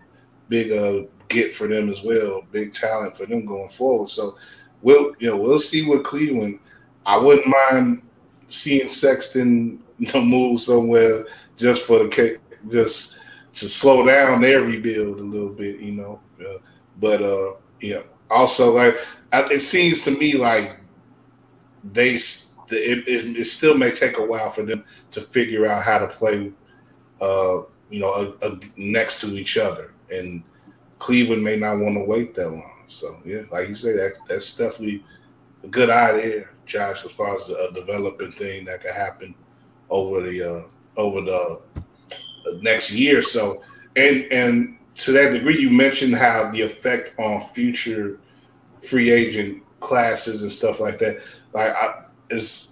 big 0.49 0.71
uh 0.71 1.07
get 1.27 1.51
for 1.51 1.67
them 1.67 1.89
as 1.89 2.03
well, 2.03 2.43
big 2.51 2.73
talent 2.73 3.15
for 3.15 3.25
them 3.25 3.45
going 3.45 3.69
forward. 3.69 4.09
So 4.09 4.37
we'll 4.81 5.13
you 5.19 5.29
know 5.29 5.37
we'll 5.37 5.59
see 5.59 5.87
what 5.87 6.03
Cleveland. 6.03 6.59
I 7.05 7.17
wouldn't 7.17 7.47
mind 7.47 8.01
seeing 8.47 8.89
Sexton 8.89 9.83
you 9.97 10.11
know 10.13 10.21
move 10.21 10.59
somewhere 10.59 11.25
just 11.57 11.83
for 11.83 11.99
the 11.99 12.39
just 12.69 13.17
to 13.53 13.69
slow 13.69 14.05
down 14.05 14.41
their 14.41 14.61
rebuild 14.61 15.19
a 15.19 15.23
little 15.23 15.49
bit, 15.49 15.79
you 15.79 15.93
know. 15.93 16.19
Uh, 16.39 16.57
but 16.99 17.21
uh, 17.21 17.53
yeah, 17.79 18.01
also 18.29 18.73
like 18.73 18.97
it 19.33 19.61
seems 19.61 20.01
to 20.01 20.11
me 20.11 20.33
like 20.33 20.79
they 21.83 22.17
it, 22.69 23.07
it, 23.07 23.37
it, 23.37 23.45
still 23.45 23.77
may 23.77 23.91
take 23.91 24.17
a 24.17 24.25
while 24.25 24.49
for 24.49 24.63
them 24.63 24.83
to 25.11 25.21
figure 25.21 25.65
out 25.65 25.83
how 25.83 25.97
to 25.97 26.07
play, 26.07 26.51
uh, 27.21 27.61
you 27.89 27.99
know, 27.99 28.35
a, 28.41 28.47
a, 28.47 28.59
next 28.75 29.21
to 29.21 29.37
each 29.37 29.57
other 29.57 29.93
and 30.11 30.43
Cleveland 30.99 31.43
may 31.43 31.57
not 31.57 31.79
want 31.79 31.95
to 31.95 32.05
wait 32.05 32.35
that 32.35 32.49
long. 32.49 32.83
So 32.87 33.17
yeah, 33.25 33.41
like 33.51 33.69
you 33.69 33.75
say, 33.75 33.93
that 33.93 34.13
that's 34.27 34.55
definitely 34.57 35.03
a 35.63 35.67
good 35.67 35.89
idea, 35.89 36.47
Josh, 36.65 37.03
as 37.05 37.11
far 37.11 37.35
as 37.35 37.47
the 37.47 37.57
uh, 37.57 37.71
developing 37.71 38.31
thing 38.33 38.65
that 38.65 38.81
could 38.81 38.91
happen 38.91 39.35
over 39.89 40.21
the 40.27 40.41
uh, 40.41 40.67
over 40.97 41.21
the 41.21 41.61
uh, 41.75 41.81
next 42.61 42.91
year. 42.91 43.21
So 43.21 43.63
and 43.95 44.23
and 44.31 44.77
to 44.95 45.11
that 45.11 45.31
degree, 45.31 45.59
you 45.59 45.69
mentioned 45.69 46.15
how 46.15 46.51
the 46.51 46.61
effect 46.61 47.19
on 47.19 47.41
future 47.53 48.19
free 48.81 49.11
agent 49.11 49.63
classes 49.79 50.41
and 50.41 50.51
stuff 50.51 50.79
like 50.79 50.99
that. 50.99 51.21
Like 51.53 51.75
I, 51.75 52.05
it, 52.29 52.67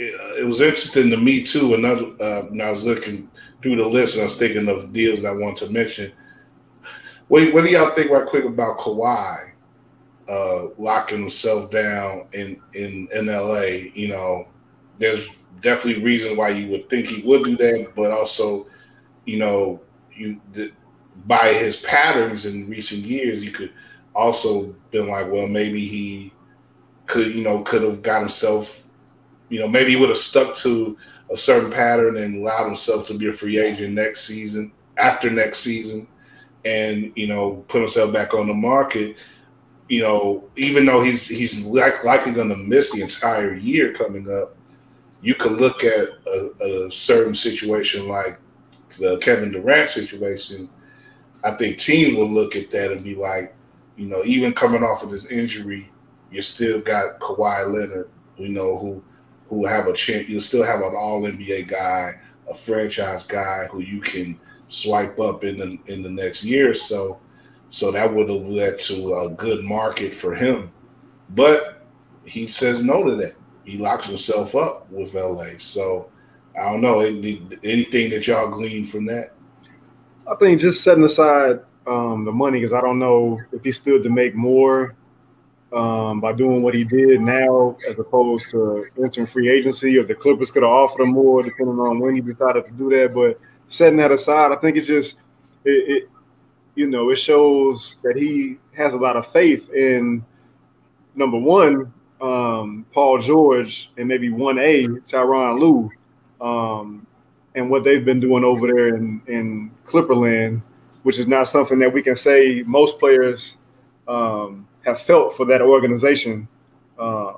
uh, 0.00 0.34
it 0.40 0.46
was 0.46 0.60
interesting 0.60 1.10
to 1.10 1.16
me 1.16 1.42
too. 1.44 1.74
Another 1.74 2.06
uh, 2.20 2.42
when 2.42 2.60
I 2.60 2.70
was 2.70 2.84
looking 2.84 3.30
through 3.62 3.76
the 3.76 3.86
list 3.86 4.14
and 4.14 4.22
I 4.22 4.24
was 4.24 4.36
thinking 4.36 4.68
of 4.68 4.92
deals 4.92 5.22
that 5.22 5.28
I 5.28 5.34
want 5.34 5.56
to 5.58 5.70
mention 5.70 6.12
what, 7.32 7.54
what 7.54 7.64
do 7.64 7.70
y'all 7.70 7.94
think 7.94 8.10
right 8.10 8.26
quick 8.26 8.44
about 8.44 8.78
Kawhi 8.78 9.52
uh, 10.28 10.66
locking 10.76 11.20
himself 11.20 11.70
down 11.70 12.28
in, 12.34 12.60
in 12.74 13.08
in 13.14 13.26
LA? 13.26 13.88
You 13.94 14.08
know, 14.08 14.48
there's 14.98 15.26
definitely 15.62 16.02
reason 16.04 16.36
why 16.36 16.50
you 16.50 16.70
would 16.70 16.90
think 16.90 17.06
he 17.06 17.22
would 17.22 17.44
do 17.44 17.56
that, 17.56 17.92
but 17.96 18.10
also, 18.10 18.66
you 19.24 19.38
know, 19.38 19.80
you 20.14 20.40
by 21.26 21.54
his 21.54 21.78
patterns 21.80 22.44
in 22.44 22.68
recent 22.68 23.00
years, 23.02 23.42
you 23.42 23.50
could 23.50 23.72
also 24.14 24.74
been 24.90 25.08
like, 25.08 25.30
well, 25.30 25.46
maybe 25.46 25.86
he 25.86 26.31
could, 27.12 27.34
you 27.34 27.42
know, 27.42 27.62
could 27.62 27.82
have 27.82 28.02
got 28.02 28.20
himself, 28.20 28.84
you 29.50 29.60
know, 29.60 29.68
maybe 29.68 29.90
he 29.90 29.96
would 29.96 30.08
have 30.08 30.18
stuck 30.18 30.56
to 30.56 30.96
a 31.30 31.36
certain 31.36 31.70
pattern 31.70 32.16
and 32.16 32.36
allowed 32.36 32.66
himself 32.66 33.06
to 33.06 33.14
be 33.14 33.28
a 33.28 33.32
free 33.32 33.58
agent 33.58 33.94
next 33.94 34.24
season, 34.24 34.72
after 34.96 35.30
next 35.30 35.58
season 35.58 36.08
and 36.64 37.12
you 37.16 37.26
know 37.26 37.64
put 37.68 37.80
himself 37.80 38.12
back 38.12 38.34
on 38.34 38.46
the 38.46 38.54
market, 38.54 39.16
you 39.88 40.00
know, 40.00 40.48
even 40.56 40.86
though 40.86 41.02
he's 41.02 41.26
he's 41.26 41.60
like, 41.62 42.04
likely 42.04 42.32
going 42.32 42.48
to 42.48 42.56
miss 42.56 42.90
the 42.92 43.02
entire 43.02 43.54
year 43.54 43.92
coming 43.92 44.32
up, 44.32 44.56
you 45.20 45.34
could 45.34 45.52
look 45.52 45.84
at 45.84 46.08
a, 46.26 46.86
a, 46.86 46.90
certain 46.90 47.34
situation 47.34 48.08
like 48.08 48.38
the 48.98 49.18
Kevin 49.18 49.52
Durant 49.52 49.90
situation. 49.90 50.68
I 51.44 51.50
think 51.52 51.78
teams 51.78 52.16
will 52.16 52.30
look 52.30 52.56
at 52.56 52.70
that 52.70 52.92
and 52.92 53.04
be 53.04 53.16
like, 53.16 53.54
you 53.96 54.06
know, 54.06 54.24
even 54.24 54.54
coming 54.54 54.84
off 54.84 55.02
of 55.02 55.10
this 55.10 55.26
injury, 55.26 55.90
you 56.32 56.42
still 56.42 56.80
got 56.80 57.20
Kawhi 57.20 57.66
Leonard, 57.72 58.10
you 58.36 58.48
know, 58.48 58.78
who 58.78 59.02
who 59.48 59.66
have 59.66 59.86
a 59.86 59.92
chance. 59.92 60.28
You 60.28 60.40
still 60.40 60.64
have 60.64 60.80
an 60.80 60.94
All 60.96 61.22
NBA 61.22 61.68
guy, 61.68 62.14
a 62.48 62.54
franchise 62.54 63.26
guy 63.26 63.66
who 63.70 63.80
you 63.80 64.00
can 64.00 64.40
swipe 64.66 65.20
up 65.20 65.44
in 65.44 65.58
the 65.58 65.92
in 65.92 66.02
the 66.02 66.10
next 66.10 66.44
year 66.44 66.74
so. 66.74 67.20
So 67.70 67.90
that 67.90 68.12
would 68.12 68.28
have 68.28 68.46
led 68.46 68.78
to 68.80 69.14
a 69.14 69.30
good 69.30 69.64
market 69.64 70.14
for 70.14 70.34
him. 70.34 70.70
But 71.30 71.82
he 72.24 72.46
says 72.46 72.84
no 72.84 73.02
to 73.02 73.14
that. 73.16 73.34
He 73.64 73.78
locks 73.78 74.06
himself 74.06 74.54
up 74.54 74.90
with 74.90 75.14
LA. 75.14 75.56
So 75.56 76.10
I 76.54 76.70
don't 76.70 76.82
know 76.82 77.00
anything 77.00 78.10
that 78.10 78.26
y'all 78.26 78.50
glean 78.50 78.84
from 78.84 79.06
that. 79.06 79.32
I 80.30 80.34
think 80.34 80.60
just 80.60 80.84
setting 80.84 81.04
aside 81.04 81.60
um, 81.86 82.24
the 82.24 82.32
money 82.32 82.60
because 82.60 82.74
I 82.74 82.80
don't 82.80 82.98
know 82.98 83.40
if 83.52 83.64
he 83.64 83.72
still 83.72 84.02
to 84.02 84.10
make 84.10 84.34
more 84.34 84.94
um, 85.72 86.20
by 86.20 86.32
doing 86.32 86.62
what 86.62 86.74
he 86.74 86.84
did 86.84 87.20
now 87.20 87.76
as 87.88 87.98
opposed 87.98 88.50
to 88.50 88.86
entering 89.02 89.26
free 89.26 89.50
agency, 89.50 89.98
or 89.98 90.04
the 90.04 90.14
Clippers 90.14 90.50
could 90.50 90.62
have 90.62 90.72
offered 90.72 91.02
him 91.02 91.10
more 91.10 91.42
depending 91.42 91.78
on 91.78 91.98
when 91.98 92.14
he 92.14 92.20
decided 92.20 92.66
to 92.66 92.72
do 92.72 92.90
that. 92.90 93.14
But 93.14 93.40
setting 93.68 93.98
that 93.98 94.10
aside, 94.10 94.52
I 94.52 94.56
think 94.56 94.76
it 94.76 94.82
just 94.82 95.16
it, 95.64 95.90
it 95.90 96.10
you 96.74 96.86
know 96.86 97.10
it 97.10 97.16
shows 97.16 97.96
that 98.02 98.16
he 98.16 98.58
has 98.76 98.94
a 98.94 98.98
lot 98.98 99.16
of 99.16 99.30
faith 99.32 99.70
in 99.70 100.24
number 101.14 101.38
one 101.38 101.92
um, 102.20 102.86
Paul 102.92 103.18
George 103.18 103.90
and 103.96 104.08
maybe 104.08 104.30
one 104.30 104.58
A 104.58 104.86
Tyronn 104.86 105.60
Lue. 105.60 105.90
Um, 106.40 107.06
and 107.54 107.70
what 107.70 107.84
they've 107.84 108.04
been 108.04 108.20
doing 108.20 108.44
over 108.44 108.66
there 108.66 108.96
in, 108.96 109.20
in 109.26 109.70
Clipperland, 109.84 110.62
which 111.02 111.18
is 111.18 111.26
not 111.26 111.48
something 111.48 111.78
that 111.80 111.92
we 111.92 112.02
can 112.02 112.16
say 112.16 112.62
most 112.66 112.98
players 112.98 113.56
um, 114.08 114.66
have 114.84 115.00
felt 115.02 115.36
for 115.36 115.46
that 115.46 115.62
organization 115.62 116.48
uh, 116.98 117.34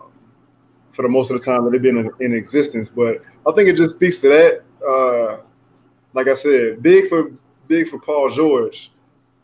for 0.93 1.03
the 1.03 1.09
most 1.09 1.31
of 1.31 1.39
the 1.39 1.45
time 1.45 1.65
that 1.65 1.71
they've 1.71 1.83
been 1.83 1.99
in, 1.99 2.11
in, 2.21 2.35
existence. 2.35 2.89
But 2.89 3.23
I 3.47 3.53
think 3.53 3.69
it 3.69 3.77
just 3.77 3.97
speaks 3.97 4.19
to 4.21 4.29
that. 4.29 4.63
Uh, 4.87 5.43
like 6.13 6.29
I 6.29 6.35
said, 6.35 6.83
big 6.83 7.09
for 7.09 7.33
big 7.67 7.89
for 7.89 7.99
Paul 7.99 8.31
George 8.31 8.93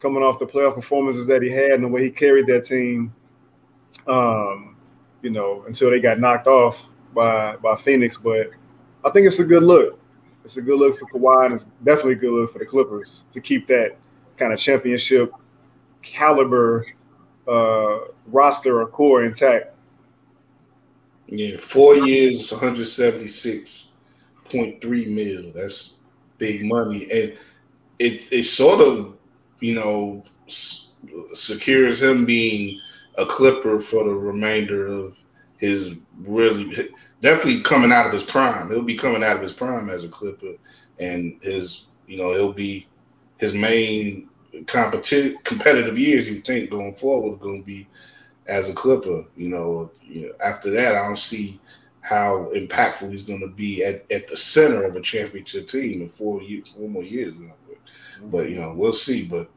coming 0.01 0.23
off 0.23 0.39
the 0.39 0.47
playoff 0.47 0.75
performances 0.75 1.27
that 1.27 1.43
he 1.43 1.51
had 1.51 1.73
and 1.73 1.85
the 1.85 1.89
way 1.89 2.05
he 2.05 2.11
carried 2.11 2.47
that 2.47 2.65
team. 2.65 3.13
Um, 4.07 4.77
you 5.23 5.31
know, 5.31 5.65
until 5.67 5.91
they 5.91 6.01
got 6.01 6.21
knocked 6.21 6.47
off 6.47 6.79
by 7.15 7.57
by 7.57 7.77
Phoenix. 7.77 8.17
But 8.17 8.51
I 9.05 9.11
think 9.11 9.27
it's 9.27 9.39
a 9.39 9.45
good 9.45 9.63
look. 9.63 9.99
It's 10.45 10.57
a 10.57 10.63
good 10.63 10.79
look 10.79 10.99
for 10.99 11.07
Kawhi, 11.07 11.47
and 11.47 11.55
it's 11.55 11.67
definitely 11.85 12.13
a 12.13 12.17
good 12.17 12.33
look 12.33 12.53
for 12.53 12.59
the 12.59 12.67
Clippers 12.67 13.25
to 13.33 13.41
keep 13.41 13.67
that 13.69 13.97
kind 14.37 14.53
of 14.53 14.59
championship 14.59 15.33
caliber 16.03 16.87
uh, 17.49 17.99
roster 18.27 18.81
or 18.81 18.87
core 18.87 19.25
intact. 19.25 19.75
Yeah, 21.27 21.57
four 21.59 21.97
years, 21.97 22.51
176.3 22.51 25.09
mil. 25.09 25.53
That's 25.55 25.97
big 26.39 26.65
money. 26.65 27.11
And 27.11 27.37
it 28.01 28.33
it 28.33 28.45
sort 28.45 28.81
of, 28.81 29.15
you 29.61 29.75
know, 29.75 30.25
secures 31.33 32.03
him 32.03 32.25
being 32.25 32.81
a 33.17 33.27
Clipper 33.27 33.79
for 33.79 34.05
the 34.05 34.11
remainder 34.11 34.87
of 34.87 35.17
his 35.59 35.95
really 36.19 36.89
definitely 37.21 37.61
coming 37.61 37.93
out 37.93 38.07
of 38.07 38.13
his 38.13 38.23
prime. 38.23 38.71
He'll 38.71 38.83
be 38.83 38.97
coming 38.97 39.23
out 39.23 39.37
of 39.37 39.43
his 39.43 39.53
prime 39.53 39.91
as 39.91 40.05
a 40.05 40.09
Clipper, 40.09 40.55
and 40.99 41.39
his 41.43 41.87
you 42.07 42.17
know 42.17 42.33
he'll 42.33 42.53
be 42.53 42.89
his 43.39 43.53
main 43.53 44.30
competitive 44.67 45.43
competitive 45.45 45.99
years. 45.99 46.29
You 46.29 46.41
think 46.41 46.71
going 46.71 46.95
forward 46.95 47.35
are 47.35 47.45
going 47.45 47.63
to 47.63 47.67
be 47.67 47.87
as 48.47 48.69
a 48.69 48.75
Clipper. 48.75 49.25
You 49.37 49.49
know, 49.49 49.91
you 50.03 50.27
know, 50.27 50.33
after 50.45 50.71
that, 50.71 50.97
I 50.97 51.07
don't 51.07 51.19
see 51.19 51.61
how 52.03 52.51
impactful 52.55 53.11
he's 53.11 53.23
going 53.23 53.41
to 53.41 53.55
be 53.55 53.85
at, 53.85 54.11
at 54.11 54.27
the 54.29 54.37
center 54.37 54.85
of 54.85 54.97
a 54.97 55.01
championship 55.01 55.69
team 55.69 56.03
in 56.03 56.09
four 56.09 56.43
years, 56.43 56.73
four 56.77 56.89
more 56.89 57.03
years. 57.03 57.35
But 58.25 58.49
you 58.51 58.57
know, 58.57 58.75
we'll 58.75 58.93
see. 58.93 59.25
But 59.25 59.51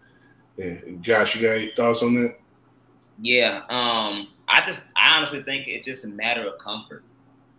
yeah, 0.57 0.77
Josh, 1.01 1.35
you 1.35 1.41
got 1.41 1.57
any 1.57 1.71
thoughts 1.75 2.01
on 2.01 2.15
that? 2.15 2.39
Yeah, 3.19 3.63
um, 3.69 4.29
I 4.47 4.65
just 4.65 4.81
I 4.95 5.17
honestly 5.17 5.43
think 5.43 5.67
it's 5.67 5.85
just 5.85 6.05
a 6.05 6.09
matter 6.09 6.47
of 6.47 6.59
comfort. 6.59 7.03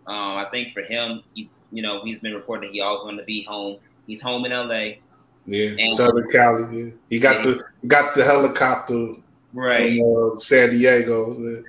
Um, 0.07 0.37
I 0.37 0.47
think 0.51 0.73
for 0.73 0.81
him, 0.81 1.23
he's 1.33 1.49
you 1.71 1.81
know 1.81 2.03
he's 2.03 2.19
been 2.19 2.33
reporting 2.33 2.71
he 2.71 2.81
always 2.81 3.05
wanted 3.05 3.21
to 3.21 3.25
be 3.25 3.43
home. 3.43 3.77
He's 4.07 4.21
home 4.21 4.45
in 4.45 4.51
L.A. 4.51 5.01
Yeah, 5.47 5.75
and, 5.77 5.95
Southern 5.95 6.27
Cali. 6.29 6.85
Yeah. 6.85 6.91
He 7.09 7.19
got 7.19 7.43
the 7.43 7.63
got 7.87 8.15
the 8.15 8.23
helicopter 8.23 9.13
right 9.53 9.99
from 9.99 10.33
uh, 10.35 10.39
San 10.39 10.71
Diego. 10.71 11.63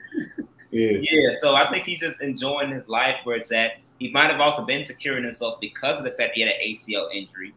Yeah, 0.70 0.99
yeah. 1.01 1.31
So 1.41 1.55
I 1.55 1.70
think 1.70 1.85
he's 1.85 2.01
just 2.01 2.20
enjoying 2.20 2.70
his 2.70 2.89
life 2.89 3.16
where 3.24 3.37
it's 3.37 3.53
at. 3.53 3.79
He 3.99 4.11
might 4.11 4.31
have 4.31 4.41
also 4.41 4.64
been 4.64 4.85
securing 4.85 5.24
himself 5.24 5.59
because 5.61 5.99
of 5.99 6.05
the 6.05 6.11
fact 6.12 6.35
he 6.35 6.43
had 6.43 6.51
an 6.51 6.61
ACL 6.62 7.14
injury, 7.14 7.55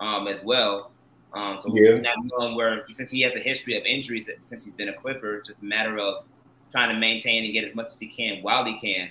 um, 0.00 0.28
as 0.28 0.42
well. 0.42 0.90
Um, 1.34 1.58
so 1.60 1.74
yeah. 1.74 1.98
not 1.98 2.16
knowing 2.22 2.54
where 2.54 2.84
since 2.90 3.10
he 3.10 3.20
has 3.22 3.32
a 3.34 3.40
history 3.40 3.76
of 3.76 3.84
injuries 3.84 4.28
since 4.38 4.64
he's 4.64 4.72
been 4.72 4.88
a 4.88 4.94
Clipper, 4.94 5.42
just 5.44 5.62
a 5.62 5.64
matter 5.64 5.98
of 5.98 6.24
trying 6.70 6.94
to 6.94 6.98
maintain 6.98 7.44
and 7.44 7.52
get 7.52 7.64
as 7.64 7.74
much 7.74 7.88
as 7.88 7.98
he 7.98 8.06
can 8.06 8.42
while 8.42 8.64
he 8.64 8.78
can. 8.80 9.10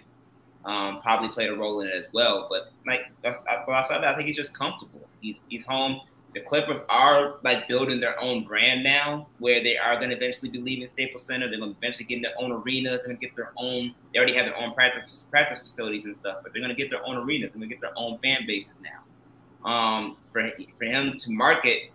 Um, 0.66 1.02
probably 1.02 1.28
played 1.28 1.50
a 1.50 1.56
role 1.56 1.82
in 1.82 1.90
it 1.90 1.96
as 1.96 2.06
well. 2.14 2.48
But 2.50 2.72
like 2.88 3.02
that, 3.22 3.36
I 3.48 4.16
think 4.16 4.28
he's 4.28 4.38
just 4.38 4.58
comfortable. 4.58 5.02
He's 5.20 5.44
he's 5.50 5.66
home. 5.66 6.00
The 6.34 6.42
Clippers 6.42 6.82
are 6.90 7.36
like 7.44 7.68
building 7.68 8.00
their 8.00 8.20
own 8.20 8.44
brand 8.44 8.84
now, 8.84 9.28
where 9.40 9.62
they 9.62 9.78
are 9.78 9.98
going 9.98 10.10
to 10.10 10.16
eventually 10.16 10.50
be 10.50 10.60
leaving 10.60 10.88
Staples 10.88 11.26
Center. 11.26 11.50
They're 11.50 11.60
going 11.60 11.74
to 11.74 11.78
eventually 11.78 12.06
get 12.06 12.16
in 12.16 12.22
their 12.24 12.34
own 12.40 12.52
arenas. 12.52 13.02
They're 13.02 13.14
going 13.14 13.20
to 13.20 13.26
get 13.26 13.36
their 13.36 13.52
own. 13.58 13.94
They 14.12 14.20
already 14.20 14.34
have 14.36 14.46
their 14.46 14.58
own 14.58 14.74
practice 14.74 15.28
practice 15.30 15.60
facilities 15.60 16.06
and 16.06 16.18
stuff, 16.18 16.38
but 16.44 16.54
they're 16.54 16.62
going 16.62 16.76
to 16.76 16.82
get 16.82 16.90
their 16.90 17.06
own 17.06 17.18
arenas. 17.18 17.52
They're 17.52 17.60
going 17.60 17.70
to 17.70 17.76
get 17.76 17.82
their 17.82 17.94
own 17.96 18.18
fan 18.20 18.48
bases 18.48 18.78
now. 18.82 19.70
Um, 19.70 20.18
for 20.32 20.50
for 20.78 20.86
him 20.86 21.18
to 21.20 21.32
market 21.32 21.92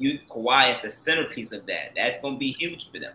you 0.00 0.18
Kawhi 0.30 0.76
is 0.76 0.82
the 0.82 0.90
centerpiece 0.90 1.52
of 1.52 1.66
that. 1.66 1.92
That's 1.94 2.20
going 2.20 2.34
to 2.34 2.38
be 2.38 2.52
huge 2.52 2.90
for 2.90 2.98
them. 2.98 3.12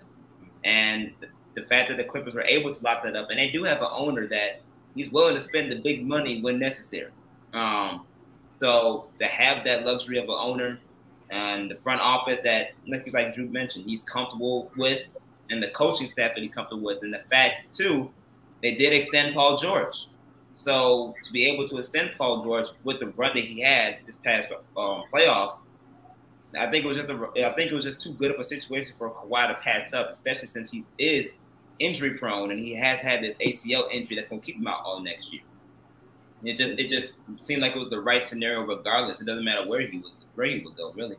And 0.64 1.12
the, 1.20 1.28
the, 1.60 1.68
fact 1.68 1.90
that 1.90 1.98
the 1.98 2.04
Clippers 2.04 2.36
were 2.36 2.44
able 2.44 2.74
to 2.74 2.84
lock 2.84 3.04
that 3.04 3.16
up, 3.16 3.30
and 3.32 3.40
they 3.40 3.50
do 3.50 3.64
have 3.64 3.80
an 3.80 3.88
owner 3.90 4.28
that 4.28 4.62
he's 4.96 5.12
willing 5.12 5.36
to 5.36 5.42
spend 5.42 5.72
the 5.72 5.78
big 5.78 6.06
money 6.06 6.42
when 6.42 6.60
necessary. 6.60 7.12
Um, 7.54 8.06
so 8.60 9.08
to 9.20 9.26
have 9.26 9.64
that 9.66 9.86
luxury 9.86 10.18
of 10.18 10.26
an 10.26 10.36
owner 10.38 10.80
and 11.30 11.70
the 11.70 11.76
front 11.76 12.02
office 12.02 12.40
that, 12.44 12.72
like 12.88 13.34
Drew 13.34 13.48
mentioned, 13.48 13.86
he's 13.86 14.02
comfortable 14.02 14.72
with, 14.78 15.02
and 15.50 15.62
the 15.62 15.70
coaching 15.70 16.08
staff 16.08 16.34
that 16.36 16.42
he's 16.42 16.52
comfortable 16.52 16.84
with, 16.84 17.04
and 17.04 17.14
the 17.14 17.22
fact 17.30 17.74
too, 17.74 18.10
they 18.62 18.76
did 18.76 18.94
extend 18.94 19.36
Paul 19.36 19.58
George. 19.58 20.08
So 20.56 21.14
to 21.24 21.32
be 21.32 21.46
able 21.46 21.68
to 21.68 21.78
extend 21.78 22.12
Paul 22.18 22.44
George 22.44 22.68
with 22.84 23.00
the 23.00 23.08
run 23.08 23.36
that 23.36 23.44
he 23.44 23.62
had 23.62 23.98
this 24.06 24.16
past 24.18 24.50
um, 24.78 25.04
playoffs, 25.14 25.64
I 26.58 26.72
think 26.72 26.86
it 26.86 26.88
was 26.88 26.98
just 26.98 27.10
a, 27.10 27.30
I 27.46 27.54
think 27.54 27.72
it 27.72 27.76
was 27.76 27.84
just 27.84 28.00
too 28.00 28.14
good 28.14 28.32
of 28.32 28.40
a 28.40 28.44
situation 28.44 28.94
for 28.98 29.10
Kawhi 29.10 29.50
to 29.50 29.56
pass 29.56 29.94
up, 29.94 30.12
especially 30.12 30.48
since 30.48 30.72
he 30.72 30.86
is 30.98 31.40
injury 31.80 32.12
prone 32.12 32.52
and 32.52 32.60
he 32.60 32.74
has 32.76 33.00
had 33.00 33.22
this 33.22 33.36
ACL 33.38 33.92
injury 33.92 34.16
that's 34.16 34.30
going 34.30 34.42
to 34.42 34.46
keep 34.46 34.56
him 34.56 34.68
out 34.68 34.82
all 34.86 35.02
next 35.02 35.34
year. 35.34 35.42
It 36.44 36.58
just 36.58 36.78
it 36.78 36.90
just 36.90 37.18
seemed 37.44 37.62
like 37.62 37.76
it 37.76 37.80
was 37.80 37.90
the 37.90 38.02
right 38.02 38.24
scenario 38.24 38.62
regardless. 38.62 39.20
It 39.20 39.26
doesn't 39.26 39.46
matter 39.46 39.68
where 39.68 39.82
he 39.82 39.98
would 39.98 40.12
where 40.36 40.48
he 40.48 40.60
would 40.60 40.76
go 40.76 40.92
really. 40.94 41.18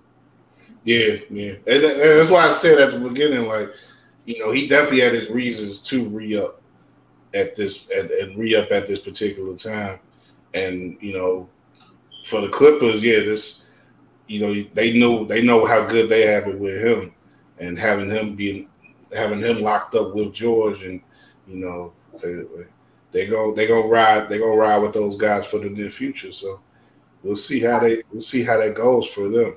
Yeah, 0.84 1.16
yeah, 1.30 1.54
and 1.66 1.82
that's 1.84 2.30
why 2.30 2.46
I 2.46 2.52
said 2.52 2.78
at 2.78 2.92
the 2.92 2.98
beginning, 2.98 3.48
like 3.48 3.70
you 4.24 4.38
know, 4.38 4.52
he 4.52 4.66
definitely 4.66 5.00
had 5.00 5.14
his 5.14 5.30
reasons 5.30 5.82
to 5.84 6.08
re 6.08 6.36
up 6.36 6.60
at 7.34 7.56
this 7.56 7.90
at, 7.90 8.10
at 8.10 8.36
re 8.36 8.54
up 8.54 8.70
at 8.70 8.86
this 8.86 9.00
particular 9.00 9.56
time, 9.56 9.98
and 10.54 10.96
you 11.00 11.12
know, 11.12 11.48
for 12.24 12.40
the 12.40 12.48
Clippers, 12.48 13.02
yeah, 13.02 13.20
this 13.20 13.66
you 14.26 14.40
know, 14.40 14.68
they 14.74 14.98
know 14.98 15.24
they 15.24 15.42
know 15.42 15.64
how 15.64 15.86
good 15.86 16.08
they 16.08 16.26
have 16.26 16.46
it 16.46 16.58
with 16.58 16.84
him, 16.84 17.12
and 17.58 17.78
having 17.78 18.10
him 18.10 18.34
being 18.34 18.68
having 19.12 19.40
him 19.40 19.60
locked 19.60 19.94
up 19.94 20.14
with 20.14 20.32
George, 20.32 20.82
and 20.82 21.00
you 21.46 21.56
know, 21.56 21.92
they, 22.22 22.42
they 23.12 23.26
go 23.26 23.54
they 23.54 23.66
gonna 23.66 23.86
ride 23.86 24.28
they 24.28 24.38
gonna 24.38 24.56
ride 24.56 24.78
with 24.78 24.92
those 24.92 25.16
guys 25.16 25.46
for 25.46 25.58
the 25.58 25.70
near 25.70 25.90
future. 25.90 26.32
So 26.32 26.60
we'll 27.22 27.36
see 27.36 27.60
how 27.60 27.80
they 27.80 28.02
we'll 28.12 28.20
see 28.20 28.42
how 28.42 28.58
that 28.58 28.74
goes 28.74 29.08
for 29.08 29.28
them. 29.28 29.56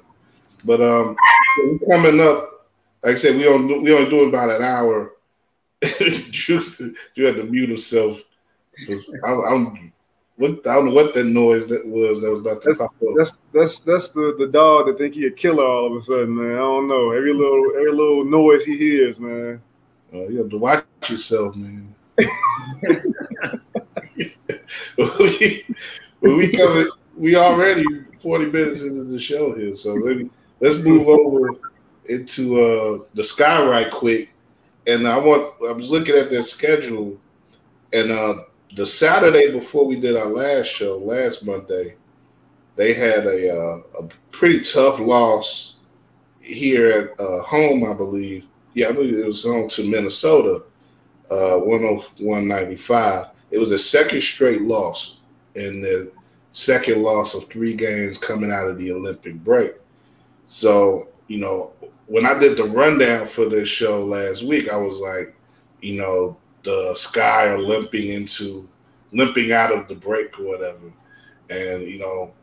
But 0.64 0.82
um, 0.82 1.16
coming 1.89 2.20
up, 2.20 2.70
like 3.04 3.14
I 3.14 3.16
said, 3.16 3.38
we 3.38 3.47
only 3.47 3.80
we 3.80 3.93
only 3.93 4.10
doing 4.10 4.30
about 4.30 4.52
an 4.52 4.64
hour. 4.64 5.14
Drew, 5.82 6.62
Drew 7.16 7.26
had 7.26 7.38
to 7.38 7.45
mute 7.45 7.70
himself. 7.70 8.22
I, 9.26 9.32
I'm 9.32 9.93
what 10.39 10.66
I 10.66 10.76
don't 10.76 10.86
know 10.86 10.93
what 10.93 11.14
that 11.14 11.26
noise 11.26 11.68
that 11.68 11.86
was 11.86 12.22
that 12.22 12.32
was 12.32 12.39
about 12.39 12.62
to 12.62 12.70
that's, 12.70 12.78
pop 12.78 12.91
up. 13.02 13.16
That's 13.18 13.38
that's 13.54 13.80
that's 13.80 14.10
the, 14.10 14.36
the 14.39 14.47
dog 14.47 14.88
that 14.88 14.97
think 14.97 15.16
he 15.16 15.26
a 15.28 15.32
killer 15.32 15.66
all 15.66 15.88
of 15.88 16.02
a 16.02 16.02
sudden, 16.02 16.36
man. 16.36 16.54
I 16.54 16.60
don't 16.60 16.88
know. 16.88 17.12
Every 17.12 17.34
little 17.34 17.72
every 17.76 17.91
little 17.91 18.24
noise 18.24 18.64
he 18.64 18.78
hears, 18.78 19.20
man. 19.20 19.62
Uh, 20.14 20.28
you 20.28 20.38
have 20.39 20.50
to 20.50 20.58
watch 20.58 20.86
yourself, 21.10 21.56
man. 21.56 21.93
we, 24.97 25.65
we 26.22 26.51
covered 26.51 26.88
we 27.15 27.36
already 27.36 27.84
40 28.20 28.45
minutes 28.45 28.82
into 28.82 29.03
the 29.03 29.20
show 29.20 29.53
here. 29.53 29.76
So 29.76 29.93
let 29.93 30.17
me 30.17 30.30
let's 30.59 30.80
move 30.80 31.07
over 31.07 31.49
into 32.05 32.59
uh 32.59 33.03
the 33.13 33.24
sky 33.24 33.63
right 33.65 33.91
quick. 33.91 34.30
And 34.88 35.07
I 35.07 35.17
want 35.17 35.53
I 35.67 35.72
was 35.72 35.91
looking 35.91 36.15
at 36.15 36.30
their 36.30 36.43
schedule 36.43 37.17
and 37.93 38.11
uh 38.11 38.36
the 38.76 38.86
Saturday 38.86 39.51
before 39.51 39.86
we 39.86 39.99
did 39.99 40.15
our 40.15 40.28
last 40.28 40.67
show, 40.67 40.97
last 40.97 41.43
Monday, 41.43 41.95
they 42.76 42.93
had 42.93 43.26
a, 43.26 43.51
uh, 43.51 43.82
a 44.01 44.07
pretty 44.32 44.61
tough 44.61 44.99
loss 44.99 45.78
here 46.39 46.89
at 46.89 47.20
uh, 47.20 47.41
home, 47.41 47.84
I 47.84 47.93
believe. 47.93 48.45
Yeah, 48.74 48.89
I 48.89 48.91
believe 48.91 49.17
it 49.17 49.26
was 49.26 49.43
home 49.43 49.70
to 49.70 49.89
Minnesota, 49.89 50.63
uh, 51.32 51.58
101 51.58 52.52
It 53.52 53.58
was 53.58 53.72
a 53.72 53.80
second 53.80 54.22
straight 54.22 54.62
loss 54.62 55.18
and 55.56 55.84
the 55.84 56.12
second 56.54 57.02
loss 57.02 57.36
of 57.36 57.46
three 57.46 57.74
games 57.74 58.18
coming 58.18 58.52
out 58.52 58.68
of 58.68 58.78
the 58.78 58.92
Olympic 58.92 59.36
break. 59.44 59.74
So, 60.48 61.08
you 61.28 61.38
know, 61.38 61.72
when 62.08 62.26
I 62.26 62.38
did 62.38 62.58
the 62.58 62.64
rundown 62.64 63.28
for 63.28 63.46
this 63.46 63.70
show 63.70 64.04
last 64.04 64.44
week, 64.44 64.70
I 64.70 64.78
was 64.78 65.00
like, 65.00 65.36
you 65.82 65.98
know, 66.02 66.38
the 66.64 66.94
Sky 66.96 67.48
are 67.48 67.60
limping 67.60 68.10
into 68.10 68.68
limping 69.12 69.52
out 69.52 69.72
of 69.72 69.88
the 69.88 69.96
break 69.96 70.40
or 70.40 70.44
whatever, 70.44 70.92
and 71.50 71.84
you 71.84 72.00
know, 72.00 72.34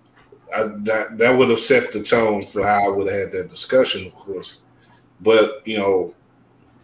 I, 0.55 0.63
that 0.85 1.19
that 1.19 1.37
would 1.37 1.51
have 1.51 1.61
set 1.61 1.93
the 1.93 2.03
tone 2.03 2.47
for 2.47 2.63
how 2.63 2.87
I 2.87 2.89
would 2.89 3.09
have 3.09 3.21
had 3.21 3.33
that 3.33 3.51
discussion, 3.51 4.07
of 4.07 4.15
course. 4.15 4.59
But 5.21 5.67
you 5.67 5.79
know, 5.79 6.15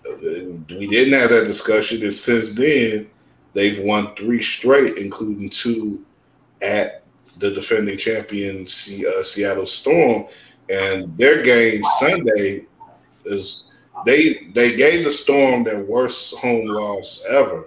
we 0.05 0.87
didn't 0.87 1.15
have 1.15 1.31
that 1.31 1.45
discussion, 1.45 2.03
and 2.03 2.15
since 2.15 2.53
then 2.53 3.11
they've 3.53 3.81
won 3.81 4.15
three 4.17 4.43
straight, 4.43 4.97
including 4.97 5.51
two 5.51 6.05
at 6.61 7.03
the 7.39 7.51
defending 7.51 7.99
champion 7.99 8.63
uh, 8.65 9.23
Seattle 9.23 9.67
Storm, 9.67 10.27
and 10.69 11.17
their 11.17 11.43
game 11.43 11.83
Sunday 11.99 12.67
is 13.25 13.65
they 14.05 14.51
they 14.55 14.75
gave 14.75 15.05
the 15.05 15.11
Storm 15.11 15.65
their 15.65 15.85
worst 15.85 16.37
home 16.37 16.67
loss 16.67 17.25
ever, 17.29 17.67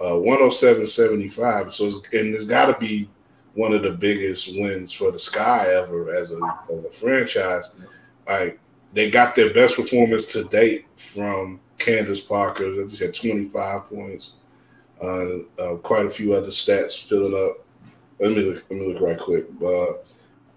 uh, 0.00 0.14
107-75. 0.14 1.72
So 1.72 1.86
it's, 1.86 1.96
and 2.12 2.34
it's 2.34 2.44
got 2.44 2.66
to 2.66 2.78
be 2.78 3.08
one 3.54 3.72
of 3.72 3.82
the 3.82 3.90
biggest 3.90 4.48
wins 4.56 4.92
for 4.92 5.10
the 5.10 5.18
Sky 5.18 5.66
ever 5.74 6.14
as 6.14 6.32
a, 6.32 6.40
as 6.72 6.84
a 6.84 6.90
franchise. 6.90 7.74
Like 8.26 8.60
they 8.92 9.10
got 9.10 9.34
their 9.34 9.52
best 9.54 9.76
performance 9.76 10.26
to 10.26 10.44
date 10.44 10.86
from 10.96 11.60
Candace 11.78 12.20
Parker. 12.20 12.74
They 12.74 12.88
just 12.88 13.02
had 13.02 13.14
25 13.14 13.84
points. 13.86 14.34
Uh, 15.02 15.38
uh, 15.58 15.76
quite 15.76 16.04
a 16.04 16.10
few 16.10 16.34
other 16.34 16.48
stats 16.48 17.02
filling 17.02 17.34
up. 17.34 17.64
Let 18.18 18.32
me 18.32 18.42
look, 18.42 18.64
let 18.68 18.78
me 18.78 18.92
look 18.92 19.02
right 19.02 19.18
quick. 19.18 19.46
But 19.58 20.06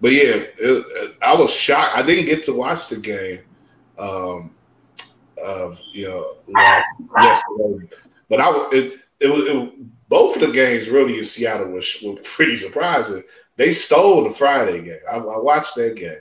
but 0.00 0.12
yeah, 0.12 0.42
it, 0.58 1.16
I 1.22 1.34
was 1.34 1.50
shocked. 1.50 1.96
I 1.96 2.02
didn't 2.02 2.26
get 2.26 2.44
to 2.44 2.52
watch 2.52 2.88
the 2.88 2.96
game. 2.96 3.40
Um, 3.96 4.50
of 5.42 5.78
you 5.92 6.08
know 6.08 6.34
last 6.48 6.92
yesterday, 7.20 7.88
but 8.28 8.40
I 8.40 8.68
it, 8.72 9.00
it 9.20 9.28
was 9.28 9.48
it, 9.48 10.08
both 10.08 10.36
of 10.36 10.42
the 10.42 10.52
games 10.52 10.88
really 10.88 11.18
in 11.18 11.24
Seattle 11.24 11.68
were, 11.68 11.82
were 12.02 12.16
pretty 12.22 12.56
surprising. 12.56 13.22
They 13.56 13.72
stole 13.72 14.24
the 14.24 14.30
Friday 14.30 14.84
game. 14.84 14.98
I, 15.10 15.16
I 15.16 15.38
watched 15.38 15.74
that 15.76 15.96
game, 15.96 16.18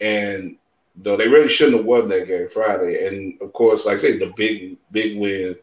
and 0.00 0.56
though 1.02 1.16
they 1.16 1.28
really 1.28 1.48
shouldn't 1.48 1.78
have 1.78 1.86
won 1.86 2.08
that 2.08 2.28
game 2.28 2.48
Friday. 2.48 3.06
And 3.06 3.40
of 3.40 3.52
course, 3.52 3.86
like 3.86 3.96
I 3.96 4.00
say, 4.00 4.18
the 4.18 4.32
big 4.36 4.76
big 4.90 5.18
win 5.18 5.56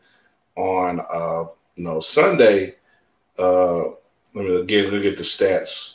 on 0.55 0.99
uh, 0.99 1.45
you 1.75 1.83
know 1.83 1.99
Sunday. 1.99 2.75
Uh, 3.37 3.89
let 4.33 4.45
me 4.45 4.55
again 4.55 4.91
look 4.91 5.05
at 5.05 5.17
the 5.17 5.23
stats. 5.23 5.93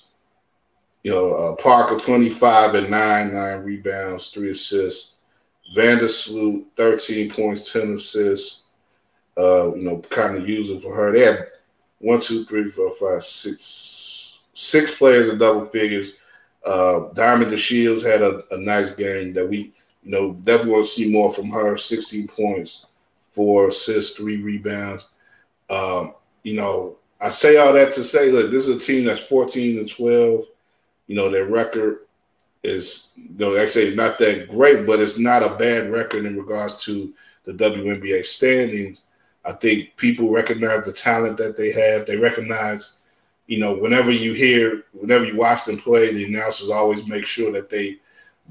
You 1.03 1.11
know, 1.11 1.35
uh, 1.35 1.57
Parker 1.57 1.99
twenty 1.99 2.31
five 2.31 2.75
and 2.75 2.91
nine, 2.91 3.35
nine 3.35 3.65
rebounds, 3.65 4.31
three 4.31 4.51
assists. 4.51 5.17
Vandersloot 5.77 6.65
thirteen 6.77 7.31
points, 7.31 7.73
ten 7.73 7.95
assists. 7.95 8.65
Uh, 9.37 9.75
you 9.75 9.83
know, 9.83 9.99
kind 10.11 10.37
of 10.37 10.49
using 10.49 10.79
for 10.79 10.95
her. 10.95 11.11
They 11.11 11.21
had 11.21 11.47
one, 11.99 12.21
two, 12.21 12.45
three, 12.45 12.69
four, 12.69 12.91
five, 12.91 13.25
six, 13.25 14.41
six 14.53 14.95
players 14.95 15.31
in 15.31 15.39
double 15.39 15.67
figures. 15.67 16.15
Uh, 16.65 17.09
Diamond 17.15 17.53
DeShields 17.53 18.05
had 18.05 18.23
a, 18.23 18.45
a 18.53 18.59
nice 18.59 18.95
game 18.95 19.33
that 19.33 19.49
we, 19.49 19.73
you 20.03 20.11
know, 20.11 20.33
definitely 20.45 20.73
want 20.73 20.85
to 20.85 20.91
see 20.91 21.11
more 21.11 21.31
from 21.31 21.51
her. 21.51 21.77
16 21.77 22.29
points, 22.29 22.87
four 23.31 23.69
assists, 23.69 24.17
three 24.17 24.43
rebounds. 24.43 25.09
Um, 25.69 26.15
you 26.43 26.55
know, 26.55 26.97
I 27.21 27.31
say 27.31 27.57
all 27.57 27.73
that 27.73 27.95
to 27.95 28.05
say, 28.05 28.31
look, 28.31 28.51
this 28.51 28.69
is 28.69 28.77
a 28.77 28.81
team 28.81 29.05
that's 29.05 29.21
14 29.21 29.79
and 29.79 29.91
12. 29.91 30.45
You 31.07 31.17
know, 31.17 31.31
their 31.31 31.47
record 31.47 32.01
is, 32.63 33.13
you 33.17 33.39
know, 33.39 33.57
I 33.57 33.67
say 33.67 33.95
not 33.95 34.19
that 34.19 34.49
great, 34.49 34.87
but 34.87 35.01
it's 35.01 35.19
not 35.19 35.43
a 35.43 35.57
bad 35.57 35.91
record 35.91 36.27
in 36.27 36.37
regards 36.37 36.83
to 36.85 37.13
the 37.45 37.53
WNBA 37.53 38.25
standings. 38.25 39.01
I 39.45 39.53
think 39.53 39.97
people 39.97 40.31
recognize 40.31 40.85
the 40.85 40.93
talent 40.93 41.37
that 41.39 41.57
they 41.57 41.73
have. 41.73 42.07
They 42.07 42.17
recognize 42.17 42.99
you 43.47 43.59
know, 43.59 43.75
whenever 43.77 44.11
you 44.11 44.33
hear, 44.33 44.85
whenever 44.93 45.25
you 45.25 45.37
watch 45.37 45.65
them 45.65 45.79
play, 45.79 46.13
the 46.13 46.25
announcers 46.25 46.71
always 46.71 47.07
make 47.07 47.27
sure 47.27 47.53
that 47.53 47.69
they 47.69 47.99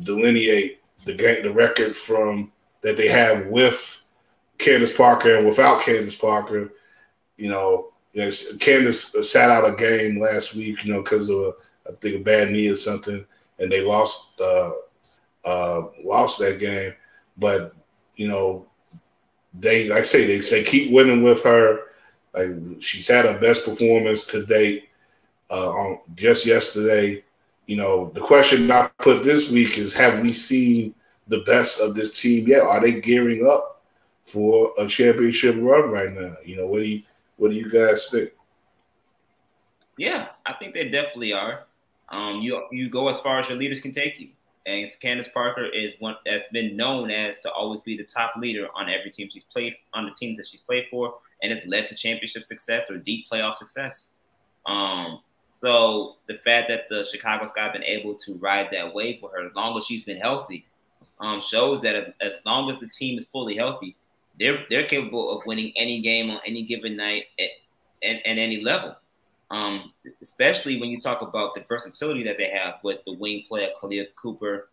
delineate 0.03 0.81
the 1.05 1.13
game, 1.13 1.43
the 1.43 1.51
record 1.51 1.95
from 1.95 2.51
that 2.81 2.97
they 2.97 3.07
have 3.07 3.47
with 3.47 4.03
Candace 4.57 4.95
Parker 4.95 5.37
and 5.37 5.45
without 5.45 5.81
Candace 5.81 6.15
Parker. 6.15 6.73
You 7.37 7.49
know, 7.49 7.91
Candace 8.59 9.15
sat 9.29 9.49
out 9.49 9.67
a 9.67 9.75
game 9.75 10.19
last 10.19 10.55
week, 10.55 10.83
you 10.83 10.93
know, 10.93 11.01
because 11.01 11.29
of 11.29 11.39
a, 11.39 11.53
I 11.87 11.93
think 11.99 12.17
a 12.17 12.19
bad 12.23 12.51
knee 12.51 12.67
or 12.67 12.75
something, 12.75 13.25
and 13.59 13.71
they 13.71 13.81
lost 13.81 14.39
uh, 14.39 14.71
uh, 15.43 15.83
lost 16.03 16.39
that 16.39 16.59
game. 16.59 16.93
But 17.37 17.73
you 18.15 18.27
know, 18.27 18.67
they 19.53 19.87
like 19.87 19.99
I 19.99 20.03
say 20.03 20.27
they 20.27 20.41
say 20.41 20.63
keep 20.63 20.91
winning 20.91 21.23
with 21.23 21.41
her. 21.43 21.85
Like 22.33 22.81
she's 22.81 23.07
had 23.07 23.25
her 23.25 23.39
best 23.39 23.65
performance 23.65 24.25
to 24.27 24.45
date 24.45 24.89
uh, 25.49 25.69
on 25.69 25.99
just 26.15 26.45
yesterday. 26.45 27.23
You 27.65 27.77
know, 27.77 28.11
the 28.13 28.21
question 28.21 28.71
I 28.71 28.89
put 28.99 29.23
this 29.23 29.51
week 29.51 29.77
is: 29.77 29.93
Have 29.93 30.21
we 30.21 30.33
seen 30.33 30.95
the 31.27 31.39
best 31.39 31.81
of 31.81 31.93
this 31.93 32.21
team 32.21 32.47
yet? 32.47 32.61
Are 32.61 32.81
they 32.81 32.99
gearing 33.01 33.45
up 33.47 33.81
for 34.23 34.73
a 34.77 34.87
championship 34.87 35.55
run 35.59 35.89
right 35.89 36.11
now? 36.11 36.35
You 36.45 36.57
know, 36.57 36.67
what 36.67 36.79
do 36.79 36.85
you 36.85 37.03
what 37.37 37.51
do 37.51 37.57
you 37.57 37.69
guys 37.69 38.07
think? 38.09 38.31
Yeah, 39.97 40.29
I 40.45 40.53
think 40.53 40.73
they 40.73 40.89
definitely 40.89 41.33
are. 41.33 41.65
Um, 42.09 42.41
you 42.41 42.61
you 42.71 42.89
go 42.89 43.09
as 43.09 43.19
far 43.19 43.39
as 43.39 43.49
your 43.49 43.57
leaders 43.57 43.81
can 43.81 43.91
take 43.91 44.19
you. 44.19 44.29
And 44.65 44.89
Candace 45.01 45.29
Parker 45.33 45.65
is 45.65 45.93
one 45.99 46.15
that's 46.23 46.47
been 46.51 46.77
known 46.77 47.09
as 47.09 47.39
to 47.39 47.51
always 47.51 47.79
be 47.81 47.97
the 47.97 48.03
top 48.03 48.33
leader 48.37 48.67
on 48.75 48.89
every 48.89 49.09
team 49.09 49.27
she's 49.31 49.43
played 49.43 49.75
on 49.93 50.05
the 50.05 50.11
teams 50.11 50.37
that 50.37 50.45
she's 50.45 50.61
played 50.61 50.85
for, 50.91 51.15
and 51.41 51.51
it's 51.51 51.65
led 51.67 51.87
to 51.89 51.95
championship 51.95 52.45
success 52.45 52.83
or 52.89 52.97
deep 52.97 53.27
playoff 53.29 53.55
success. 53.55 54.13
Um, 54.65 55.19
so 55.51 56.15
the 56.27 56.35
fact 56.35 56.69
that 56.69 56.89
the 56.89 57.03
Chicago 57.03 57.45
Sky 57.45 57.63
have 57.63 57.73
been 57.73 57.83
able 57.83 58.15
to 58.15 58.35
ride 58.35 58.69
that 58.71 58.93
wave 58.93 59.19
for 59.19 59.29
her 59.31 59.47
as 59.47 59.55
long 59.55 59.77
as 59.77 59.85
she's 59.85 60.03
been 60.03 60.17
healthy 60.17 60.65
um, 61.19 61.39
shows 61.39 61.81
that 61.81 62.15
as 62.21 62.41
long 62.45 62.71
as 62.71 62.79
the 62.79 62.87
team 62.87 63.17
is 63.19 63.25
fully 63.25 63.55
healthy, 63.55 63.95
they're 64.39 64.65
they're 64.69 64.87
capable 64.87 65.37
of 65.37 65.45
winning 65.45 65.71
any 65.75 66.01
game 66.01 66.29
on 66.31 66.39
any 66.45 66.63
given 66.63 66.97
night 66.97 67.25
at, 67.39 67.49
at, 68.03 68.15
at 68.25 68.37
any 68.37 68.61
level. 68.61 68.95
Um, 69.51 69.91
especially 70.21 70.79
when 70.79 70.89
you 70.89 71.01
talk 71.01 71.21
about 71.21 71.53
the 71.53 71.61
versatility 71.67 72.23
that 72.23 72.37
they 72.37 72.49
have 72.49 72.75
with 72.83 72.99
the 73.05 73.13
wing 73.13 73.43
player 73.47 73.69
Kahleah 73.81 74.07
Copper 74.15 74.69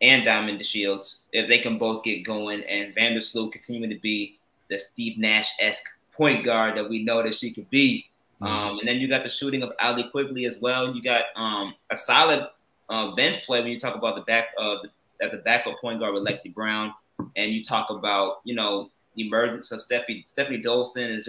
and 0.00 0.24
Diamond 0.24 0.64
Shields. 0.64 1.20
If 1.32 1.48
they 1.48 1.58
can 1.58 1.78
both 1.78 2.02
get 2.02 2.24
going 2.24 2.62
and 2.64 2.94
Vandersloot 2.94 3.52
continuing 3.52 3.90
to 3.90 4.00
be 4.00 4.38
the 4.70 4.78
Steve 4.78 5.18
Nash 5.18 5.52
esque 5.60 5.98
point 6.12 6.44
guard 6.44 6.76
that 6.76 6.88
we 6.88 7.04
know 7.04 7.22
that 7.22 7.34
she 7.34 7.52
could 7.52 7.68
be. 7.70 8.06
Mm-hmm. 8.40 8.52
Um, 8.52 8.78
and 8.78 8.88
then 8.88 8.96
you 8.96 9.08
got 9.08 9.22
the 9.22 9.28
shooting 9.28 9.62
of 9.62 9.72
Allie 9.78 10.08
Quigley 10.10 10.46
as 10.46 10.58
well. 10.60 10.94
You 10.94 11.02
got 11.02 11.24
um, 11.36 11.74
a 11.90 11.96
solid 11.96 12.48
uh, 12.88 13.14
bench 13.14 13.44
play 13.44 13.60
when 13.60 13.70
you 13.70 13.78
talk 13.78 13.94
about 13.94 14.16
the 14.16 14.22
back 14.22 14.48
uh, 14.58 14.76
the, 14.82 15.24
at 15.24 15.32
the 15.32 15.38
backup 15.38 15.80
point 15.80 16.00
guard 16.00 16.14
with 16.14 16.26
Lexie 16.26 16.52
Brown, 16.52 16.92
and 17.36 17.52
you 17.52 17.64
talk 17.64 17.90
about 17.90 18.40
you 18.44 18.54
know 18.54 18.90
the 19.14 19.26
emergence 19.26 19.72
of 19.72 19.80
Stephanie 19.82 20.24
Stephanie 20.28 20.62
Dolson 20.62 21.14
and 21.14 21.22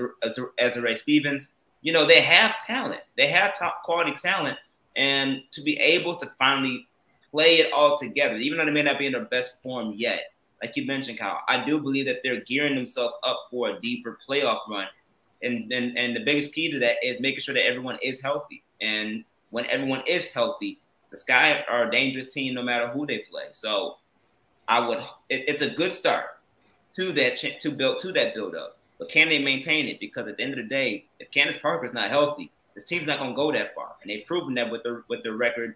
Azurá 0.60 0.98
Stevens 0.98 1.56
you 1.84 1.92
know, 1.92 2.08
they 2.08 2.22
have 2.22 2.58
talent. 2.60 3.02
They 3.16 3.28
have 3.28 3.58
top 3.58 3.84
quality 3.84 4.16
talent. 4.16 4.58
And 4.96 5.44
to 5.52 5.62
be 5.62 5.78
able 5.78 6.16
to 6.16 6.32
finally 6.40 6.88
play 7.30 7.58
it 7.58 7.72
all 7.74 7.98
together, 7.98 8.38
even 8.38 8.58
though 8.58 8.66
they 8.66 8.72
may 8.72 8.84
not 8.84 8.98
be 8.98 9.06
in 9.06 9.12
their 9.12 9.26
best 9.26 9.62
form 9.62 9.94
yet, 9.96 10.33
like 10.64 10.78
you 10.78 10.86
mentioned, 10.86 11.20
Kyle, 11.20 11.42
I 11.50 11.66
do 11.66 11.78
believe 11.78 12.06
that 12.06 12.22
they're 12.24 12.40
gearing 12.40 12.76
themselves 12.76 13.16
up 13.24 13.48
for 13.52 13.70
a 13.70 13.82
deeper 13.82 14.18
playoff 14.26 14.62
run. 14.70 14.88
And, 15.42 15.70
and, 15.74 15.98
and 15.98 16.16
the 16.16 16.22
biggest 16.22 16.56
key 16.56 16.72
to 16.72 16.80
that 16.80 16.96
is 17.04 17.20
making 17.20 17.42
sure 17.42 17.54
that 17.54 17.66
everyone 17.66 17.98
is 18.02 18.22
healthy. 18.22 18.64
And 18.80 19.26
when 19.50 19.66
everyone 19.66 20.04
is 20.08 20.28
healthy, 20.28 20.80
the 21.12 21.18
Sky 21.18 21.66
are 21.70 21.90
a 21.90 21.92
dangerous 21.92 22.34
team 22.34 22.54
no 22.54 22.64
matter 22.64 22.88
who 22.88 23.06
they 23.06 23.26
play. 23.30 23.48
So 23.52 23.98
I 24.70 24.88
would, 24.88 25.00
it, 25.28 25.44
it's 25.50 25.62
a 25.62 25.70
good 25.70 25.92
start 25.92 26.28
to 26.96 27.12
that 27.12 27.38
to 27.60 27.72
build 27.72 28.00
to 28.00 28.14
that 28.14 28.34
build 28.34 28.56
up. 28.56 28.78
But 29.00 29.10
can 29.10 29.28
they 29.28 29.40
maintain 29.40 29.88
it? 29.88 30.00
Because 30.00 30.30
at 30.30 30.38
the 30.38 30.44
end 30.44 30.54
of 30.54 30.60
the 30.60 30.70
day, 30.70 31.08
if 31.20 31.30
Candace 31.30 31.60
Parker 31.60 31.86
is 31.86 31.94
not 31.94 32.10
healthy, 32.10 32.52
this 32.74 32.86
team's 32.86 33.06
not 33.06 33.20
going 33.20 33.32
to 33.32 33.36
go 33.36 33.52
that 33.52 33.76
far. 33.76 33.96
And 34.02 34.10
they've 34.10 34.26
proven 34.26 34.54
that 34.54 34.72
with 34.72 34.84
their 34.84 35.04
with 35.10 35.24
their 35.24 35.36
record 35.36 35.76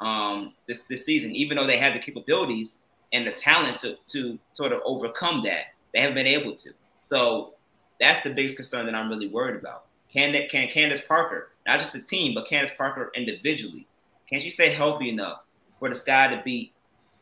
um, 0.00 0.52
this 0.68 0.82
this 0.90 1.06
season. 1.06 1.34
Even 1.34 1.56
though 1.56 1.66
they 1.66 1.78
have 1.78 1.94
the 1.94 2.00
capabilities 2.00 2.80
and 3.12 3.26
the 3.26 3.32
talent 3.32 3.78
to 3.80 3.96
to 4.08 4.38
sort 4.52 4.72
of 4.72 4.80
overcome 4.84 5.42
that, 5.44 5.66
they 5.92 6.00
haven't 6.00 6.14
been 6.14 6.26
able 6.26 6.54
to. 6.54 6.70
So 7.08 7.54
that's 8.00 8.22
the 8.24 8.34
biggest 8.34 8.56
concern 8.56 8.86
that 8.86 8.94
I'm 8.94 9.08
really 9.08 9.28
worried 9.28 9.56
about. 9.56 9.84
Can 10.12 10.32
that 10.32 10.50
can 10.50 10.68
Candace 10.68 11.02
Parker, 11.06 11.50
not 11.66 11.80
just 11.80 11.92
the 11.92 12.00
team, 12.00 12.34
but 12.34 12.48
Candace 12.48 12.72
Parker 12.76 13.10
individually, 13.14 13.86
can 14.28 14.40
she 14.40 14.50
stay 14.50 14.70
healthy 14.70 15.10
enough 15.10 15.40
for 15.78 15.88
the 15.88 15.94
Sky 15.94 16.34
to 16.34 16.42
be 16.42 16.72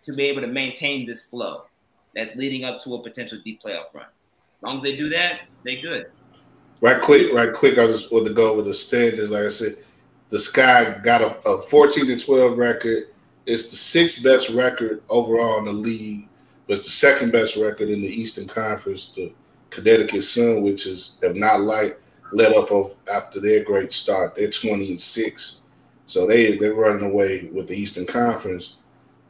to 0.07 0.14
be 0.14 0.24
able 0.24 0.41
to 0.43 0.47
maintain 0.47 1.07
this 1.07 1.22
flow 1.22 1.64
that's 2.14 2.37
leading 2.37 2.64
up 2.64 2.80
to 2.82 2.95
a 2.95 3.03
potential 3.03 3.39
deep 3.45 3.62
playoff 3.62 3.93
run? 3.95 4.05
As 4.05 4.62
long 4.62 4.76
as 4.76 4.82
they 4.82 4.97
do 4.97 5.09
that, 5.11 5.43
they 5.64 5.80
good. 5.80 6.11
Right 6.80 7.01
quick, 7.01 7.32
right 7.32 7.53
quick. 7.53 7.78
I 7.78 7.87
just 7.87 8.12
want 8.12 8.26
to 8.26 8.32
go 8.32 8.53
over 8.53 8.62
the 8.62 8.74
standings. 8.74 9.30
Like 9.30 9.45
I 9.45 9.49
said, 9.49 9.76
the 10.30 10.39
Sky 10.39 10.99
got 11.03 11.22
a, 11.22 11.49
a 11.49 11.61
14 11.61 12.07
to 12.07 12.18
12 12.18 12.59
record. 12.59 13.09
It's 13.47 13.70
the 13.70 13.76
sixth 13.76 14.22
best 14.22 14.49
record 14.51 15.03
overall 15.09 15.59
in 15.59 15.66
the 15.66 15.72
league. 15.72 16.28
but 16.66 16.78
it's 16.78 16.86
the 16.86 16.92
second 16.92 17.30
best 17.30 17.57
record 17.57 17.90
in 17.90 18.01
the 18.01 18.09
Eastern 18.09 18.47
Conference. 18.47 19.09
The 19.09 19.32
Connecticut 19.70 20.24
Sun, 20.24 20.62
which 20.62 20.86
is 20.86 21.18
have 21.22 21.36
not 21.36 21.61
like 21.61 22.01
let 22.32 22.57
up 22.57 22.70
of 22.70 22.95
after 23.12 23.40
their 23.40 23.62
great 23.64 23.92
start. 23.92 24.34
They're 24.34 24.51
20 24.51 24.90
and 24.90 25.01
six, 25.01 25.61
so 26.07 26.26
they 26.26 26.57
they're 26.57 26.74
running 26.74 27.11
away 27.11 27.51
with 27.53 27.68
the 27.68 27.76
Eastern 27.76 28.07
Conference. 28.07 28.76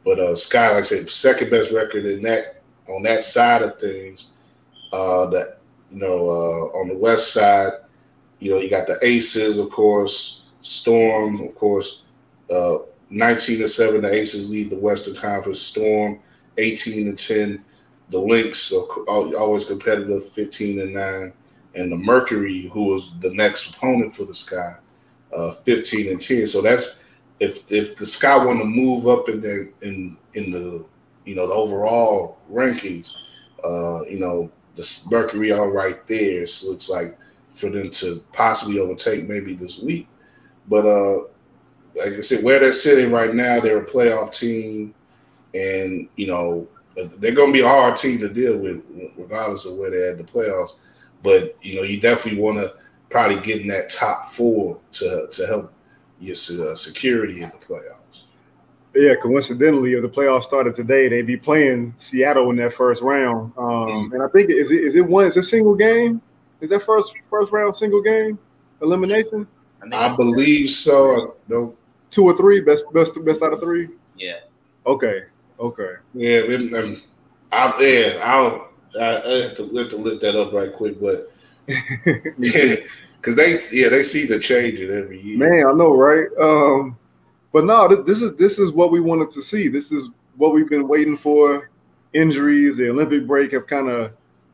But 0.05 0.19
uh, 0.19 0.35
Sky, 0.35 0.69
like 0.69 0.79
I 0.79 0.83
said, 0.83 1.09
second 1.09 1.49
best 1.49 1.71
record 1.71 2.05
in 2.05 2.21
that 2.23 2.61
on 2.87 3.03
that 3.03 3.25
side 3.25 3.63
of 3.63 3.79
things. 3.79 4.27
Uh, 4.93 5.25
that 5.31 5.57
you 5.91 5.99
know 5.99 6.29
uh, 6.29 6.77
on 6.79 6.87
the 6.87 6.97
West 6.97 7.33
side, 7.33 7.73
you 8.39 8.51
know 8.51 8.59
you 8.59 8.69
got 8.69 8.87
the 8.87 8.97
Aces, 9.01 9.57
of 9.57 9.69
course, 9.71 10.43
Storm, 10.61 11.41
of 11.41 11.55
course. 11.55 12.03
Uh, 12.49 12.77
19 13.09 13.59
to 13.59 13.67
7, 13.67 14.01
the 14.01 14.13
Aces 14.13 14.49
lead 14.49 14.69
the 14.69 14.77
Western 14.77 15.15
Conference. 15.15 15.61
Storm, 15.61 16.19
18 16.57 17.15
to 17.15 17.27
10. 17.27 17.65
The 18.09 18.19
Lynx 18.19 18.71
are 18.73 19.35
always 19.35 19.65
competitive, 19.65 20.29
15 20.29 20.79
and 20.79 20.93
9. 20.93 21.33
And 21.75 21.91
the 21.91 21.97
Mercury, 21.97 22.69
who 22.73 22.83
was 22.83 23.13
the 23.19 23.33
next 23.33 23.71
opponent 23.71 24.13
for 24.13 24.25
the 24.25 24.33
Sky, 24.33 24.75
uh, 25.35 25.51
15 25.51 26.11
and 26.11 26.21
10. 26.21 26.47
So 26.47 26.61
that's 26.61 26.95
if 27.39 27.69
if 27.71 27.97
the 27.97 28.05
Sky 28.05 28.37
want 28.43 28.59
to 28.59 28.65
move 28.65 29.07
up 29.07 29.27
in 29.29 29.41
the 29.41 29.71
in 29.81 30.17
in 30.33 30.51
the 30.51 30.85
you 31.25 31.35
know 31.35 31.47
the 31.47 31.53
overall 31.53 32.37
rankings, 32.49 33.15
uh, 33.63 34.03
you 34.05 34.19
know 34.19 34.49
the 34.75 35.03
Mercury 35.11 35.51
are 35.51 35.69
right 35.69 36.05
there. 36.07 36.47
So 36.47 36.73
it's 36.73 36.89
like 36.89 37.17
for 37.51 37.69
them 37.69 37.89
to 37.89 38.23
possibly 38.33 38.79
overtake 38.79 39.27
maybe 39.27 39.55
this 39.55 39.79
week. 39.79 40.07
But 40.67 40.85
uh, 40.85 41.23
like 41.95 42.13
I 42.13 42.21
said, 42.21 42.43
where 42.43 42.59
they're 42.59 42.73
sitting 42.73 43.11
right 43.11 43.33
now, 43.33 43.59
they're 43.59 43.81
a 43.81 43.85
playoff 43.85 44.37
team, 44.37 44.93
and 45.53 46.07
you 46.15 46.27
know 46.27 46.67
they're 46.95 47.33
going 47.33 47.51
to 47.51 47.53
be 47.53 47.61
a 47.61 47.67
hard 47.67 47.97
team 47.97 48.19
to 48.19 48.29
deal 48.29 48.57
with, 48.57 48.81
regardless 49.17 49.65
of 49.65 49.75
where 49.75 49.89
they're 49.89 50.11
at 50.11 50.17
the 50.17 50.23
playoffs. 50.23 50.71
But 51.23 51.57
you 51.61 51.75
know, 51.75 51.83
you 51.83 51.99
definitely 51.99 52.41
want 52.41 52.57
to 52.57 52.75
probably 53.09 53.39
get 53.41 53.61
in 53.61 53.67
that 53.67 53.89
top 53.89 54.31
four 54.31 54.79
to 54.93 55.27
to 55.31 55.47
help 55.47 55.73
your 56.19 56.35
uh, 56.35 56.75
security 56.75 57.41
in 57.41 57.49
the 57.49 57.65
playoffs. 57.65 57.95
Yeah, 58.93 59.15
coincidentally, 59.21 59.93
if 59.93 60.01
the 60.01 60.09
playoffs 60.09 60.45
started 60.45 60.73
today, 60.73 61.09
they'd 61.09 61.27
be 61.27 61.35
playing 61.35 61.93
Seattle 61.97 62.49
in 62.51 62.55
that 62.57 62.73
first 62.75 63.01
round. 63.01 63.51
Um, 63.57 63.65
mm-hmm. 63.65 64.13
And 64.13 64.23
I 64.23 64.27
think 64.29 64.49
is 64.49 64.71
it 64.71 64.83
is 64.83 64.95
it 64.95 65.05
one? 65.05 65.27
Is 65.27 65.37
a 65.37 65.43
single 65.43 65.75
game? 65.75 66.21
Is 66.61 66.69
that 66.69 66.85
first 66.85 67.13
first 67.29 67.51
round 67.51 67.75
single 67.75 68.01
game 68.01 68.39
elimination? 68.81 69.47
I, 69.91 70.13
I 70.13 70.15
believe 70.15 70.69
so. 70.69 71.35
No, 71.47 71.75
two 72.15 72.23
or 72.23 72.35
three, 72.35 72.61
best 72.61 72.85
best 72.93 73.23
best 73.25 73.43
out 73.43 73.53
of 73.53 73.59
three. 73.59 73.89
Yeah. 74.15 74.39
Okay. 74.87 75.23
Okay. 75.59 75.93
Yeah, 76.13 76.39
um, 76.77 77.01
I 77.51 77.81
yeah, 77.81 78.21
I'll 78.23 78.69
I, 78.99 79.21
I 79.21 79.31
have 79.43 79.57
to, 79.57 79.75
have 79.75 79.89
to 79.89 79.97
look 79.97 80.21
that 80.21 80.39
up 80.39 80.53
right 80.53 80.73
quick, 80.73 80.99
but 80.99 81.31
yeah, 81.67 82.75
because 83.17 83.35
they 83.35 83.59
yeah 83.71 83.89
they 83.89 84.01
see 84.01 84.25
the 84.25 84.39
changes 84.39 84.89
every 84.89 85.21
year. 85.21 85.37
Man, 85.37 85.67
I 85.67 85.73
know, 85.73 85.93
right? 85.93 86.27
Um, 86.39 86.97
but 87.51 87.65
no, 87.65 88.03
this 88.03 88.21
is 88.21 88.35
this 88.37 88.57
is 88.57 88.71
what 88.71 88.91
we 88.91 89.01
wanted 89.01 89.29
to 89.31 89.41
see. 89.41 89.67
This 89.67 89.91
is 89.91 90.07
what 90.37 90.53
we've 90.53 90.69
been 90.69 90.87
waiting 90.87 91.17
for. 91.17 91.69
Injuries, 92.13 92.77
the 92.77 92.89
Olympic 92.89 93.27
break 93.27 93.51
have 93.51 93.67
kind 93.67 93.89
of, 93.89 94.13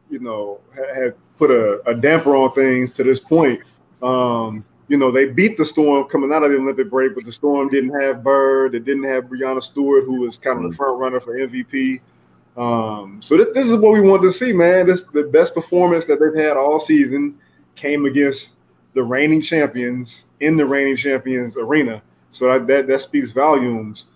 you 0.10 0.18
know, 0.18 0.60
had 0.76 1.14
put 1.38 1.52
a, 1.52 1.80
a 1.88 1.94
damper 1.94 2.36
on 2.36 2.52
things 2.54 2.92
to 2.94 3.04
this 3.04 3.20
point. 3.20 3.62
Um, 4.02 4.66
you 4.92 4.98
know, 4.98 5.10
they 5.10 5.26
beat 5.26 5.56
the 5.56 5.64
Storm 5.64 6.06
coming 6.10 6.34
out 6.34 6.44
of 6.44 6.52
the 6.52 6.58
Olympic 6.58 6.90
break, 6.90 7.16
but 7.16 7.24
the 7.24 7.32
Storm 7.32 7.70
didn't 7.70 7.98
have 8.02 8.26
Bird. 8.26 8.76
It 8.76 8.84
didn't 8.84 9.06
have 9.06 9.24
Breanna 9.24 9.64
Stewart, 9.64 10.04
who 10.04 10.16
was 10.16 10.38
kind 10.38 10.58
of 10.58 10.70
the 10.70 10.76
mm. 10.76 10.76
front 10.76 11.00
runner 11.00 11.22
for 11.22 11.38
MVP. 11.38 12.02
Um, 12.58 13.22
so 13.22 13.38
this, 13.38 13.48
this 13.54 13.68
is 13.68 13.78
what 13.78 13.94
we 13.94 14.02
wanted 14.02 14.24
to 14.24 14.34
see, 14.34 14.52
man. 14.52 14.88
This 14.88 15.04
the 15.04 15.24
best 15.24 15.54
performance 15.54 16.04
that 16.08 16.20
they've 16.20 16.44
had 16.44 16.58
all 16.58 16.78
season 16.78 17.38
came 17.78 18.04
against 18.04 18.56
the 18.94 19.02
reigning 19.02 19.42
champions 19.42 20.26
in 20.42 20.58
the 20.58 20.66
reigning 20.66 20.98
champions 20.98 21.56
arena. 21.56 22.02
So 22.32 22.48
that 22.48 22.68
that, 22.68 22.88
that 22.88 23.02
speaks 23.02 23.32
volumes. 23.32 24.08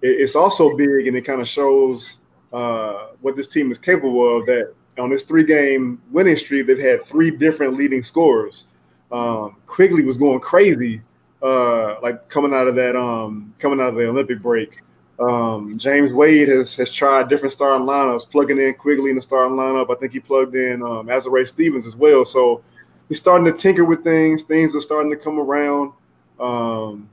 It, 0.00 0.18
it's 0.18 0.34
also 0.34 0.74
big, 0.78 1.08
and 1.08 1.14
it 1.14 1.26
kind 1.26 1.42
of 1.42 1.48
shows 1.48 2.20
uh, 2.54 3.08
what 3.20 3.36
this 3.36 3.48
team 3.48 3.70
is 3.70 3.76
capable 3.76 4.38
of. 4.38 4.46
That 4.46 4.72
on 4.98 5.10
this 5.10 5.24
three 5.24 5.44
game 5.44 6.00
winning 6.10 6.38
streak, 6.38 6.68
they've 6.68 6.78
had 6.78 7.04
three 7.04 7.30
different 7.30 7.76
leading 7.76 8.02
scorers. 8.02 8.64
Um, 9.12 9.56
Quigley 9.66 10.04
was 10.04 10.16
going 10.16 10.40
crazy, 10.40 11.02
uh, 11.42 12.00
like 12.00 12.28
coming 12.28 12.54
out 12.54 12.66
of 12.66 12.74
that, 12.76 12.96
um, 12.96 13.54
coming 13.58 13.80
out 13.80 13.90
of 13.90 13.94
the 13.96 14.08
Olympic 14.08 14.40
break. 14.40 14.80
Um, 15.20 15.78
James 15.78 16.12
Wade 16.12 16.48
has 16.48 16.74
has 16.74 16.92
tried 16.92 17.28
different 17.28 17.52
starting 17.52 17.86
lineups, 17.86 18.30
plugging 18.30 18.58
in 18.58 18.74
Quigley 18.74 19.10
in 19.10 19.16
the 19.16 19.22
starting 19.22 19.56
lineup. 19.56 19.94
I 19.94 19.98
think 20.00 20.12
he 20.12 20.20
plugged 20.20 20.56
in 20.56 20.82
um, 20.82 21.06
Azurá 21.06 21.46
Stevens 21.46 21.86
as 21.86 21.94
well. 21.94 22.24
So 22.24 22.62
he's 23.08 23.18
starting 23.18 23.44
to 23.44 23.52
tinker 23.52 23.84
with 23.84 24.02
things. 24.02 24.42
Things 24.42 24.74
are 24.74 24.80
starting 24.80 25.10
to 25.10 25.16
come 25.16 25.38
around. 25.38 25.92
Um, 26.40 27.08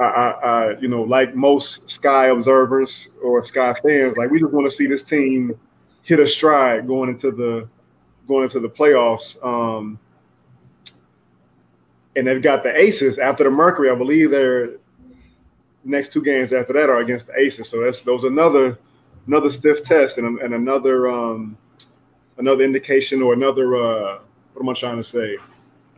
I, 0.00 0.04
I, 0.04 0.30
I, 0.30 0.78
you 0.78 0.88
know, 0.88 1.02
like 1.02 1.34
most 1.34 1.88
Sky 1.88 2.28
observers 2.28 3.08
or 3.22 3.44
Sky 3.44 3.74
fans, 3.74 4.16
like 4.16 4.30
we 4.30 4.40
just 4.40 4.52
want 4.52 4.68
to 4.68 4.74
see 4.74 4.86
this 4.86 5.02
team 5.02 5.58
hit 6.02 6.20
a 6.20 6.28
stride 6.28 6.86
going 6.86 7.10
into 7.10 7.30
the 7.30 7.68
going 8.26 8.44
into 8.44 8.60
the 8.60 8.68
playoffs. 8.68 9.36
Um, 9.44 9.98
and 12.16 12.26
they've 12.26 12.42
got 12.42 12.62
the 12.62 12.74
Aces 12.76 13.18
after 13.18 13.44
the 13.44 13.50
Mercury. 13.50 13.90
I 13.90 13.94
believe 13.94 14.30
their 14.30 14.76
next 15.84 16.12
two 16.12 16.22
games 16.22 16.52
after 16.52 16.72
that 16.72 16.90
are 16.90 16.98
against 16.98 17.28
the 17.28 17.38
Aces. 17.38 17.68
So 17.68 17.84
that's 17.84 18.00
those 18.00 18.24
another 18.24 18.78
another 19.26 19.50
stiff 19.50 19.82
test 19.84 20.18
and, 20.18 20.38
and 20.40 20.54
another 20.54 21.08
um, 21.08 21.56
another 22.38 22.64
indication 22.64 23.22
or 23.22 23.34
another 23.34 23.76
uh, 23.76 24.18
what 24.54 24.62
am 24.62 24.68
I 24.68 24.74
trying 24.74 24.96
to 24.96 25.04
say? 25.04 25.36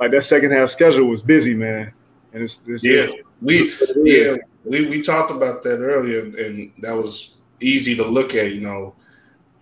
Like 0.01 0.11
that 0.11 0.23
second 0.23 0.53
half 0.53 0.71
schedule 0.71 1.07
was 1.07 1.23
busy, 1.23 1.55
man. 1.55 1.93
And 2.33 2.43
it's, 2.43 2.61
it's 2.67 2.85
yeah, 2.85 3.03
just, 3.03 3.17
we 3.41 3.75
yeah 4.05 4.37
we 4.65 4.87
we 4.87 5.01
talked 5.01 5.31
about 5.31 5.63
that 5.63 5.79
earlier, 5.79 6.21
and 6.21 6.73
that 6.79 6.93
was 6.93 7.35
easy 7.61 7.95
to 7.97 8.05
look 8.05 8.35
at. 8.35 8.53
You 8.53 8.61
know, 8.61 8.95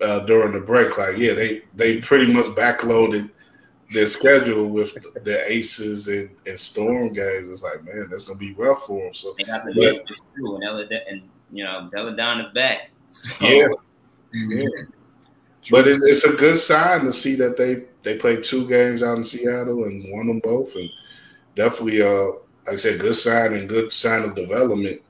uh, 0.01 0.19
during 0.21 0.53
the 0.53 0.59
break, 0.59 0.97
like 0.97 1.17
yeah, 1.17 1.33
they 1.33 1.61
they 1.75 1.99
pretty 2.01 2.31
much 2.31 2.47
backloaded 2.47 3.31
their 3.91 4.07
schedule 4.07 4.67
with 4.67 4.97
the 5.23 5.51
Aces 5.51 6.07
and, 6.07 6.29
and 6.45 6.59
Storm 6.59 7.13
guys, 7.13 7.47
it's 7.47 7.63
like, 7.63 7.83
man, 7.85 8.07
that's 8.09 8.23
gonna 8.23 8.37
be 8.37 8.53
rough 8.53 8.83
for 8.83 9.05
them. 9.05 9.13
So 9.13 9.33
they 9.37 9.45
got 9.45 9.65
the 9.65 9.73
but, 9.73 10.07
too, 10.35 10.55
and, 10.55 10.63
Ella, 10.63 10.87
and 11.09 11.21
you 11.51 11.63
know, 11.63 11.89
Delle 11.91 12.15
Donne 12.15 12.41
is 12.41 12.51
back. 12.51 12.91
So. 13.07 13.47
Yeah, 13.47 13.67
yeah. 14.33 14.67
But 15.69 15.87
it's, 15.87 16.03
it's 16.03 16.23
a 16.23 16.33
good 16.33 16.57
sign 16.57 17.05
to 17.05 17.13
see 17.13 17.35
that 17.35 17.57
they 17.57 17.85
they 18.03 18.17
played 18.17 18.43
two 18.43 18.67
games 18.67 19.03
out 19.03 19.17
in 19.17 19.25
Seattle 19.25 19.85
and 19.85 20.05
won 20.11 20.27
them 20.27 20.39
both, 20.39 20.75
and 20.75 20.89
definitely, 21.55 22.01
uh, 22.01 22.25
like 22.65 22.73
I 22.73 22.75
said, 22.75 22.99
good 22.99 23.15
sign 23.15 23.53
and 23.53 23.69
good 23.69 23.91
sign 23.93 24.23
of 24.23 24.35
development. 24.35 25.01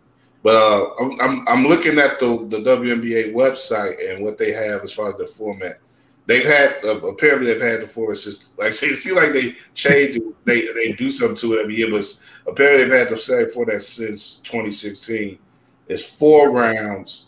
But 0.44 0.56
uh, 0.56 0.94
I'm, 1.00 1.20
I'm, 1.20 1.48
I'm 1.48 1.68
looking 1.68 2.00
at 2.00 2.20
the 2.20 2.48
the 2.48 2.60
WNBA 2.60 3.34
website 3.34 4.12
and 4.12 4.24
what 4.24 4.38
they 4.38 4.52
have 4.52 4.84
as 4.84 4.94
far 4.94 5.10
as 5.10 5.18
the 5.18 5.28
format 5.28 5.80
they've 6.28 6.46
had 6.46 6.76
uh, 6.84 7.00
apparently 7.08 7.48
they've 7.48 7.62
had 7.62 7.82
the 7.82 7.88
four 7.88 8.12
assists. 8.12 8.52
Like 8.58 8.74
see, 8.74 8.88
it 8.88 8.98
seems 8.98 9.18
like 9.18 9.34
they 9.34 9.56
change 9.74 10.18
it. 10.18 10.46
They 10.46 10.68
they 10.74 10.92
do 10.94 11.10
something 11.10 11.38
to 11.38 11.54
it 11.56 11.62
every 11.64 11.76
year, 11.76 11.90
but 11.90 12.20
apparently 12.46 12.84
they've 12.84 13.00
had 13.00 13.10
the 13.10 13.18
same 13.18 13.50
format 13.50 13.82
since 13.82 14.40
2016. 14.42 15.40
It's 15.88 16.06
four 16.06 16.52
rounds, 16.52 17.28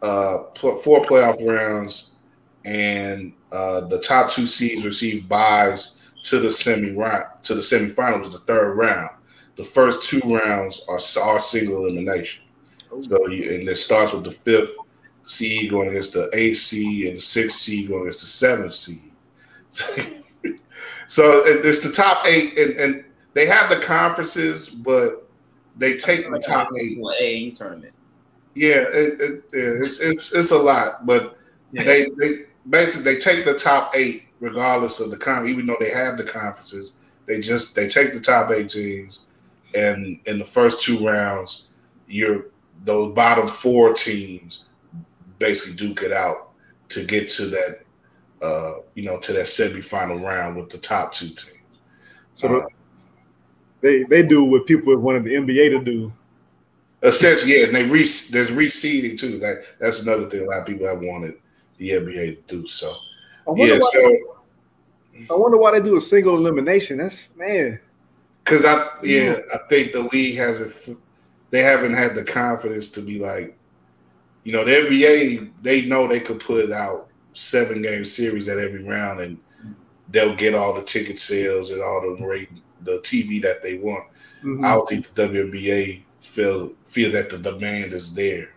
uh, 0.00 0.44
four 0.54 1.02
playoff 1.02 1.46
rounds, 1.46 2.12
and 2.64 3.32
uh, 3.52 3.86
the 3.88 4.00
top 4.00 4.30
two 4.30 4.46
seeds 4.46 4.84
receive 4.84 5.28
buys 5.28 5.96
to 6.22 6.40
the 6.40 6.50
semi 6.50 6.96
round 6.96 7.26
to 7.42 7.54
the 7.54 7.60
semifinals, 7.60 8.30
the 8.30 8.38
third 8.38 8.74
round. 8.74 9.10
The 9.56 9.64
first 9.64 10.08
two 10.08 10.20
rounds 10.20 10.82
are 10.88 11.00
are 11.22 11.40
single 11.40 11.86
elimination. 11.86 12.44
So 13.00 13.26
you, 13.28 13.50
and 13.54 13.68
it 13.68 13.76
starts 13.76 14.12
with 14.12 14.24
the 14.24 14.30
fifth 14.30 14.76
seed 15.26 15.70
going 15.70 15.88
against 15.88 16.12
the 16.12 16.30
eighth 16.32 16.58
seed 16.58 17.08
and 17.08 17.18
the 17.18 17.22
sixth 17.22 17.58
seed 17.58 17.88
going 17.88 18.02
against 18.02 18.20
the 18.20 18.26
seventh 18.26 18.74
seed. 18.74 19.12
so 21.06 21.42
it's 21.44 21.80
the 21.80 21.92
top 21.92 22.24
eight, 22.26 22.56
and, 22.56 22.76
and 22.76 23.04
they 23.34 23.46
have 23.46 23.68
the 23.68 23.76
conferences, 23.76 24.68
but 24.68 25.28
they 25.76 25.96
take 25.96 26.30
the 26.30 26.38
top 26.38 26.70
eight. 26.78 26.98
AAU 26.98 27.56
tournament. 27.56 27.92
Yeah, 28.54 28.84
it, 28.88 29.20
it, 29.20 29.44
it's 29.52 30.00
it's 30.00 30.32
it's 30.32 30.50
a 30.50 30.56
lot, 30.56 31.04
but 31.04 31.36
yeah. 31.72 31.82
they 31.82 32.08
they 32.18 32.44
basically 32.70 33.12
they 33.12 33.20
take 33.20 33.44
the 33.44 33.52
top 33.52 33.94
eight 33.94 34.24
regardless 34.40 35.00
of 35.00 35.10
the 35.10 35.16
con. 35.18 35.46
Even 35.46 35.66
though 35.66 35.76
they 35.78 35.90
have 35.90 36.16
the 36.16 36.24
conferences, 36.24 36.94
they 37.26 37.40
just 37.40 37.74
they 37.74 37.88
take 37.88 38.14
the 38.14 38.20
top 38.20 38.50
eight 38.50 38.70
teams, 38.70 39.20
and 39.74 40.18
in 40.24 40.38
the 40.38 40.44
first 40.44 40.80
two 40.80 41.06
rounds, 41.06 41.68
you're 42.06 42.46
those 42.84 43.14
bottom 43.14 43.48
four 43.48 43.92
teams 43.92 44.64
basically 45.38 45.74
duke 45.74 46.02
it 46.02 46.12
out 46.12 46.50
to 46.90 47.04
get 47.04 47.28
to 47.30 47.46
that, 47.46 47.80
uh, 48.42 48.74
you 48.94 49.02
know, 49.02 49.18
to 49.18 49.32
that 49.32 49.46
semifinal 49.46 50.22
round 50.22 50.56
with 50.56 50.70
the 50.70 50.78
top 50.78 51.12
two 51.12 51.28
teams. 51.28 51.52
So 52.34 52.66
they 53.80 54.04
they 54.04 54.22
do 54.22 54.44
what 54.44 54.66
people 54.66 54.96
wanted 54.96 55.24
the 55.24 55.34
NBA 55.34 55.70
to 55.70 55.84
do. 55.84 56.12
Essentially, 57.02 57.58
yeah, 57.58 57.66
and 57.66 57.76
they 57.76 57.84
re, 57.84 58.02
there's 58.30 58.50
reseeding 58.50 59.18
too. 59.18 59.38
That 59.38 59.64
that's 59.78 60.00
another 60.00 60.28
thing 60.28 60.42
a 60.42 60.44
lot 60.44 60.60
of 60.60 60.66
people 60.66 60.86
have 60.86 61.00
wanted 61.00 61.34
the 61.78 61.90
NBA 61.90 62.46
to 62.48 62.56
do. 62.56 62.66
So 62.66 62.94
I 63.46 63.50
wonder, 63.50 63.74
yeah, 63.74 63.78
why, 63.78 63.90
so 63.92 65.34
I 65.34 65.38
wonder 65.38 65.58
why 65.58 65.78
they 65.78 65.84
do 65.84 65.96
a 65.96 66.00
single 66.00 66.36
elimination. 66.36 66.98
That's 66.98 67.30
man. 67.36 67.80
because 68.44 68.64
I 68.64 68.88
yeah 69.02 69.38
I 69.54 69.58
think 69.68 69.92
the 69.92 70.02
league 70.02 70.36
hasn't 70.36 70.98
they 71.50 71.62
haven't 71.62 71.94
had 71.94 72.14
the 72.14 72.24
confidence 72.24 72.88
to 72.90 73.00
be 73.00 73.18
like, 73.18 73.56
you 74.46 74.52
know, 74.52 74.64
the 74.64 74.70
NBA 74.76 75.50
they 75.62 75.82
know 75.86 76.06
they 76.06 76.20
could 76.20 76.38
put 76.38 76.70
out 76.70 77.08
seven 77.32 77.82
game 77.82 78.04
series 78.04 78.46
at 78.46 78.58
every 78.58 78.84
round 78.84 79.18
and 79.20 79.36
they'll 80.10 80.36
get 80.36 80.54
all 80.54 80.72
the 80.72 80.82
ticket 80.82 81.18
sales 81.18 81.70
and 81.72 81.82
all 81.82 82.00
the 82.00 82.24
rate 82.24 82.48
the 82.82 83.00
TV 83.00 83.42
that 83.42 83.60
they 83.60 83.78
want. 83.78 84.04
Mhm. 84.44 84.64
I 84.64 84.74
don't 84.76 84.88
think 84.88 85.12
the 85.12 85.22
WNBA 85.26 86.04
feel 86.20 86.72
feel 86.84 87.10
that 87.10 87.28
the 87.28 87.38
demand 87.38 87.92
is 87.92 88.14
there 88.14 88.50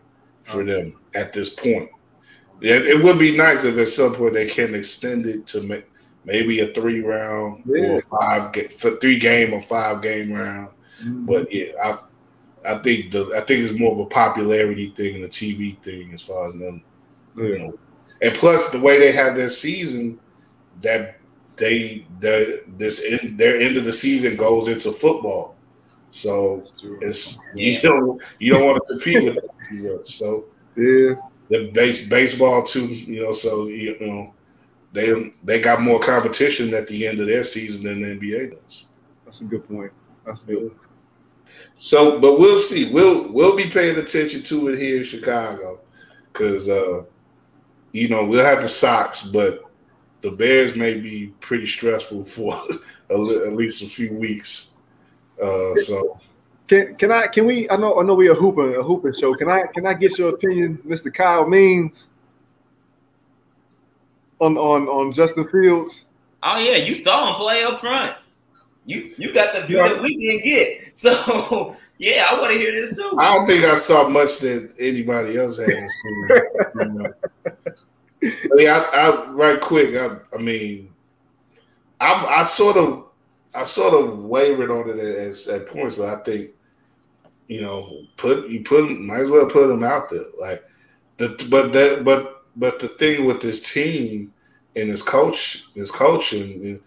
for 0.44 0.64
them 0.64 0.96
at 1.16 1.34
this 1.34 1.56
point. 1.56 1.90
Yeah, 2.62 2.76
it 2.76 3.04
would 3.04 3.18
be 3.18 3.36
nice 3.36 3.64
if 3.64 3.76
at 3.80 3.90
some 3.90 4.14
point 4.14 4.36
they 4.36 4.46
can 4.46 4.76
extend 4.76 5.26
it 5.26 5.48
to 5.48 5.62
ma- 5.64 5.88
maybe 6.24 6.60
a 6.60 6.68
three 6.74 7.00
round 7.02 7.64
Yeah. 7.66 7.94
or 7.94 8.02
five 8.02 8.54
for 8.78 8.92
three 8.98 9.18
game 9.18 9.54
or 9.54 9.62
five 9.62 10.04
game 10.04 10.34
round. 10.34 10.70
Mhm. 11.04 11.26
But 11.26 11.52
yeah, 11.52 11.72
I 11.84 11.98
I 12.70 12.78
think 12.80 13.12
the 13.12 13.32
I 13.36 13.42
think 13.42 13.64
it's 13.64 13.78
more 13.80 13.92
of 13.94 14.00
a 14.00 14.06
popularity 14.06 14.90
thing 14.90 15.16
and 15.16 15.24
a 15.26 15.30
TV 15.30 15.78
thing 15.80 16.14
as 16.14 16.22
far 16.22 16.50
as 16.50 16.54
them, 16.54 16.84
you 17.36 17.58
know. 17.58 17.80
And 18.22 18.36
plus 18.36 18.70
the 18.70 18.80
way 18.80 19.00
they 19.00 19.12
have 19.12 19.36
their 19.36 19.50
season, 19.50 20.20
that 20.82 21.20
they 21.56 22.06
the 22.20 22.64
this 22.78 23.04
in 23.04 23.38
their 23.38 23.60
end 23.60 23.78
of 23.78 23.86
the 23.86 23.94
season 23.94 24.36
goes 24.36 24.68
into 24.68 24.92
football. 24.92 25.56
So 26.12 26.64
it's 27.02 27.38
you 27.56 27.72
Yeah. 27.72 27.82
don't 27.82 28.22
you 28.40 28.54
don't 28.54 28.66
want 28.66 28.78
to 28.78 28.94
compete 28.94 29.24
with 29.24 29.36
them 29.36 29.56
too 29.70 29.98
much. 29.98 30.08
So 30.08 30.46
yeah. 30.76 31.16
the 31.50 31.72
base, 31.72 32.08
baseball 32.08 32.64
too, 32.64 32.86
you 32.88 33.24
know. 33.24 33.32
So 33.32 33.68
you 33.68 33.98
know 34.00 34.34
they 34.94 35.34
they 35.44 35.60
got 35.60 35.82
more 35.82 36.00
competition 36.00 36.74
at 36.74 36.88
the 36.88 37.08
end 37.08 37.20
of 37.20 37.28
their 37.28 37.44
season 37.44 37.84
than 37.84 38.02
the 38.02 38.08
NBA 38.20 38.52
does. 38.64 38.86
That's 39.26 39.42
a 39.42 39.46
good 39.46 39.68
point. 39.68 39.92
That's 40.26 40.44
good. 40.44 40.76
So, 41.80 42.20
but 42.20 42.40
we'll 42.40 42.60
see. 42.60 42.92
We'll 42.92 43.32
we'll 43.32 43.56
be 43.56 43.70
paying 43.70 43.98
attention 43.98 44.44
to 44.44 44.70
it 44.70 44.78
here 44.78 44.98
in 44.98 45.04
Chicago 45.04 45.80
because 46.32 46.70
uh, 46.70 47.04
you 47.92 48.10
know 48.10 48.26
we'll 48.26 48.44
have 48.44 48.62
the 48.62 48.70
Sox, 48.70 49.24
but 49.24 49.64
the 50.22 50.32
Bears 50.32 50.76
may 50.76 51.00
be 51.00 51.28
pretty 51.40 51.68
stressful 51.68 52.26
for 52.26 52.62
a 53.10 53.18
li- 53.18 53.48
at 53.48 53.54
least 53.54 53.82
a 53.82 53.88
few 53.88 54.14
weeks. 54.14 54.76
Uh, 55.42 55.74
so 55.76 56.20
Can 56.68 56.96
can 56.96 57.12
I 57.12 57.28
can 57.28 57.46
we 57.46 57.70
I 57.70 57.78
know 57.78 58.00
I 58.00 58.04
know 58.04 58.14
we 58.14 58.30
a 58.30 58.34
hooping 58.34 58.76
a 58.76 58.84
hooping 58.84 59.14
show. 59.18 59.34
Can 59.34 59.50
I 59.50 59.64
can 59.74 59.86
I 59.88 59.94
get 59.94 60.18
your 60.18 60.30
opinion, 60.30 60.78
Mr. 60.86 61.14
Kyle 61.14 61.48
Means? 61.48 62.08
On 64.40 64.58
on 64.58 64.88
on 64.88 65.14
Justin 65.14 65.48
Fields? 65.48 66.06
Oh 66.44 66.58
yeah, 66.60 66.76
you 66.76 66.96
saw 66.96 67.30
him 67.30 67.36
play 67.36 67.64
up 67.64 67.80
front. 67.80 68.16
You 68.86 69.14
you 69.18 69.34
got 69.34 69.54
the 69.54 69.62
view 69.68 69.78
Yeah. 69.78 69.90
that 69.90 70.02
we 70.02 70.18
didn't 70.18 70.44
get. 70.44 70.98
So 70.98 71.76
yeah, 71.98 72.28
I 72.30 72.40
want 72.40 72.54
to 72.54 72.60
hear 72.60 72.72
this 72.72 72.98
too. 72.98 73.16
I 73.20 73.34
don't 73.36 73.48
think 73.48 73.64
I 73.64 73.76
saw 73.78 74.08
much 74.10 74.40
that 74.40 74.74
anybody 74.80 75.38
else 75.38 75.58
hasn't 75.58 75.90
seen. 75.92 76.30
you 76.76 76.86
know. 76.86 77.14
But 77.44 78.60
yeah, 78.60 78.86
I, 78.94 79.10
I, 79.10 79.30
right 79.30 79.62
quick. 79.62 79.96
I, 79.96 80.18
I 80.36 80.40
mean, 80.42 80.90
I, 82.02 82.40
I 82.40 82.44
sort 82.44 82.76
of, 82.78 83.06
I 83.56 83.64
sort 83.64 83.94
of 83.94 84.20
wavered 84.26 84.70
on 84.72 84.90
it 84.90 85.00
at, 85.00 85.48
at 85.48 85.68
points, 85.68 85.96
but 85.96 86.10
I 86.10 86.22
think, 86.24 86.50
you 87.48 87.62
know, 87.62 88.02
put 88.18 88.50
you 88.50 88.62
put 88.64 88.90
him, 88.92 89.08
might 89.08 89.22
as 89.22 89.30
well 89.30 89.46
put 89.46 89.72
him 89.72 89.84
out 89.84 90.10
there. 90.10 90.26
Like 90.40 90.64
the, 91.18 91.30
but 91.50 91.72
that, 91.74 92.04
but 92.04 92.44
but 92.58 92.80
the 92.80 92.90
thing 92.90 93.24
with 93.26 93.42
this 93.42 93.72
team 93.74 94.34
and 94.76 94.90
his 94.90 95.02
coach, 95.02 95.66
his 95.74 95.90
coaching, 95.90 96.82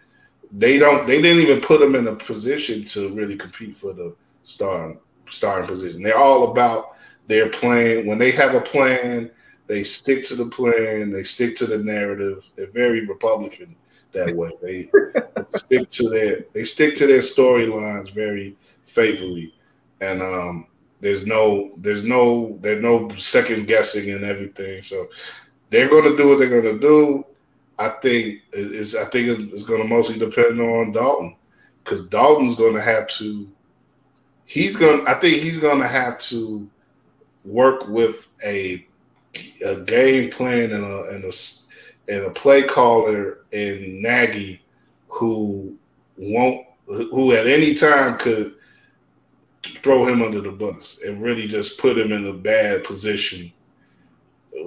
they 0.52 0.78
don't, 0.78 1.06
they 1.06 1.20
didn't 1.20 1.42
even 1.42 1.60
put 1.60 1.80
them 1.80 1.94
in 1.94 2.06
a 2.06 2.14
position 2.14 2.84
to 2.86 3.08
really 3.14 3.36
compete 3.36 3.74
for 3.74 3.92
the 3.92 4.14
starting 4.44 4.98
starting 5.28 5.66
position. 5.66 6.02
They're 6.02 6.18
all 6.18 6.52
about 6.52 6.96
their 7.26 7.48
plan. 7.48 8.06
When 8.06 8.18
they 8.18 8.30
have 8.32 8.54
a 8.54 8.60
plan, 8.60 9.30
they 9.66 9.82
stick 9.82 10.26
to 10.26 10.34
the 10.34 10.46
plan. 10.46 11.10
They 11.10 11.22
stick 11.22 11.56
to 11.56 11.66
the 11.66 11.78
narrative. 11.78 12.44
They're 12.56 12.70
very 12.70 13.06
Republican 13.06 13.74
that 14.12 14.34
way. 14.36 14.50
They 14.62 14.90
stick 15.58 15.88
to 15.90 16.08
their 16.08 16.44
they 16.52 16.64
stick 16.64 16.94
to 16.96 17.06
their 17.06 17.20
storylines 17.20 18.12
very 18.12 18.56
faithfully, 18.84 19.54
and 20.00 20.22
um, 20.22 20.66
there's 21.00 21.26
no 21.26 21.72
there's 21.78 22.04
no 22.04 22.58
there's 22.60 22.82
no 22.82 23.08
second 23.16 23.66
guessing 23.66 24.10
and 24.10 24.24
everything. 24.24 24.82
So 24.82 25.08
they're 25.70 25.88
going 25.88 26.04
to 26.04 26.16
do 26.16 26.28
what 26.28 26.38
they're 26.38 26.48
going 26.48 26.78
to 26.78 26.78
do. 26.78 27.24
I 27.82 27.88
think 28.00 28.42
it's 28.52 28.94
I 28.94 29.04
think 29.06 29.52
it's 29.52 29.64
going 29.64 29.82
to 29.82 29.88
mostly 29.88 30.18
depend 30.18 30.60
on 30.60 30.92
Dalton 30.92 31.36
because 31.82 32.06
Dalton's 32.08 32.54
going 32.54 32.74
to 32.74 32.80
have 32.80 33.08
to. 33.18 33.48
He's 34.44 34.76
going. 34.76 35.06
I 35.06 35.14
think 35.14 35.42
he's 35.42 35.58
going 35.58 35.80
to 35.80 35.88
have 35.88 36.18
to 36.20 36.68
work 37.44 37.88
with 37.88 38.28
a 38.44 38.86
a 39.64 39.80
game 39.80 40.30
plan 40.30 40.70
and 40.70 40.84
a 40.84 41.08
and 41.08 41.24
a 41.24 41.32
and 42.08 42.26
a 42.26 42.30
play 42.30 42.62
caller 42.62 43.38
in 43.52 44.00
Nagy 44.02 44.62
who 45.08 45.76
won't 46.16 46.66
who 46.86 47.32
at 47.32 47.46
any 47.46 47.74
time 47.74 48.18
could 48.18 48.54
throw 49.82 50.04
him 50.04 50.22
under 50.22 50.40
the 50.40 50.50
bus 50.50 50.98
and 51.06 51.22
really 51.22 51.46
just 51.46 51.78
put 51.78 51.98
him 51.98 52.12
in 52.12 52.26
a 52.26 52.32
bad 52.32 52.84
position 52.84 53.52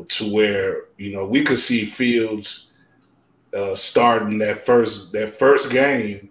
to 0.10 0.32
where 0.34 0.86
you 0.98 1.14
know 1.14 1.26
we 1.26 1.44
could 1.44 1.60
see 1.60 1.86
Fields 1.86 2.65
uh, 3.56 3.76
starting 3.76 4.38
that 4.40 4.66
first 4.66 5.12
that 5.14 5.30
first 5.30 5.72
game 5.72 6.30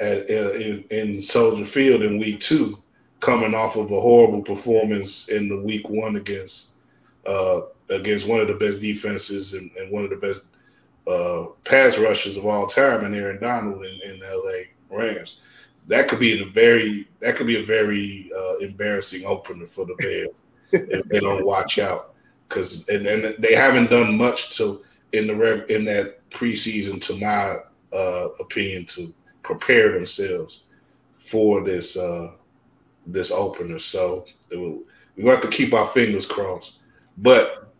at, 0.00 0.30
uh, 0.30 0.52
in, 0.52 0.84
in 0.90 1.22
Soldier 1.22 1.64
Field 1.64 2.02
in 2.02 2.18
week 2.18 2.40
two, 2.40 2.80
coming 3.20 3.54
off 3.54 3.76
of 3.76 3.90
a 3.90 4.00
horrible 4.00 4.42
performance 4.42 5.28
in 5.28 5.48
the 5.48 5.60
week 5.60 5.88
one 5.88 6.16
against 6.16 6.74
uh, 7.26 7.62
against 7.90 8.26
one 8.26 8.40
of 8.40 8.46
the 8.46 8.54
best 8.54 8.80
defenses 8.80 9.54
and, 9.54 9.70
and 9.76 9.90
one 9.90 10.04
of 10.04 10.10
the 10.10 10.16
best 10.16 10.46
uh, 11.08 11.46
pass 11.64 11.98
rushers 11.98 12.36
of 12.36 12.46
all 12.46 12.66
time 12.66 13.04
in 13.04 13.14
Aaron 13.14 13.40
Donald 13.40 13.84
in, 13.84 14.00
in 14.08 14.20
the 14.20 14.26
LA 14.90 14.96
Rams. 14.96 15.40
That 15.88 16.06
could 16.06 16.20
be 16.20 16.40
a 16.40 16.44
very 16.44 17.08
that 17.20 17.36
could 17.36 17.46
be 17.46 17.60
a 17.60 17.64
very 17.64 18.30
uh, 18.36 18.58
embarrassing 18.58 19.24
opener 19.26 19.66
for 19.66 19.86
the 19.86 19.94
Bears 19.94 20.42
if 20.72 21.04
they 21.08 21.18
don't 21.18 21.44
watch 21.44 21.78
out 21.78 22.14
because 22.48 22.88
and, 22.88 23.06
and 23.06 23.34
they 23.42 23.54
haven't 23.54 23.90
done 23.90 24.16
much 24.16 24.56
to 24.58 24.84
in 25.12 25.26
the 25.26 25.74
in 25.74 25.84
that 25.86 26.17
preseason 26.30 27.00
to 27.02 27.16
my 27.16 27.56
uh, 27.96 28.28
opinion 28.40 28.86
to 28.86 29.14
prepare 29.42 29.92
themselves 29.92 30.64
for 31.16 31.62
this 31.62 31.96
uh, 31.96 32.32
this 33.06 33.30
opener. 33.30 33.78
So 33.78 34.26
we 34.50 35.24
have 35.24 35.40
to 35.42 35.48
keep 35.48 35.72
our 35.74 35.86
fingers 35.86 36.26
crossed. 36.26 36.78
But 37.16 37.72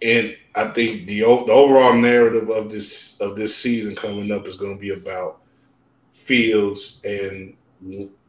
and 0.00 0.36
I 0.54 0.68
think 0.68 1.06
the, 1.06 1.20
the 1.20 1.24
overall 1.24 1.94
narrative 1.94 2.50
of 2.50 2.70
this 2.70 3.20
of 3.20 3.36
this 3.36 3.56
season 3.56 3.94
coming 3.94 4.30
up 4.30 4.46
is 4.46 4.56
going 4.56 4.76
to 4.76 4.80
be 4.80 4.90
about 4.90 5.40
Fields, 6.12 7.02
and 7.04 7.56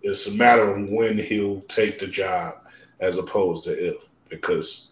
it's 0.01 0.27
a 0.27 0.31
matter 0.31 0.73
of 0.73 0.89
when 0.89 1.17
he'll 1.17 1.61
take 1.61 1.99
the 1.99 2.07
job 2.07 2.53
as 3.01 3.17
opposed 3.17 3.65
to 3.65 3.71
if, 3.71 4.09
because 4.29 4.87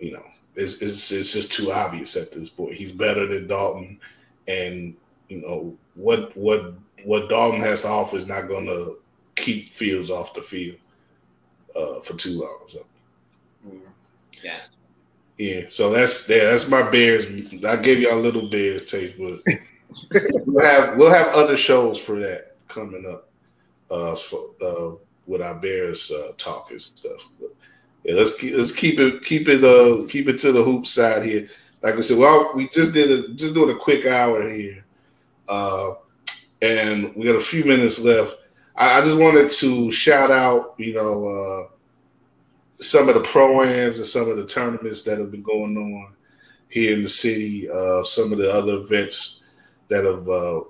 you 0.00 0.12
know 0.12 0.24
it's, 0.56 0.82
it's 0.82 1.10
it's 1.10 1.32
just 1.32 1.52
too 1.52 1.72
obvious 1.72 2.16
at 2.16 2.32
this 2.32 2.50
point. 2.50 2.74
He's 2.74 2.92
better 2.92 3.26
than 3.26 3.46
Dalton, 3.46 3.98
and 4.46 4.96
you 5.28 5.40
know 5.40 5.76
what 5.94 6.36
what 6.36 6.74
what 7.04 7.28
Dalton 7.28 7.60
has 7.60 7.82
to 7.82 7.88
offer 7.88 8.16
is 8.16 8.26
not 8.26 8.48
going 8.48 8.66
to 8.66 8.98
keep 9.34 9.70
Fields 9.70 10.10
off 10.10 10.34
the 10.34 10.42
field 10.42 10.78
uh, 11.76 12.00
for 12.00 12.14
too 12.16 12.40
long. 12.40 12.58
So. 12.68 12.86
Yeah. 14.42 14.60
Yeah, 15.36 15.62
so 15.68 15.90
that's 15.90 16.28
yeah, 16.28 16.44
that's 16.44 16.68
my 16.68 16.88
Bears. 16.90 17.26
I 17.64 17.76
gave 17.76 17.98
y'all 17.98 18.18
a 18.18 18.20
little 18.20 18.48
Bears 18.48 18.88
taste, 18.88 19.16
but 19.18 19.40
we'll 20.46 20.64
have 20.64 20.96
we'll 20.96 21.12
have 21.12 21.34
other 21.34 21.56
shows 21.56 21.98
for 21.98 22.20
that 22.20 22.56
coming 22.68 23.04
up 23.10 23.28
uh, 23.90 24.14
for, 24.14 24.50
uh 24.62 24.96
with 25.26 25.42
our 25.42 25.56
Bears 25.56 26.10
uh, 26.12 26.32
talk 26.38 26.70
and 26.70 26.80
stuff. 26.80 27.26
But 27.40 27.50
yeah, 28.04 28.14
let's 28.14 28.36
keep 28.36 28.54
let's 28.54 28.72
keep 28.72 28.98
it 29.00 29.24
keep 29.24 29.48
it 29.48 29.64
uh 29.64 30.06
keep 30.08 30.28
it 30.28 30.38
to 30.40 30.52
the 30.52 30.62
hoop 30.62 30.86
side 30.86 31.24
here. 31.24 31.48
Like 31.82 31.96
I 31.96 32.00
said, 32.00 32.18
well, 32.18 32.52
we 32.54 32.68
just 32.68 32.92
did 32.92 33.10
a 33.10 33.28
just 33.34 33.54
doing 33.54 33.74
a 33.74 33.78
quick 33.78 34.06
hour 34.06 34.48
here, 34.50 34.84
uh, 35.48 35.94
and 36.62 37.14
we 37.14 37.24
got 37.24 37.36
a 37.36 37.40
few 37.40 37.64
minutes 37.64 37.98
left. 37.98 38.36
I, 38.76 38.98
I 38.98 39.00
just 39.02 39.18
wanted 39.18 39.50
to 39.50 39.90
shout 39.90 40.30
out, 40.30 40.74
you 40.78 40.94
know. 40.94 41.28
uh 41.28 41.74
some 42.80 43.08
of 43.08 43.14
the 43.14 43.20
pro-ams 43.22 43.98
and 43.98 44.06
some 44.06 44.28
of 44.28 44.36
the 44.36 44.46
tournaments 44.46 45.02
that 45.02 45.18
have 45.18 45.30
been 45.30 45.42
going 45.42 45.76
on 45.76 46.14
here 46.68 46.94
in 46.94 47.02
the 47.02 47.08
city, 47.08 47.68
uh, 47.70 48.02
some 48.04 48.32
of 48.32 48.38
the 48.38 48.52
other 48.52 48.74
events 48.74 49.44
that 49.88 50.04
have 50.04 50.28
uh, 50.28 50.60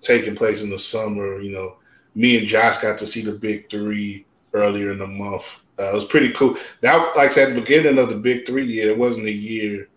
taken 0.00 0.34
place 0.34 0.62
in 0.62 0.70
the 0.70 0.78
summer. 0.78 1.40
You 1.40 1.52
know, 1.52 1.76
me 2.14 2.38
and 2.38 2.46
Josh 2.46 2.78
got 2.78 2.98
to 2.98 3.06
see 3.06 3.22
the 3.22 3.32
Big 3.32 3.70
Three 3.70 4.26
earlier 4.52 4.92
in 4.92 4.98
the 4.98 5.06
month. 5.06 5.60
Uh, 5.78 5.90
it 5.90 5.94
was 5.94 6.04
pretty 6.04 6.32
cool. 6.32 6.56
Now, 6.82 7.08
like 7.16 7.30
I 7.30 7.34
said, 7.34 7.48
at 7.48 7.54
the 7.54 7.60
beginning 7.60 7.98
of 7.98 8.08
the 8.08 8.16
Big 8.16 8.46
Three 8.46 8.66
year, 8.66 8.90
it 8.90 8.98
wasn't 8.98 9.26
a 9.26 9.32
year 9.32 9.88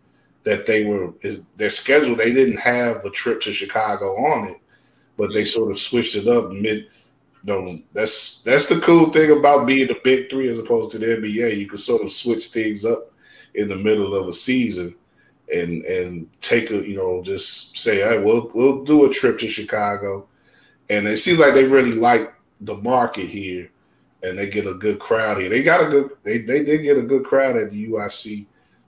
that 0.44 0.66
they 0.66 0.86
were 0.86 1.14
their 1.58 1.70
schedule. 1.70 2.16
They 2.16 2.34
didn't 2.34 2.60
have 2.60 3.06
a 3.06 3.10
trip 3.10 3.42
to 3.42 3.54
Chicago 3.54 4.06
on 4.06 4.48
it, 4.48 4.58
but 5.18 5.34
they 5.34 5.46
sort 5.46 5.70
of 5.70 5.78
switched 5.78 6.16
it 6.16 6.28
up 6.28 6.52
mid. 6.52 6.88
You 7.44 7.54
know, 7.54 7.80
that's 7.94 8.42
that's 8.42 8.68
the 8.68 8.80
cool 8.80 9.12
thing 9.12 9.38
about 9.38 9.68
being 9.68 9.88
the 9.88 10.00
Big 10.04 10.30
Three 10.30 10.50
as 10.50 10.58
opposed 10.58 10.92
to 10.94 10.98
the 10.98 11.06
NBA. 11.06 11.58
You 11.58 11.68
can 11.68 11.78
sort 11.78 12.02
of 12.02 12.12
switch 12.12 12.48
things 12.48 12.86
up 12.86 13.12
in 13.54 13.70
the 13.70 13.76
middle 13.76 14.16
of 14.16 14.28
a 14.28 14.34
season 14.34 14.96
and 15.54 15.84
and 15.86 16.30
take 16.42 16.72
a 16.72 16.88
you 16.88 16.96
know 16.96 17.22
just 17.24 17.78
say, 17.78 17.98
hey, 17.98 18.20
we'll 18.24 18.52
we'll 18.54 18.84
do 18.84 19.06
a 19.06 19.14
trip 19.14 19.40
to 19.40 19.48
Chicago, 19.48 20.28
and 20.90 21.08
it 21.08 21.18
seems 21.18 21.40
like 21.40 21.54
they 21.54 21.64
really 21.66 21.92
like 21.94 22.34
the 22.62 22.76
market 22.76 23.30
here, 23.30 23.70
and 24.24 24.38
they 24.38 24.50
get 24.50 24.68
a 24.68 24.74
good 24.74 25.00
crowd 25.00 25.38
here. 25.38 25.50
They 25.50 25.64
got 25.64 25.86
a 25.86 25.90
good 25.90 26.12
they 26.24 26.40
they 26.40 26.64
did 26.64 26.84
get 26.84 26.98
a 26.98 27.04
good 27.04 27.24
crowd 27.24 27.58
at 27.58 27.72
the 27.72 27.90
UIC 27.90 28.48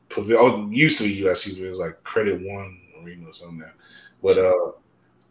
pavilion. 0.10 0.40
Oh, 0.42 0.70
used 0.70 0.98
to 1.00 1.04
be 1.06 1.22
UIC, 1.22 1.58
it 1.58 1.70
was 1.70 1.80
like 1.80 2.04
Credit 2.04 2.42
One 2.42 2.80
Arena 3.04 3.28
or 3.28 3.34
something. 3.34 3.60
Now. 3.60 3.72
But 4.22 4.38
uh, 4.38 4.72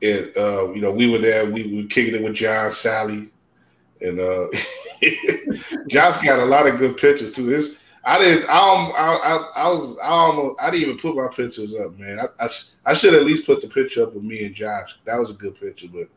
it 0.00 0.36
uh, 0.36 0.72
you 0.72 0.80
know 0.80 0.92
we 0.92 1.10
were 1.10 1.18
there. 1.18 1.50
We 1.50 1.76
were 1.76 1.88
kicking 1.88 2.14
it 2.14 2.22
with 2.22 2.34
John 2.34 2.70
Salley, 2.70 3.30
and 4.00 4.20
uh, 4.20 4.46
John's 5.88 6.18
got 6.18 6.38
a 6.38 6.44
lot 6.44 6.66
of 6.66 6.78
good 6.78 6.96
pictures 6.96 7.32
too. 7.32 7.46
This 7.46 7.76
I 8.08 8.18
didn't. 8.18 8.48
I, 8.48 8.56
I, 8.56 9.50
I, 9.54 9.68
was. 9.68 9.98
I 9.98 10.08
almost. 10.08 10.58
I 10.60 10.70
didn't 10.70 10.82
even 10.82 10.98
put 10.98 11.14
my 11.14 11.28
pictures 11.28 11.74
up, 11.74 11.98
man. 11.98 12.18
I, 12.18 12.44
I, 12.44 12.48
I 12.86 12.94
should 12.94 13.12
at 13.12 13.24
least 13.24 13.44
put 13.44 13.60
the 13.60 13.68
picture 13.68 14.02
up 14.02 14.16
of 14.16 14.24
me 14.24 14.44
and 14.44 14.54
Josh. 14.54 14.98
That 15.04 15.18
was 15.18 15.28
a 15.28 15.34
good 15.34 15.60
picture, 15.60 15.88
but 15.92 16.08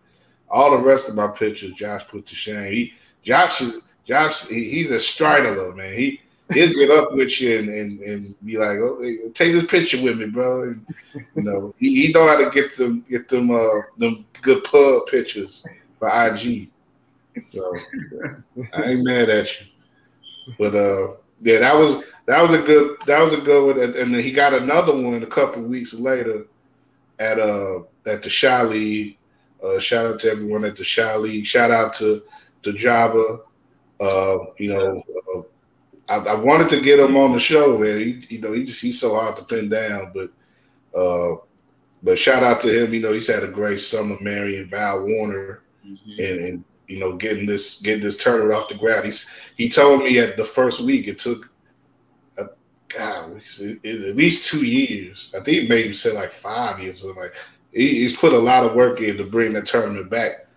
all 0.50 0.72
the 0.72 0.78
rest 0.78 1.10
of 1.10 1.16
my 1.16 1.28
pictures, 1.28 1.74
Josh 1.74 2.08
put 2.08 2.26
to 2.28 2.36
shame. 2.36 2.72
He, 2.72 2.94
Josh, 3.24 3.64
Josh, 4.06 4.48
he, 4.48 4.70
he's 4.70 4.92
a 4.92 5.00
strider, 5.00 5.72
man. 5.74 5.94
He 5.94 6.22
he'll 6.54 6.74
get 6.74 6.92
up 6.92 7.14
with 7.14 7.40
you 7.42 7.60
and, 7.60 7.70
and, 7.70 8.00
and 8.02 8.46
be 8.46 8.58
like, 8.58 8.78
oh, 8.78 9.00
take 9.34 9.54
this 9.54 9.66
picture 9.66 10.02
with 10.02 10.18
me, 10.18 10.28
bro. 10.28 10.64
And, 10.64 10.86
you 11.36 11.44
know, 11.44 11.74
he, 11.78 12.08
he 12.08 12.12
know 12.12 12.28
how 12.28 12.38
to 12.38 12.50
get 12.50 12.76
them 12.76 13.06
get 13.10 13.28
them 13.28 13.52
uh 13.52 13.82
them 13.98 14.26
good 14.42 14.64
pub 14.64 15.08
pictures 15.08 15.66
for 16.00 16.10
IG. 16.10 16.70
So 17.48 17.76
I 18.74 18.84
ain't 18.84 19.04
mad 19.04 19.30
at 19.30 19.48
you, 19.60 19.68
but 20.58 20.76
uh 20.76 21.14
yeah, 21.42 21.60
that 21.60 21.78
was 21.78 22.04
that 22.26 22.42
was 22.42 22.52
a 22.52 22.62
good 22.62 22.98
that 23.08 23.22
was 23.22 23.34
a 23.34 23.42
good 23.42 23.76
one, 23.76 23.84
and, 23.84 23.96
and 23.96 24.14
then 24.14 24.24
he 24.24 24.32
got 24.32 24.54
another 24.54 24.96
one 24.96 25.24
a 25.24 25.28
couple 25.28 25.62
weeks 25.62 25.94
later 25.94 26.46
at 27.20 27.40
uh 27.40 27.80
at 28.06 28.22
the 28.22 28.30
Shy. 28.30 29.16
Uh, 29.64 29.80
shout 29.80 30.08
out 30.08 30.20
to 30.20 30.32
everyone 30.32 30.66
at 30.66 30.76
the 30.76 30.84
Shy. 30.84 31.44
Shout 31.44 31.72
out 31.72 31.94
to 31.96 32.24
to 32.64 32.74
Jabba. 32.74 33.42
Uh, 34.00 34.38
you 34.58 34.70
know, 34.70 35.04
uh, 35.36 35.42
I, 36.10 36.32
I, 36.32 36.34
wanted 36.34 36.70
to 36.70 36.82
get 36.82 37.00
him 37.00 37.16
on 37.16 37.34
the 37.34 37.40
show, 37.40 37.78
man. 37.78 38.00
He, 38.00 38.26
you 38.30 38.42
know, 38.42 38.52
he 38.52 38.66
just 38.66 38.82
he's 38.82 39.00
so 39.00 39.16
hard 39.16 39.38
to 39.38 39.44
pin 39.44 39.70
down, 39.70 40.12
but 40.14 40.32
uh, 40.98 41.38
but 42.04 42.18
shout 42.18 42.44
out 42.44 42.62
to 42.62 42.84
him. 42.84 42.94
You 42.94 43.02
know, 43.02 43.14
he's 43.14 43.28
had 43.28 43.44
a 43.44 43.48
great 43.48 43.80
summer, 43.80 44.18
marrying 44.20 44.68
Val 44.68 45.06
Warner, 45.06 45.62
mm-hmm. 45.86 46.12
and, 46.20 46.40
and 46.46 46.64
you 46.88 47.00
know, 47.00 47.16
getting 47.16 47.46
this 47.46 47.80
getting 47.80 48.04
this 48.04 48.18
tournament 48.18 48.54
off 48.54 48.70
the 48.70 48.76
ground. 48.76 49.06
He's 49.06 49.30
he 49.56 49.70
told 49.70 50.04
me 50.04 50.20
at 50.20 50.36
the 50.36 50.44
first 50.44 50.82
week 50.82 51.08
it 51.08 51.20
took 51.20 51.50
a, 52.38 52.42
uh, 52.42 52.48
God, 52.90 53.42
at 53.86 54.16
least 54.16 54.48
two 54.48 54.66
years. 54.66 55.32
I 55.38 55.42
think 55.42 55.70
maybe 55.70 55.94
said 55.94 56.16
like 56.16 56.32
five 56.32 56.80
years. 56.80 57.02
So 57.02 57.10
like 57.10 57.34
he, 57.72 58.02
he's 58.02 58.18
put 58.18 58.34
a 58.34 58.40
lot 58.40 58.66
of 58.66 58.76
work 58.76 59.00
in 59.00 59.18
to 59.18 59.24
bring 59.24 59.54
the 59.54 59.62
tournament 59.62 60.10
back. 60.10 60.48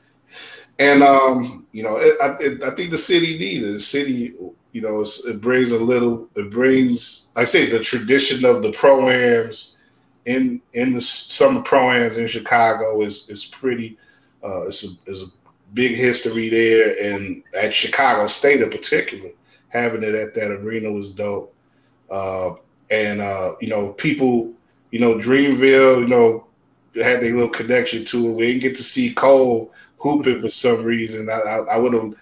And 0.79 1.03
um, 1.03 1.67
you 1.73 1.83
know, 1.83 1.97
it, 1.97 2.17
I, 2.21 2.37
it, 2.41 2.63
I 2.63 2.71
think 2.71 2.91
the 2.91 2.99
city 2.99 3.39
needs. 3.39 3.65
The 3.65 3.81
city, 3.81 4.35
you 4.73 4.81
know, 4.81 5.05
it 5.27 5.41
brings 5.41 5.73
a 5.73 5.79
little. 5.79 6.29
It 6.35 6.51
brings, 6.51 7.29
like 7.37 7.43
I 7.43 7.47
say, 7.47 7.67
the 7.67 7.81
tradition 7.81 8.45
of 8.45 8.63
the 8.63 8.71
proams 8.71 9.77
in 10.27 10.61
in 10.73 10.95
the 10.95 11.01
summer 11.01 11.61
proams 11.63 12.17
in 12.17 12.27
Chicago 12.27 13.03
is 13.03 13.29
is 13.29 13.45
pretty. 13.45 13.99
Uh, 14.43 14.67
it's 14.67 14.85
a, 14.85 14.89
it's 15.07 15.23
a 15.23 15.27
big 15.75 15.97
history 15.97 16.49
there, 16.49 16.95
and 17.03 17.43
at 17.57 17.75
Chicago 17.75 18.27
State 18.27 18.61
in 18.61 18.71
particular, 18.71 19.31
having 19.69 20.03
it 20.03 20.15
at 20.15 20.35
that 20.35 20.51
arena 20.51 20.91
was 20.91 21.13
dope. 21.13 21.55
Uh, 22.11 22.55
and 22.91 23.21
uh, 23.21 23.55
you 23.61 23.69
know, 23.69 23.91
people, 23.93 24.53
you 24.91 24.99
know, 24.99 25.15
Dreamville, 25.15 26.01
you 26.01 26.09
know, 26.09 26.47
had 26.95 27.23
their 27.23 27.35
little 27.35 27.49
connection 27.49 28.05
to 28.07 28.31
it. 28.31 28.35
We 28.35 28.47
didn't 28.47 28.63
get 28.63 28.77
to 28.77 28.83
see 28.83 29.15
Cole 29.15 29.73
hooping 30.05 30.39
for 30.39 30.51
some 30.51 30.85
reason. 30.85 31.29
I, 31.31 31.39
I 31.73 31.77
would 31.79 31.95
have, 31.95 32.15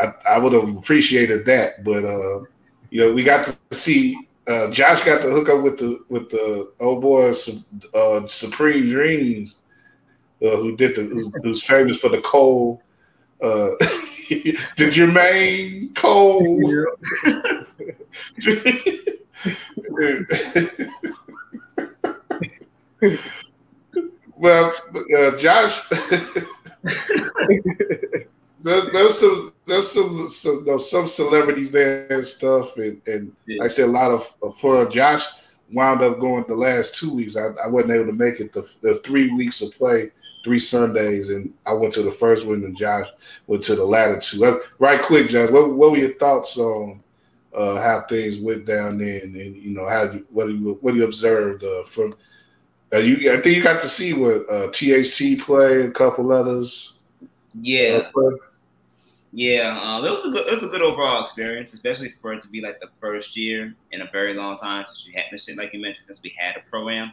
I, 0.00 0.12
I 0.30 0.38
would 0.38 0.52
have 0.52 0.68
appreciated 0.76 1.44
that, 1.46 1.84
but 1.84 2.04
uh, 2.04 2.44
you 2.90 3.00
know, 3.00 3.12
we 3.12 3.24
got 3.24 3.44
to 3.44 3.76
see. 3.76 4.16
Uh, 4.46 4.70
Josh 4.70 5.02
got 5.04 5.20
to 5.20 5.28
hook 5.28 5.50
up 5.50 5.62
with 5.62 5.78
the 5.78 6.02
with 6.08 6.30
the 6.30 6.72
old 6.80 7.02
boy 7.02 7.34
uh, 7.92 8.26
Supreme 8.26 8.88
Dreams, 8.88 9.56
uh, 10.42 10.56
who 10.56 10.74
did 10.74 10.96
the 10.96 11.02
who's, 11.02 11.28
who's, 11.42 11.62
famous 11.62 11.98
for 11.98 12.08
the 12.08 12.22
Cole, 12.22 12.80
uh, 13.42 13.72
the 14.30 14.56
Jermaine 14.78 15.94
Cole. 15.94 16.62
well, 24.38 24.72
uh, 25.18 25.36
Josh, 25.36 25.78
there's, 28.60 28.92
there's 28.92 29.18
some 29.18 29.52
there's 29.66 29.92
some 29.92 30.28
some, 30.28 30.78
some 30.80 31.06
celebrities 31.06 31.70
there 31.70 32.06
and 32.10 32.26
stuff, 32.26 32.76
and, 32.76 33.00
and 33.06 33.34
yeah. 33.46 33.60
like 33.60 33.70
I 33.70 33.74
said, 33.74 33.88
a 33.88 33.92
lot 33.92 34.10
of, 34.10 34.34
of 34.42 34.56
fun. 34.56 34.90
Josh 34.90 35.24
wound 35.72 36.02
up 36.02 36.18
going 36.18 36.44
the 36.48 36.54
last 36.54 36.94
two 36.94 37.12
weeks. 37.12 37.36
I, 37.36 37.48
I 37.64 37.68
wasn't 37.68 37.92
able 37.92 38.06
to 38.06 38.12
make 38.12 38.40
it 38.40 38.52
the, 38.52 38.68
the 38.80 39.00
three 39.04 39.30
weeks 39.32 39.60
of 39.62 39.72
play 39.76 40.10
three 40.44 40.58
Sundays, 40.58 41.30
and 41.30 41.52
I 41.66 41.74
went 41.74 41.92
to 41.94 42.02
the 42.02 42.10
first 42.10 42.46
one, 42.46 42.64
and 42.64 42.76
Josh 42.76 43.06
went 43.46 43.62
to 43.64 43.74
the 43.74 43.84
latter 43.84 44.18
two. 44.18 44.44
Uh, 44.44 44.58
right 44.78 45.00
quick, 45.00 45.28
Josh, 45.28 45.50
what, 45.50 45.74
what 45.74 45.90
were 45.90 45.98
your 45.98 46.14
thoughts 46.14 46.56
on 46.58 47.02
uh, 47.54 47.80
how 47.80 48.02
things 48.08 48.38
went 48.38 48.64
down 48.66 48.98
there, 48.98 49.20
and, 49.22 49.34
and 49.36 49.56
you 49.56 49.70
know 49.74 49.88
how 49.88 50.04
you, 50.04 50.26
what 50.30 50.48
you 50.48 50.78
what 50.80 50.94
you 50.94 51.04
observed 51.04 51.64
uh, 51.64 51.82
from? 51.84 52.14
Uh, 52.92 52.98
you, 52.98 53.32
I 53.32 53.40
think 53.40 53.56
you 53.56 53.62
got 53.62 53.82
to 53.82 53.88
see 53.88 54.14
what 54.14 54.48
uh, 54.50 54.68
THT 54.68 55.40
play, 55.40 55.82
a 55.82 55.90
couple 55.90 56.32
others. 56.32 56.94
Yeah, 57.60 58.08
uh, 58.16 58.30
yeah, 59.32 59.78
um, 59.82 60.04
it 60.04 60.10
was 60.10 60.24
a 60.24 60.30
good 60.30 60.46
it 60.46 60.54
was 60.54 60.62
a 60.62 60.68
good 60.68 60.80
overall 60.80 61.22
experience, 61.22 61.74
especially 61.74 62.14
for 62.22 62.32
it 62.32 62.42
to 62.42 62.48
be 62.48 62.60
like 62.60 62.80
the 62.80 62.88
first 63.00 63.36
year 63.36 63.74
in 63.92 64.00
a 64.00 64.08
very 64.10 64.34
long 64.34 64.56
time 64.56 64.86
since 64.86 65.06
we 65.06 65.12
had 65.12 65.24
this 65.30 65.44
shit, 65.44 65.58
like 65.58 65.74
you 65.74 65.80
mentioned, 65.80 66.06
since 66.06 66.20
we 66.22 66.34
had 66.38 66.56
a 66.56 66.60
pro 66.70 66.88
am. 66.88 67.12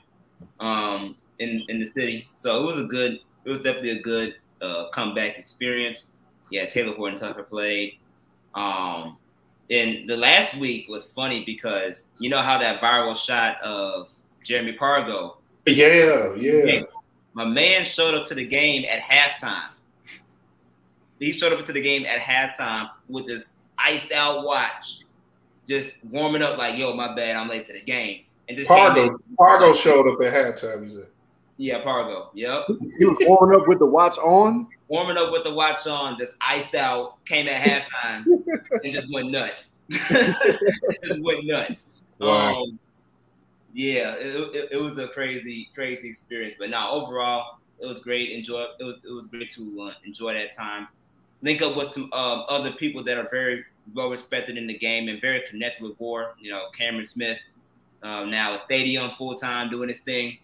Um, 0.59 1.15
in 1.39 1.63
in 1.69 1.79
the 1.79 1.85
city. 1.85 2.29
So 2.35 2.61
it 2.61 2.65
was 2.65 2.83
a 2.83 2.87
good, 2.87 3.19
it 3.43 3.49
was 3.49 3.61
definitely 3.61 3.91
a 3.91 4.01
good 4.01 4.35
uh, 4.61 4.89
comeback 4.89 5.37
experience. 5.37 6.07
Yeah, 6.51 6.65
Talen 6.67 6.95
Horton 6.95 7.17
Tucker 7.17 7.43
played. 7.43 7.97
Um, 8.53 9.17
and 9.69 10.07
the 10.09 10.15
last 10.15 10.55
week 10.57 10.87
was 10.87 11.05
funny 11.05 11.43
because 11.43 12.05
you 12.19 12.29
know 12.29 12.41
how 12.41 12.57
that 12.59 12.79
viral 12.79 13.17
shot 13.17 13.61
of 13.61 14.09
Jeremy 14.43 14.77
Pargo. 14.79 15.37
Yeah, 15.65 16.33
yeah. 16.35 16.83
My 17.33 17.45
man 17.45 17.85
showed 17.85 18.13
up 18.13 18.27
to 18.27 18.35
the 18.35 18.45
game 18.45 18.85
at 18.89 19.01
halftime. 19.01 19.69
He 21.19 21.31
showed 21.31 21.53
up 21.53 21.65
to 21.65 21.73
the 21.73 21.81
game 21.81 22.05
at 22.05 22.19
halftime 22.19 22.89
with 23.07 23.27
this 23.27 23.53
iced 23.77 24.11
out 24.11 24.43
watch, 24.45 24.99
just 25.67 25.93
warming 26.09 26.41
up 26.41 26.57
like, 26.57 26.77
"Yo, 26.77 26.93
my 26.93 27.15
bad, 27.15 27.35
I'm 27.35 27.49
late 27.49 27.65
to 27.67 27.73
the 27.73 27.81
game." 27.81 28.21
And 28.47 28.57
just 28.57 28.69
Pargo, 28.69 29.17
Pargo 29.39 29.75
showed 29.75 30.07
up 30.11 30.21
at 30.21 30.33
halftime. 30.33 30.83
He 30.83 30.89
said. 30.89 31.07
Yeah, 31.57 31.81
Pargo. 31.83 32.27
Yep. 32.33 32.65
He 32.99 33.05
was 33.05 33.17
warming 33.21 33.59
up 33.59 33.67
with 33.67 33.79
the 33.79 33.85
watch 33.85 34.17
on. 34.17 34.67
Warming 34.87 35.17
up 35.17 35.31
with 35.31 35.43
the 35.45 35.53
watch 35.53 35.87
on, 35.87 36.17
just 36.17 36.33
iced 36.41 36.75
out, 36.75 37.23
came 37.25 37.47
at 37.47 37.61
halftime, 37.61 38.25
and 38.83 38.93
just 38.93 39.11
went 39.11 39.31
nuts. 39.31 39.71
just 39.89 41.23
went 41.23 41.45
nuts. 41.45 41.85
Wow. 42.19 42.61
Um, 42.61 42.79
yeah, 43.75 44.15
it, 44.15 44.55
it, 44.55 44.69
it, 44.71 44.77
was 44.77 44.97
a 44.97 45.09
crazy, 45.09 45.69
crazy 45.75 46.07
experience. 46.07 46.55
But 46.57 46.69
now 46.69 46.91
overall, 46.91 47.59
it 47.77 47.85
was 47.85 47.99
great. 48.01 48.31
Enjoy. 48.31 48.65
It 48.79 48.83
was 48.83 48.95
it 49.03 49.11
was 49.11 49.27
great 49.27 49.51
to 49.51 49.81
uh, 49.81 49.93
enjoy 50.05 50.33
that 50.33 50.53
time. 50.55 50.87
Link 51.41 51.61
up 51.61 51.75
with 51.75 51.91
some 51.91 52.11
um, 52.13 52.45
other 52.47 52.71
people 52.71 53.03
that 53.03 53.17
are 53.17 53.27
very 53.29 53.65
well 53.93 54.09
respected 54.09 54.57
in 54.57 54.65
the 54.65 54.77
game 54.77 55.09
and 55.09 55.19
very 55.19 55.43
connected 55.49 55.83
with 55.83 55.99
War. 55.99 56.35
You 56.39 56.51
know, 56.51 56.67
Cameron 56.77 57.05
Smith, 57.05 57.37
um, 58.01 58.31
now 58.31 58.55
a 58.55 58.59
stadium 58.61 59.11
full 59.17 59.35
time 59.35 59.69
doing 59.69 59.89
his 59.89 59.99
thing. 59.99 60.37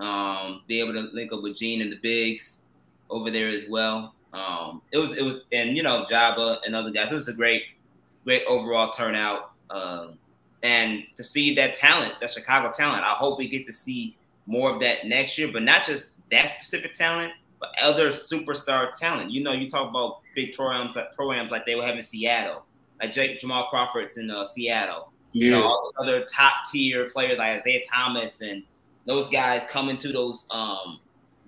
Um, 0.00 0.62
be 0.66 0.80
able 0.80 0.94
to 0.94 1.08
link 1.12 1.32
up 1.32 1.42
with 1.42 1.56
Gene 1.56 1.82
and 1.82 1.92
the 1.92 1.98
Bigs 2.02 2.62
over 3.10 3.30
there 3.30 3.50
as 3.50 3.62
well. 3.68 4.12
Um, 4.32 4.82
it 4.90 4.98
was 4.98 5.16
it 5.16 5.22
was 5.22 5.44
and 5.52 5.76
you 5.76 5.84
know 5.84 6.04
Jabba 6.10 6.58
and 6.66 6.74
other 6.74 6.90
guys. 6.90 7.12
It 7.12 7.14
was 7.14 7.28
a 7.28 7.32
great 7.32 7.62
great 8.24 8.42
overall 8.48 8.90
turnout. 8.90 9.52
Um, 9.70 10.18
and 10.62 11.04
to 11.16 11.24
see 11.24 11.54
that 11.54 11.74
talent, 11.74 12.14
that 12.20 12.32
Chicago 12.32 12.72
talent, 12.72 13.02
I 13.02 13.14
hope 13.14 13.38
we 13.38 13.48
get 13.48 13.66
to 13.66 13.72
see 13.72 14.16
more 14.46 14.72
of 14.72 14.80
that 14.80 15.06
next 15.06 15.38
year. 15.38 15.50
But 15.52 15.62
not 15.62 15.86
just 15.86 16.08
that 16.30 16.52
specific 16.56 16.94
talent, 16.94 17.32
but 17.58 17.70
other 17.80 18.10
superstar 18.10 18.94
talent. 18.94 19.30
You 19.30 19.42
know, 19.42 19.52
you 19.52 19.68
talk 19.68 19.88
about 19.88 20.20
big 20.34 20.54
programs 20.54 20.96
like 20.96 21.14
programs 21.14 21.50
like 21.50 21.66
they 21.66 21.74
will 21.74 21.84
have 21.84 21.96
in 21.96 22.02
Seattle, 22.02 22.64
like 23.00 23.12
Jake 23.12 23.40
Jamal 23.40 23.68
Crawford's 23.68 24.16
in 24.16 24.30
uh, 24.30 24.44
Seattle. 24.44 25.12
You 25.32 25.52
know, 25.52 25.62
all 25.62 25.92
those 25.96 26.08
other 26.08 26.24
top 26.24 26.54
tier 26.72 27.08
players 27.10 27.38
like 27.38 27.60
Isaiah 27.60 27.82
Thomas 27.88 28.40
and 28.40 28.64
those 29.06 29.28
guys 29.28 29.62
coming 29.64 29.96
to 29.98 30.12
those 30.12 30.46
um 30.50 30.98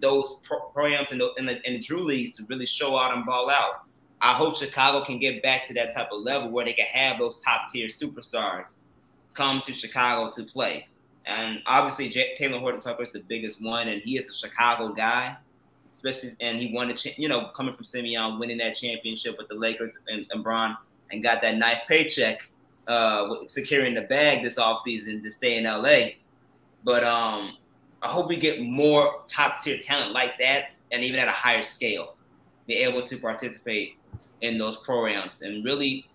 those 0.01 0.41
programs 0.73 1.13
and 1.13 1.21
the, 1.21 1.33
in 1.37 1.47
the, 1.47 1.65
in 1.67 1.75
the 1.75 1.79
Drew 1.79 2.03
leagues 2.03 2.37
to 2.37 2.45
really 2.49 2.67
show 2.67 2.97
out 2.97 3.15
and 3.17 3.25
ball 3.25 3.49
out. 3.49 3.85
I 4.21 4.33
hope 4.35 4.57
Chicago 4.57 5.05
can 5.05 5.19
get 5.19 5.43
back 5.43 5.67
to 5.67 5.75
that 5.75 5.95
type 5.95 6.09
of 6.13 6.23
level 6.23 6.51
where 6.51 6.65
they 6.65 6.73
can 6.73 6.87
have 6.87 7.19
those 7.19 7.41
top 7.43 7.73
tier 7.73 7.89
superstars 7.89 8.75
come 9.35 9.63
to 9.63 9.73
Chicago 9.73 10.31
to 10.33 10.45
play. 10.45 10.89
And 11.27 11.61
obviously, 11.67 12.09
J- 12.09 12.35
Talen 12.39 12.61
Horton 12.61 12.81
Tucker 12.81 13.03
is 13.03 13.13
the 13.13 13.21
biggest 13.21 13.65
one, 13.65 13.89
and 13.89 14.03
he 14.03 14.19
is 14.19 14.29
a 14.29 14.35
Chicago 14.35 14.93
guy, 14.93 15.37
especially. 15.93 16.37
And 16.41 16.59
he 16.59 16.73
won 16.75 16.89
the, 16.89 16.95
cha- 16.95 17.15
you 17.17 17.29
know, 17.29 17.51
coming 17.57 17.75
from 17.75 17.85
Simeon, 17.85 18.39
winning 18.39 18.59
that 18.59 18.75
championship 18.75 19.39
with 19.39 19.49
the 19.49 19.55
Lakers 19.55 19.93
and, 20.09 20.27
and 20.31 20.43
Bron, 20.43 20.77
and 21.11 21.23
got 21.23 21.43
that 21.43 21.57
nice 21.59 21.81
paycheck, 21.87 22.51
uh, 22.89 23.29
securing 23.47 23.95
the 23.95 24.03
bag 24.03 24.43
this 24.43 24.57
offseason 24.57 25.23
to 25.23 25.31
stay 25.31 25.59
in 25.59 25.65
LA. 25.65 26.15
But 26.85 27.05
um, 27.05 27.57
I 28.03 28.09
hope 28.09 28.29
we 28.29 28.37
get 28.37 28.61
more 28.61 29.23
top 29.29 29.63
tier 29.63 29.79
talent 29.79 30.13
like 30.13 30.39
that, 30.39 30.71
and 30.91 31.05
even 31.05 31.21
at 31.21 31.29
a 31.29 31.33
higher 31.33 31.63
scale, 31.63 32.17
be 32.67 32.75
able 32.75 33.07
to 33.07 33.17
participate 33.19 33.97
in 34.41 34.59
those 34.59 34.79
programs 34.79 35.43
and 35.43 35.65
really, 35.65 36.07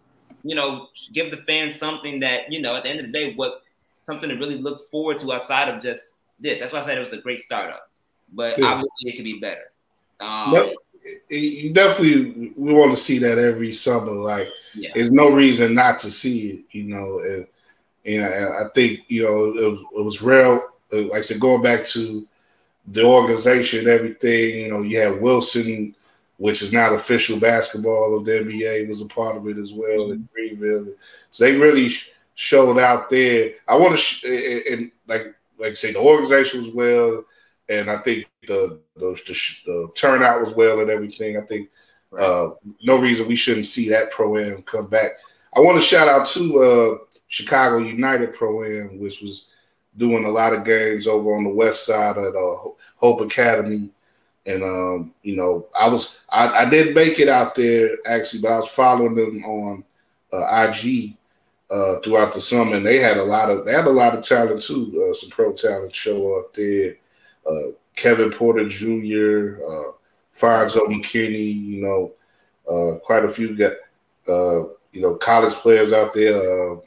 you 0.47 0.55
know, 0.55 0.87
give 1.13 1.31
the 1.31 1.37
fans 1.37 1.77
something 1.77 2.19
that 2.21 2.51
you 2.51 2.61
know 2.61 2.75
at 2.75 2.83
the 2.83 2.89
end 2.89 2.99
of 2.99 3.07
the 3.07 3.11
day, 3.11 3.33
what 3.35 3.61
something 4.05 4.29
to 4.29 4.35
really 4.35 4.57
look 4.57 4.89
forward 4.89 5.19
to 5.19 5.33
outside 5.33 5.69
of 5.69 5.81
just 5.81 6.13
this. 6.39 6.59
That's 6.59 6.71
why 6.73 6.79
I 6.79 6.83
said 6.83 6.97
it 6.97 7.01
was 7.01 7.13
a 7.13 7.17
great 7.17 7.41
startup, 7.41 7.89
but 8.33 8.57
yeah. 8.57 8.65
obviously 8.67 9.11
it 9.11 9.15
could 9.15 9.25
be 9.25 9.39
better. 9.39 9.71
Um, 10.19 10.71
you 11.29 11.73
definitely 11.73 12.53
we 12.55 12.73
want 12.73 12.91
to 12.91 12.97
see 12.97 13.19
that 13.19 13.37
every 13.37 13.71
summer. 13.71 14.11
Like, 14.11 14.47
yeah. 14.73 14.91
there's 14.95 15.11
no 15.11 15.29
reason 15.29 15.75
not 15.75 15.99
to 15.99 16.11
see 16.11 16.49
it, 16.49 16.65
you 16.71 16.83
know. 16.85 17.19
And, 17.19 17.47
and 18.05 18.25
I, 18.25 18.65
I 18.65 18.69
think 18.73 19.01
you 19.07 19.23
know 19.23 19.45
it 19.45 19.71
was, 19.71 19.79
it 19.97 20.01
was 20.03 20.21
real. 20.21 20.63
Like 20.91 21.19
I 21.19 21.21
said, 21.21 21.39
going 21.39 21.61
back 21.61 21.85
to 21.87 22.25
the 22.87 23.03
organization, 23.03 23.87
everything. 23.87 24.59
You 24.59 24.71
know, 24.71 24.81
you 24.81 24.99
had 24.99 25.21
Wilson, 25.21 25.95
which 26.38 26.61
is 26.61 26.71
not 26.71 26.93
official 26.93 27.39
basketball 27.39 28.17
of 28.17 28.25
the 28.25 28.31
NBA, 28.31 28.88
was 28.88 29.01
a 29.01 29.05
part 29.05 29.38
of 29.38 29.47
it 29.47 29.57
as 29.57 29.73
well 29.73 30.11
in 30.11 30.27
Greenville. 30.33 30.93
So 31.31 31.43
they 31.43 31.53
really 31.53 31.91
showed 32.35 32.79
out 32.79 33.09
there. 33.09 33.51
I 33.67 33.75
want 33.75 33.93
to, 33.93 33.97
sh- 33.97 34.23
and 34.71 34.91
like 35.07 35.33
like 35.59 35.75
say, 35.75 35.91
the 35.91 35.99
organization 35.99 36.61
was 36.61 36.73
well, 36.73 37.23
and 37.69 37.89
I 37.89 37.97
think 37.97 38.27
the 38.47 38.79
the, 38.95 39.19
the, 39.25 39.61
the 39.65 39.91
turnout 39.95 40.41
was 40.41 40.53
well 40.53 40.79
and 40.79 40.89
everything. 40.89 41.38
I 41.38 41.41
think 41.41 41.69
uh, 42.17 42.49
no 42.83 42.97
reason 42.97 43.27
we 43.27 43.35
shouldn't 43.35 43.65
see 43.65 43.89
that 43.89 44.11
pro 44.11 44.38
am 44.38 44.61
come 44.63 44.88
back. 44.88 45.11
I 45.55 45.59
want 45.59 45.77
to 45.77 45.83
shout 45.83 46.07
out 46.07 46.27
to 46.27 46.63
uh, 46.63 46.97
Chicago 47.27 47.79
United 47.79 48.33
pro 48.33 48.63
am, 48.63 48.99
which 48.99 49.21
was 49.21 49.49
doing 49.97 50.25
a 50.25 50.29
lot 50.29 50.53
of 50.53 50.63
games 50.63 51.07
over 51.07 51.35
on 51.35 51.43
the 51.43 51.49
west 51.49 51.85
side 51.85 52.17
of 52.17 52.33
the 52.33 52.73
Hope 52.97 53.21
Academy. 53.21 53.89
And 54.47 54.63
um, 54.63 55.13
you 55.23 55.35
know, 55.35 55.67
I 55.77 55.89
was 55.89 56.19
I, 56.29 56.63
I 56.63 56.65
did 56.65 56.95
make 56.95 57.19
it 57.19 57.27
out 57.27 57.53
there 57.53 57.97
actually, 58.05 58.41
but 58.41 58.53
I 58.53 58.59
was 58.59 58.69
following 58.69 59.13
them 59.13 59.43
on 59.43 59.83
uh, 60.31 60.69
IG 60.69 61.17
uh, 61.69 61.99
throughout 61.99 62.33
the 62.33 62.39
summer, 62.39 62.77
and 62.77 62.85
they 62.85 62.97
had 62.97 63.17
a 63.17 63.23
lot 63.23 63.49
of 63.49 63.65
they 63.65 63.73
had 63.73 63.87
a 63.87 63.91
lot 63.91 64.15
of 64.15 64.23
talent 64.25 64.63
too. 64.63 65.09
Uh, 65.09 65.13
some 65.13 65.29
pro 65.29 65.51
talent 65.51 65.93
show 65.93 66.39
up 66.39 66.53
there. 66.53 66.95
Uh, 67.45 67.71
Kevin 67.95 68.31
Porter 68.31 68.67
Jr., 68.67 69.59
uh, 69.65 69.91
Fonzo 70.33 70.85
McKinnie, 70.87 71.53
you 71.53 71.81
know, 71.81 72.13
uh, 72.69 72.99
quite 72.99 73.25
a 73.25 73.29
few 73.29 73.55
got 73.55 73.73
uh, 74.29 74.69
you 74.91 75.01
know 75.01 75.15
college 75.15 75.53
players 75.53 75.91
out 75.91 76.13
there. 76.13 76.77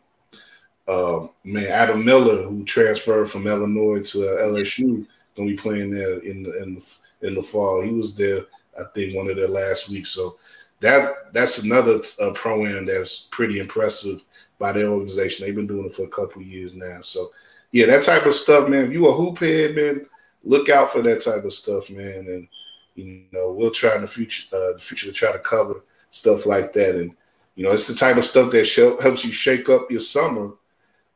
Uh, 0.88 1.28
man, 1.44 1.66
Adam 1.66 2.04
Miller, 2.04 2.42
who 2.42 2.64
transferred 2.64 3.30
from 3.30 3.46
Illinois 3.46 4.02
to 4.11 4.18
LSU, 4.18 5.06
gonna 5.36 5.50
be 5.50 5.56
playing 5.56 5.90
there 5.90 6.18
in 6.20 6.42
the 6.42 6.62
in 6.62 6.74
the 6.76 6.86
in 7.23 7.35
the 7.35 7.43
fall. 7.43 7.83
He 7.83 7.93
was 7.93 8.14
there, 8.14 8.43
I 8.79 8.85
think, 8.95 9.14
one 9.14 9.29
of 9.29 9.37
their 9.37 9.49
last 9.49 9.89
weeks. 9.89 10.11
So 10.11 10.39
that 10.81 11.33
that's 11.33 11.59
another 11.59 12.01
uh, 12.21 12.33
pro 12.33 12.64
am 12.66 12.87
that's 12.87 13.29
pretty 13.31 13.59
impressive 13.59 14.25
by 14.59 14.73
their 14.73 14.89
organization. 14.89 15.45
They've 15.45 15.55
been 15.55 15.66
doing 15.66 15.87
it 15.87 15.95
for 15.95 16.05
a 16.05 16.09
couple 16.09 16.43
years 16.43 16.75
now. 16.75 17.01
So 17.03 17.31
yeah, 17.73 17.87
that 17.87 18.03
type 18.03 18.27
of 18.27 18.35
stuff, 18.35 18.68
man. 18.68 18.85
If 18.85 18.93
you 18.93 19.07
a 19.07 19.12
hoop 19.12 19.39
head, 19.39 19.77
man, 19.77 20.07
look 20.43 20.68
out 20.68 20.91
for 20.91 21.03
that 21.03 21.23
type 21.23 21.45
of 21.45 21.53
stuff, 21.53 21.89
man. 21.91 22.27
And 22.27 22.49
you 22.95 23.23
know, 23.33 23.53
we'll 23.53 23.71
try 23.71 23.95
in 23.95 24.03
the 24.03 24.07
future, 24.07 24.45
uh, 24.53 24.73
the 24.73 24.79
future 24.81 25.07
to 25.07 25.12
try 25.12 25.33
to 25.33 25.39
cover 25.39 25.83
stuff 26.11 26.47
like 26.47 26.73
that. 26.73 26.97
And 26.97 27.14
you 27.55 27.64
know, 27.64 27.73
it's 27.73 27.87
the 27.87 27.95
type 27.95 28.16
of 28.16 28.25
stuff 28.25 28.51
that 28.53 28.99
helps 29.03 29.25
you 29.25 29.33
shake 29.33 29.68
up 29.68 29.91
your 29.91 30.01
summer, 30.01 30.53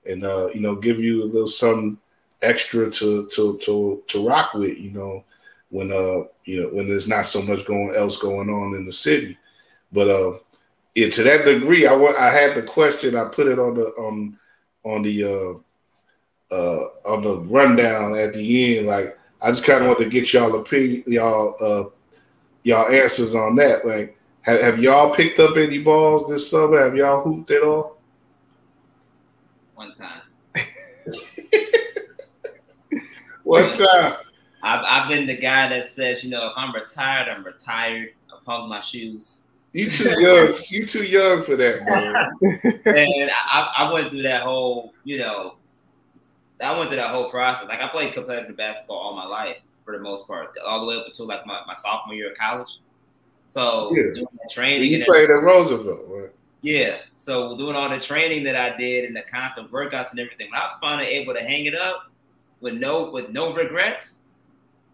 and 0.06 0.24
uh, 0.24 0.48
you 0.54 0.60
know, 0.60 0.74
give 0.74 1.00
you 1.00 1.22
a 1.22 1.24
little 1.24 1.48
something 1.48 1.98
extra 2.42 2.90
to 2.90 3.26
to 3.28 3.58
to 3.58 4.02
to 4.08 4.26
rock 4.26 4.54
with. 4.54 4.78
You 4.78 4.90
know, 4.90 5.24
when 5.74 5.90
uh 5.90 6.22
you 6.44 6.62
know 6.62 6.68
when 6.68 6.88
there's 6.88 7.08
not 7.08 7.26
so 7.26 7.42
much 7.42 7.64
going 7.66 7.92
else 7.96 8.16
going 8.16 8.48
on 8.48 8.76
in 8.76 8.84
the 8.84 8.92
city. 8.92 9.36
But 9.90 10.08
uh, 10.08 10.38
yeah, 10.94 11.10
to 11.10 11.22
that 11.24 11.44
degree, 11.44 11.84
I 11.84 11.94
want 11.94 12.16
I 12.16 12.30
had 12.30 12.54
the 12.54 12.62
question. 12.62 13.16
I 13.16 13.24
put 13.24 13.48
it 13.48 13.58
on 13.58 13.74
the 13.74 13.86
on 13.88 14.38
on 14.84 15.02
the 15.02 15.24
uh, 15.24 16.54
uh, 16.54 16.88
on 17.04 17.24
the 17.24 17.38
rundown 17.50 18.16
at 18.16 18.32
the 18.34 18.78
end. 18.78 18.86
Like 18.86 19.18
I 19.42 19.48
just 19.48 19.64
kind 19.64 19.82
of 19.82 19.88
want 19.88 19.98
to 19.98 20.08
get 20.08 20.32
y'all 20.32 20.54
opinion, 20.60 21.02
y'all 21.08 21.56
uh, 21.60 21.90
y'all 22.62 22.88
answers 22.88 23.34
on 23.34 23.56
that. 23.56 23.84
Like, 23.84 24.16
have, 24.42 24.60
have 24.60 24.80
y'all 24.80 25.12
picked 25.12 25.40
up 25.40 25.56
any 25.56 25.82
balls 25.82 26.28
this 26.28 26.48
summer? 26.48 26.84
Have 26.84 26.94
y'all 26.94 27.24
hooped 27.24 27.50
at 27.50 27.64
all? 27.64 27.98
One 29.74 29.92
time. 29.92 30.22
One 33.42 33.72
time. 33.72 34.23
I've, 34.64 34.84
I've 34.86 35.08
been 35.08 35.26
the 35.26 35.36
guy 35.36 35.68
that 35.68 35.90
says, 35.94 36.24
you 36.24 36.30
know, 36.30 36.46
if 36.46 36.52
I'm 36.56 36.74
retired, 36.74 37.28
I'm 37.28 37.44
retired. 37.44 38.14
I 38.32 38.38
hung 38.46 38.68
my 38.68 38.80
shoes. 38.80 39.46
You 39.74 39.90
too 39.90 40.20
young. 40.20 40.54
you 40.70 40.86
too 40.86 41.04
young 41.04 41.42
for 41.42 41.56
that, 41.56 41.84
man. 41.84 42.72
and 42.86 43.30
I, 43.30 43.74
I 43.78 43.92
went 43.92 44.10
through 44.10 44.22
that 44.22 44.42
whole, 44.42 44.94
you 45.04 45.18
know, 45.18 45.56
I 46.62 46.76
went 46.78 46.88
through 46.88 46.98
that 46.98 47.10
whole 47.10 47.28
process. 47.30 47.68
Like 47.68 47.82
I 47.82 47.88
played 47.88 48.14
competitive 48.14 48.56
basketball 48.56 48.96
all 48.96 49.16
my 49.16 49.26
life 49.26 49.58
for 49.84 49.92
the 49.96 50.02
most 50.02 50.26
part, 50.26 50.54
all 50.66 50.80
the 50.80 50.86
way 50.86 50.96
up 50.96 51.06
until 51.06 51.26
like 51.26 51.44
my, 51.44 51.60
my 51.66 51.74
sophomore 51.74 52.14
year 52.14 52.30
of 52.30 52.38
college. 52.38 52.78
So 53.48 53.92
yeah. 53.94 54.14
doing 54.14 54.26
that 54.40 54.50
training. 54.50 54.90
You 54.90 55.04
played 55.04 55.28
at 55.28 55.42
Roosevelt, 55.42 56.04
right? 56.06 56.30
Yeah. 56.62 56.98
So 57.16 57.56
doing 57.58 57.76
all 57.76 57.90
the 57.90 58.00
training 58.00 58.44
that 58.44 58.56
I 58.56 58.76
did 58.78 59.04
and 59.04 59.14
the 59.14 59.22
constant 59.22 59.70
workouts 59.70 60.12
and 60.12 60.20
everything, 60.20 60.50
when 60.50 60.60
I 60.60 60.64
was 60.64 60.78
finally 60.80 61.08
able 61.08 61.34
to 61.34 61.40
hang 61.40 61.66
it 61.66 61.74
up 61.74 62.10
with 62.60 62.74
no 62.74 63.10
with 63.10 63.30
no 63.30 63.52
regrets, 63.52 64.22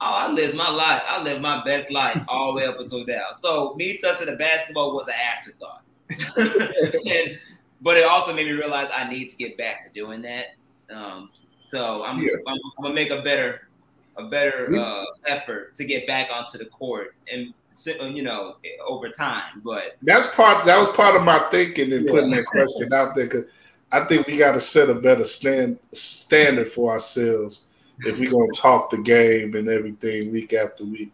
Oh, 0.03 0.13
I 0.13 0.31
lived 0.33 0.55
my 0.55 0.71
life. 0.71 1.03
I 1.07 1.23
lived 1.23 1.43
my 1.43 1.63
best 1.63 1.91
life 1.91 2.23
all 2.27 2.53
the 2.53 2.57
way 2.57 2.67
up 2.67 2.81
until 2.81 3.05
now. 3.05 3.27
So 3.43 3.75
me 3.77 3.99
touching 3.99 4.27
the 4.27 4.37
basketball 4.37 4.95
was 4.95 5.07
an 5.09 5.15
afterthought. 5.15 5.83
and, 7.07 7.39
but 7.83 7.99
it 7.99 8.05
also 8.05 8.33
made 8.33 8.47
me 8.47 8.53
realize 8.53 8.89
I 8.95 9.11
need 9.11 9.31
to 9.31 9.37
get 9.37 9.59
back 9.59 9.83
to 9.83 9.91
doing 9.91 10.23
that. 10.23 10.47
Um, 10.91 11.31
so 11.71 12.03
I'm, 12.03 12.19
yeah. 12.19 12.31
I'm, 12.47 12.55
I'm, 12.55 12.83
gonna 12.83 12.95
make 12.95 13.11
a 13.11 13.23
better 13.23 13.69
a 14.17 14.29
better 14.29 14.75
uh, 14.79 15.05
effort 15.27 15.77
to 15.77 15.85
get 15.85 16.07
back 16.07 16.29
onto 16.33 16.59
the 16.59 16.65
court 16.67 17.15
and 17.33 17.55
you 17.87 18.23
know 18.23 18.57
over 18.87 19.09
time. 19.11 19.63
But 19.65 19.97
that's 20.03 20.35
part 20.35 20.65
that 20.67 20.79
was 20.79 20.89
part 20.91 21.15
of 21.15 21.23
my 21.23 21.39
thinking 21.51 21.93
in 21.93 22.05
yeah. 22.05 22.11
putting 22.11 22.31
that 22.31 22.47
question 22.47 22.93
out 22.93 23.15
there 23.15 23.25
because 23.25 23.45
I 23.93 24.05
think 24.05 24.27
we 24.27 24.37
got 24.37 24.53
to 24.53 24.61
set 24.61 24.89
a 24.89 24.95
better 24.95 25.25
stand 25.25 25.79
standard 25.93 26.71
for 26.71 26.93
ourselves 26.93 27.67
if 28.07 28.19
we're 28.19 28.31
gonna 28.31 28.53
talk 28.53 28.91
the 28.91 28.99
game 28.99 29.55
and 29.55 29.69
everything 29.69 30.33
week 30.33 30.53
after 30.53 30.85
week. 30.85 31.13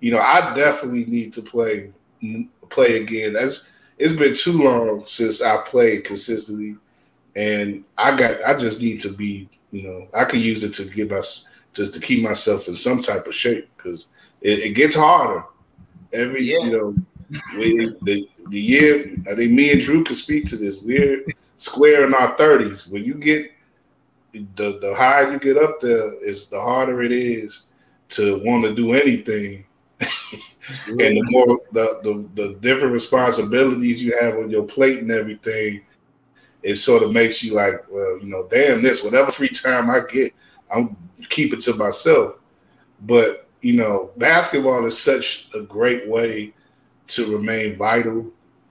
You 0.00 0.12
know, 0.12 0.20
I 0.20 0.54
definitely 0.54 1.06
need 1.06 1.32
to 1.34 1.42
play 1.42 1.92
play 2.70 3.02
again. 3.02 3.32
That's 3.32 3.64
it's 3.98 4.14
been 4.14 4.34
too 4.34 4.62
long 4.62 5.04
since 5.06 5.42
I 5.42 5.58
played 5.58 6.04
consistently, 6.04 6.76
and 7.34 7.84
I 7.96 8.16
got 8.16 8.42
I 8.44 8.54
just 8.54 8.80
need 8.80 9.00
to 9.00 9.12
be 9.12 9.48
you 9.70 9.82
know 9.82 10.08
I 10.14 10.24
could 10.24 10.40
use 10.40 10.62
it 10.62 10.74
to 10.74 10.84
give 10.84 11.12
us 11.12 11.48
just 11.74 11.94
to 11.94 12.00
keep 12.00 12.22
myself 12.22 12.68
in 12.68 12.76
some 12.76 13.02
type 13.02 13.26
of 13.26 13.34
shape 13.34 13.68
because 13.76 14.06
it, 14.40 14.60
it, 14.60 14.70
gets 14.70 14.96
harder 14.96 15.44
every 16.12 16.42
yeah. 16.42 16.58
you 16.64 16.70
know 16.70 16.94
we, 17.56 17.94
the 18.02 18.28
the 18.48 18.60
year 18.60 19.12
I 19.30 19.34
think 19.34 19.52
me 19.52 19.72
and 19.72 19.82
Drew 19.82 20.04
could 20.04 20.16
speak 20.16 20.46
to 20.46 20.56
this. 20.56 20.80
We're 20.80 21.24
square 21.56 22.06
in 22.06 22.14
our 22.14 22.36
thirties. 22.36 22.86
When 22.86 23.04
you 23.04 23.14
get 23.14 23.50
the 24.32 24.78
the 24.80 24.94
higher 24.94 25.32
you 25.32 25.38
get 25.38 25.56
up 25.56 25.80
there, 25.80 26.14
is 26.22 26.48
the 26.48 26.60
harder 26.60 27.02
it 27.02 27.12
is 27.12 27.66
to 28.10 28.40
want 28.44 28.64
to 28.64 28.74
do 28.74 28.92
anything. 28.92 29.64
and 30.00 30.98
the 30.98 31.26
more 31.30 31.60
the, 31.72 32.00
the 32.02 32.28
the 32.42 32.54
different 32.60 32.92
responsibilities 32.92 34.02
you 34.02 34.16
have 34.20 34.34
on 34.34 34.50
your 34.50 34.64
plate 34.64 34.98
and 34.98 35.10
everything, 35.10 35.82
it 36.62 36.76
sort 36.76 37.02
of 37.02 37.12
makes 37.12 37.42
you 37.42 37.54
like, 37.54 37.74
well, 37.90 38.18
you 38.18 38.26
know, 38.28 38.46
damn 38.50 38.82
this, 38.82 39.02
whatever 39.02 39.30
free 39.30 39.48
time 39.48 39.90
I 39.90 40.00
get, 40.00 40.32
I'm 40.70 40.96
keep 41.28 41.52
it 41.52 41.60
to 41.62 41.74
myself. 41.74 42.34
But 43.02 43.48
you 43.60 43.74
know, 43.74 44.10
basketball 44.16 44.84
is 44.86 45.00
such 45.00 45.48
a 45.54 45.62
great 45.62 46.08
way 46.08 46.52
to 47.08 47.36
remain 47.36 47.76
vital 47.76 48.30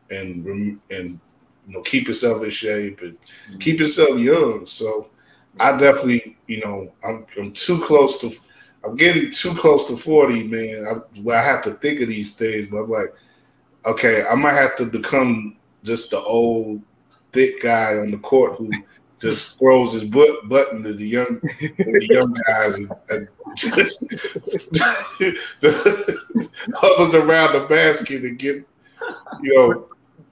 and 0.10 0.46
and 0.90 1.20
you 1.68 1.74
know 1.74 1.82
keep 1.82 2.08
yourself 2.08 2.44
in 2.44 2.50
shape 2.50 3.02
and 3.02 3.18
keep 3.60 3.80
yourself 3.80 4.20
young. 4.20 4.66
So 4.66 5.10
I 5.60 5.78
definitely, 5.78 6.38
you 6.48 6.62
know, 6.62 6.94
I'm 7.06 7.28
I'm 7.38 7.52
too 7.52 7.84
close 7.84 8.20
to 8.22 8.32
I'm 8.84 8.96
getting 8.96 9.32
too 9.32 9.54
close 9.54 9.88
to 9.88 9.98
40, 9.98 10.44
man. 10.44 10.86
I, 10.88 11.22
well, 11.22 11.38
I 11.38 11.42
have 11.42 11.64
to 11.64 11.74
think 11.76 12.02
of 12.02 12.08
these 12.08 12.36
things, 12.36 12.68
but 12.68 12.84
I'm 12.84 12.90
like, 12.90 13.14
okay, 13.86 14.26
I 14.26 14.36
might 14.36 14.54
have 14.54 14.76
to 14.78 14.86
become 14.86 15.58
just 15.84 16.12
the 16.12 16.20
old 16.20 16.82
thick 17.34 17.62
guy 17.62 17.98
on 17.98 18.12
the 18.12 18.18
court 18.18 18.58
who 18.58 18.72
just 19.20 19.58
throws 19.58 19.94
his 19.94 20.04
butt 20.04 20.48
button 20.48 20.84
to 20.84 20.94
the 20.94 21.08
young 21.08 21.42
the 21.60 22.08
young 22.08 22.32
guys 22.48 22.76
and, 22.76 22.92
and 23.10 23.28
just, 23.56 24.04
hovers 26.76 27.16
around 27.16 27.54
the 27.54 27.66
basket 27.68 28.24
and 28.24 28.38
get 28.38 28.64
you 29.42 29.56
know 29.56 29.88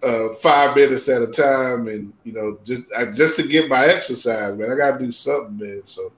uh, 0.05 0.33
five 0.35 0.75
minutes 0.75 1.09
at 1.09 1.21
a 1.21 1.27
time 1.27 1.87
and 1.87 2.13
you 2.23 2.31
know 2.31 2.59
just 2.63 2.83
I, 2.95 3.05
just 3.05 3.35
to 3.37 3.47
get 3.47 3.69
my 3.69 3.85
exercise 3.85 4.55
man 4.57 4.71
I 4.71 4.75
gotta 4.75 5.03
do 5.03 5.11
something 5.11 5.57
man 5.57 5.81
so 5.85 6.11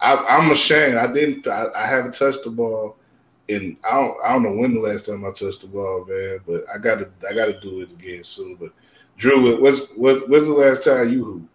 I, 0.00 0.36
am 0.38 0.50
ashamed 0.50 0.96
I 0.96 1.12
didn't 1.12 1.46
I, 1.46 1.66
I, 1.76 1.86
haven't 1.86 2.14
touched 2.14 2.42
the 2.42 2.50
ball 2.50 2.96
and 3.48 3.76
I 3.84 3.92
don't 3.92 4.16
I 4.24 4.32
don't 4.32 4.42
know 4.42 4.52
when 4.52 4.74
the 4.74 4.80
last 4.80 5.06
time 5.06 5.24
I 5.24 5.30
touched 5.30 5.60
the 5.60 5.68
ball 5.68 6.04
man 6.08 6.40
but 6.46 6.64
I 6.74 6.78
gotta 6.78 7.10
I 7.30 7.34
gotta 7.34 7.60
do 7.60 7.80
it 7.80 7.92
again 7.92 8.24
soon 8.24 8.56
but 8.56 8.72
Drew 9.16 9.60
what's 9.60 9.86
what 9.96 10.28
when's 10.28 10.48
the 10.48 10.54
last 10.54 10.84
time 10.84 11.12
you 11.12 11.24
hooped? 11.24 11.48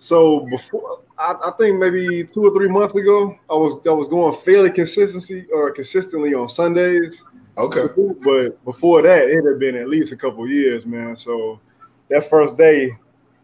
So 0.00 0.46
before, 0.46 1.00
I, 1.18 1.34
I, 1.44 1.50
think 1.58 1.78
maybe 1.78 2.24
two 2.24 2.46
or 2.46 2.50
three 2.52 2.68
months 2.68 2.94
ago, 2.94 3.38
I 3.50 3.54
was 3.54 3.78
I 3.86 3.92
was 3.92 4.08
going 4.08 4.34
fairly 4.42 4.70
consistency 4.70 5.46
or 5.52 5.70
consistently 5.72 6.32
on 6.32 6.48
Sundays. 6.48 7.22
Okay. 7.58 7.86
But 8.22 8.64
before 8.64 9.02
that, 9.02 9.28
it 9.28 9.44
had 9.44 9.58
been 9.58 9.76
at 9.76 9.88
least 9.88 10.12
a 10.12 10.16
couple 10.16 10.48
years, 10.48 10.86
man. 10.86 11.16
So 11.16 11.60
that 12.08 12.28
first 12.28 12.56
day, 12.56 12.84
you 12.84 12.98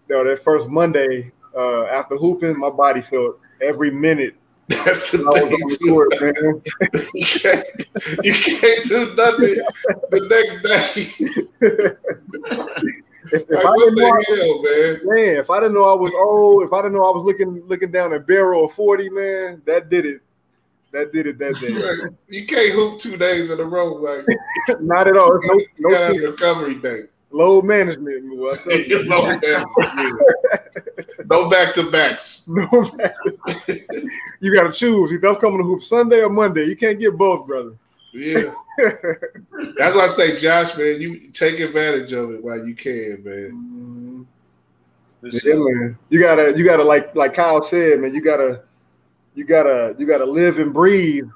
know, 0.08 0.24
that 0.24 0.42
first 0.42 0.68
Monday 0.68 1.32
uh, 1.56 1.84
after 1.84 2.16
hooping, 2.16 2.58
my 2.58 2.70
body 2.70 3.02
felt 3.02 3.38
every 3.60 3.90
minute. 3.90 4.34
That's 4.68 5.12
the 5.12 5.18
thing. 5.18 5.90
Court, 5.90 6.10
man. 6.20 6.62
you, 7.14 7.24
can't, 7.24 7.66
you 8.24 8.34
can't 8.34 8.84
do 8.88 9.14
nothing 9.14 9.62
the 10.10 10.20
next 10.28 10.62
day. 10.62 11.06
If, 13.32 13.42
if 13.50 13.64
I 13.64 13.76
didn't 13.76 13.94
know, 13.96 14.22
hell, 14.28 14.62
man? 14.62 15.00
man, 15.02 15.36
if 15.36 15.50
I 15.50 15.58
didn't 15.58 15.74
know 15.74 15.82
I 15.82 15.94
was 15.94 16.12
old, 16.14 16.62
if 16.62 16.72
I 16.72 16.82
didn't 16.82 16.92
know 16.94 17.10
I 17.10 17.12
was 17.12 17.24
looking 17.24 17.60
looking 17.66 17.90
down 17.90 18.12
a 18.12 18.20
barrel 18.20 18.66
of 18.66 18.72
forty, 18.72 19.10
man, 19.10 19.62
that 19.66 19.90
did 19.90 20.06
it. 20.06 20.20
That 20.96 21.12
did 21.12 21.26
it 21.26 21.36
that 21.40 21.54
day. 21.60 22.16
you 22.26 22.46
can't 22.46 22.72
hoop 22.72 22.98
two 22.98 23.18
days 23.18 23.50
in 23.50 23.60
a 23.60 23.64
row, 23.64 23.92
like 23.96 24.24
not 24.80 25.06
at 25.06 25.14
all. 25.18 25.38
no, 25.78 25.90
no 25.90 26.08
recovery 26.30 26.76
day. 26.76 27.02
Load 27.30 27.66
management, 27.66 28.24
Load 28.32 28.56
management. 28.64 30.18
no 31.26 31.50
back 31.50 31.74
to 31.74 31.90
backs. 31.90 32.48
No 32.48 32.90
back 32.96 33.14
you 34.40 34.54
got 34.54 34.62
to 34.62 34.72
choose. 34.72 35.12
Either 35.12 35.28
I'm 35.28 35.36
coming 35.36 35.58
to 35.58 35.64
hoop 35.64 35.84
Sunday 35.84 36.22
or 36.22 36.30
Monday. 36.30 36.64
You 36.64 36.76
can't 36.76 36.98
get 36.98 37.14
both, 37.18 37.46
brother. 37.46 37.74
Yeah. 38.14 38.54
That's 38.78 39.94
why 39.94 40.04
I 40.04 40.06
say, 40.06 40.38
Josh, 40.38 40.78
man, 40.78 40.98
you 40.98 41.28
take 41.28 41.60
advantage 41.60 42.14
of 42.14 42.30
it 42.30 42.42
while 42.42 42.66
you 42.66 42.74
can, 42.74 43.22
man. 43.22 44.26
Mm-hmm. 45.22 45.38
Yeah, 45.46 45.54
man. 45.56 45.98
You 46.08 46.20
gotta, 46.20 46.54
you 46.56 46.64
gotta, 46.64 46.84
like, 46.84 47.14
like 47.14 47.34
Kyle 47.34 47.62
said, 47.62 48.00
man. 48.00 48.14
You 48.14 48.22
gotta, 48.22 48.62
you 49.36 49.44
gotta, 49.44 49.94
you 49.98 50.06
gotta 50.06 50.24
live 50.24 50.58
and 50.58 50.72
breathe, 50.72 51.28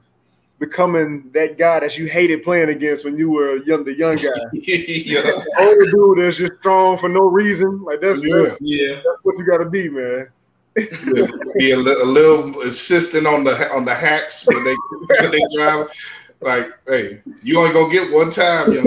becoming 0.59 1.31
that 1.33 1.59
guy 1.59 1.81
that 1.81 1.97
you 1.97 2.07
hated 2.07 2.43
playing 2.43 2.71
against 2.71 3.05
when 3.05 3.17
you 3.17 3.31
were 3.31 3.57
young, 3.59 3.85
the 3.85 3.95
young 3.95 4.17
guy. 4.17 4.31
yeah. 4.53 5.43
Older 5.59 5.91
dude 5.91 6.19
that's 6.19 6.37
just 6.39 6.55
strong 6.59 6.99
for 6.99 7.09
no 7.09 7.21
reason. 7.21 7.83
Like 7.85 8.01
that's, 8.01 8.25
yeah. 8.25 8.43
That's, 8.43 8.57
yeah. 8.61 8.95
that's 8.97 9.19
what 9.23 9.39
you 9.39 9.45
gotta 9.45 9.69
be, 9.69 9.89
man. 9.89 10.29
yeah. 10.77 11.27
Be 11.59 11.73
a, 11.73 11.77
a, 11.77 12.05
little 12.07 12.61
insistent 12.63 13.27
on 13.27 13.45
the 13.45 13.73
on 13.73 13.85
the 13.85 13.95
hacks 13.95 14.47
when 14.47 14.65
they 14.65 14.77
when 15.21 15.31
they 15.31 15.43
drive. 15.55 15.89
Like, 16.41 16.69
hey, 16.87 17.21
you 17.43 17.59
only 17.59 17.73
gonna 17.73 17.93
get 17.93 18.11
one 18.11 18.31
time, 18.31 18.73
young 18.73 18.85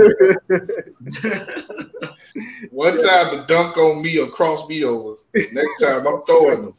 one 2.72 2.98
time 2.98 3.30
to 3.32 3.46
dunk 3.48 3.78
on 3.78 4.02
me 4.02 4.18
or 4.18 4.28
cross 4.28 4.68
me 4.68 4.84
over. 4.84 5.18
Next 5.52 5.80
time 5.80 6.08
I'm 6.08 6.24
throwing 6.24 6.66
them, 6.66 6.76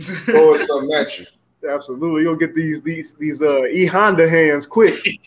throwing 0.00 0.58
something 0.58 0.92
at 0.92 1.18
you. 1.18 1.26
Absolutely, 1.68 2.22
you'll 2.22 2.36
get 2.36 2.54
these 2.54 2.82
these 2.82 3.14
these 3.14 3.42
uh 3.42 3.64
E 3.64 3.86
Honda 3.86 4.28
hands 4.28 4.66
quick. 4.66 4.98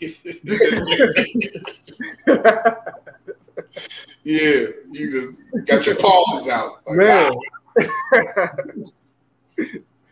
yeah, 4.24 4.66
you 4.90 5.10
just 5.10 5.66
got 5.66 5.86
your 5.86 5.96
palms 5.96 6.48
out, 6.48 6.80
like, 6.86 6.96
man. 6.96 7.32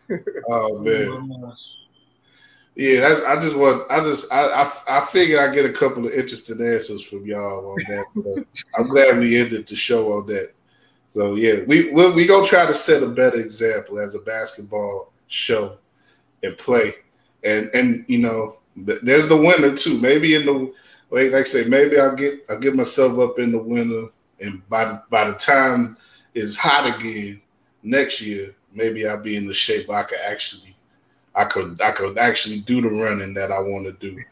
oh 0.49 0.79
man. 0.79 1.53
Yeah, 2.75 3.01
that's. 3.01 3.23
I 3.23 3.41
just 3.41 3.57
want. 3.57 3.91
I 3.91 4.01
just. 4.01 4.33
I. 4.33 4.63
I, 4.63 4.71
I 4.89 5.05
figured 5.07 5.41
I 5.41 5.53
get 5.55 5.67
a 5.67 5.73
couple 5.73 6.07
of 6.07 6.13
interesting 6.13 6.61
answers 6.61 7.03
from 7.03 7.27
y'all 7.27 7.73
on 7.73 7.79
that. 7.89 8.05
So 8.15 8.45
I'm 8.77 8.89
glad 8.89 9.19
we 9.19 9.37
ended 9.37 9.67
the 9.67 9.75
show 9.75 10.13
on 10.13 10.27
that. 10.29 10.53
So 11.09 11.35
yeah, 11.35 11.65
we 11.67 11.91
we 11.91 12.11
we 12.13 12.27
gonna 12.27 12.47
try 12.47 12.67
to 12.67 12.75
set 12.75 13.03
a 13.03 13.09
better 13.09 13.41
example 13.41 13.99
as 13.99 14.15
a 14.15 14.21
basketball 14.21 15.13
show 15.27 15.79
and 16.43 16.57
play, 16.59 16.95
and 17.45 17.71
and 17.75 18.05
you 18.09 18.19
know, 18.19 18.59
there's 18.77 19.29
the 19.29 19.37
winner 19.37 19.77
too. 19.77 19.99
Maybe 19.99 20.35
in 20.35 20.47
the 20.47 20.73
like 21.11 21.33
I 21.33 21.43
say, 21.43 21.65
maybe 21.65 21.99
I'll 21.99 22.17
get 22.17 22.45
I'll 22.49 22.59
get 22.59 22.75
myself 22.75 23.19
up 23.19 23.39
in 23.39 23.53
the 23.53 23.63
winter, 23.63 24.09
and 24.41 24.67
by 24.69 24.85
the 24.85 25.03
by 25.11 25.29
the 25.31 25.35
time 25.35 25.97
it's 26.35 26.57
hot 26.57 26.87
again 26.87 27.41
next 27.83 28.21
year, 28.21 28.55
maybe 28.73 29.07
I'll 29.07 29.23
be 29.23 29.37
in 29.37 29.47
the 29.47 29.55
shape 29.55 29.91
I 29.91 30.03
could 30.03 30.19
actually 30.27 30.77
I 31.35 31.45
could 31.45 31.81
I 31.81 31.93
could 31.93 32.19
actually 32.19 32.61
do 32.61 32.81
the 32.81 32.89
running 32.89 33.35
that 33.35 33.53
I 33.53 33.61
want 33.61 33.87
to 33.87 33.93
do, 33.93 34.23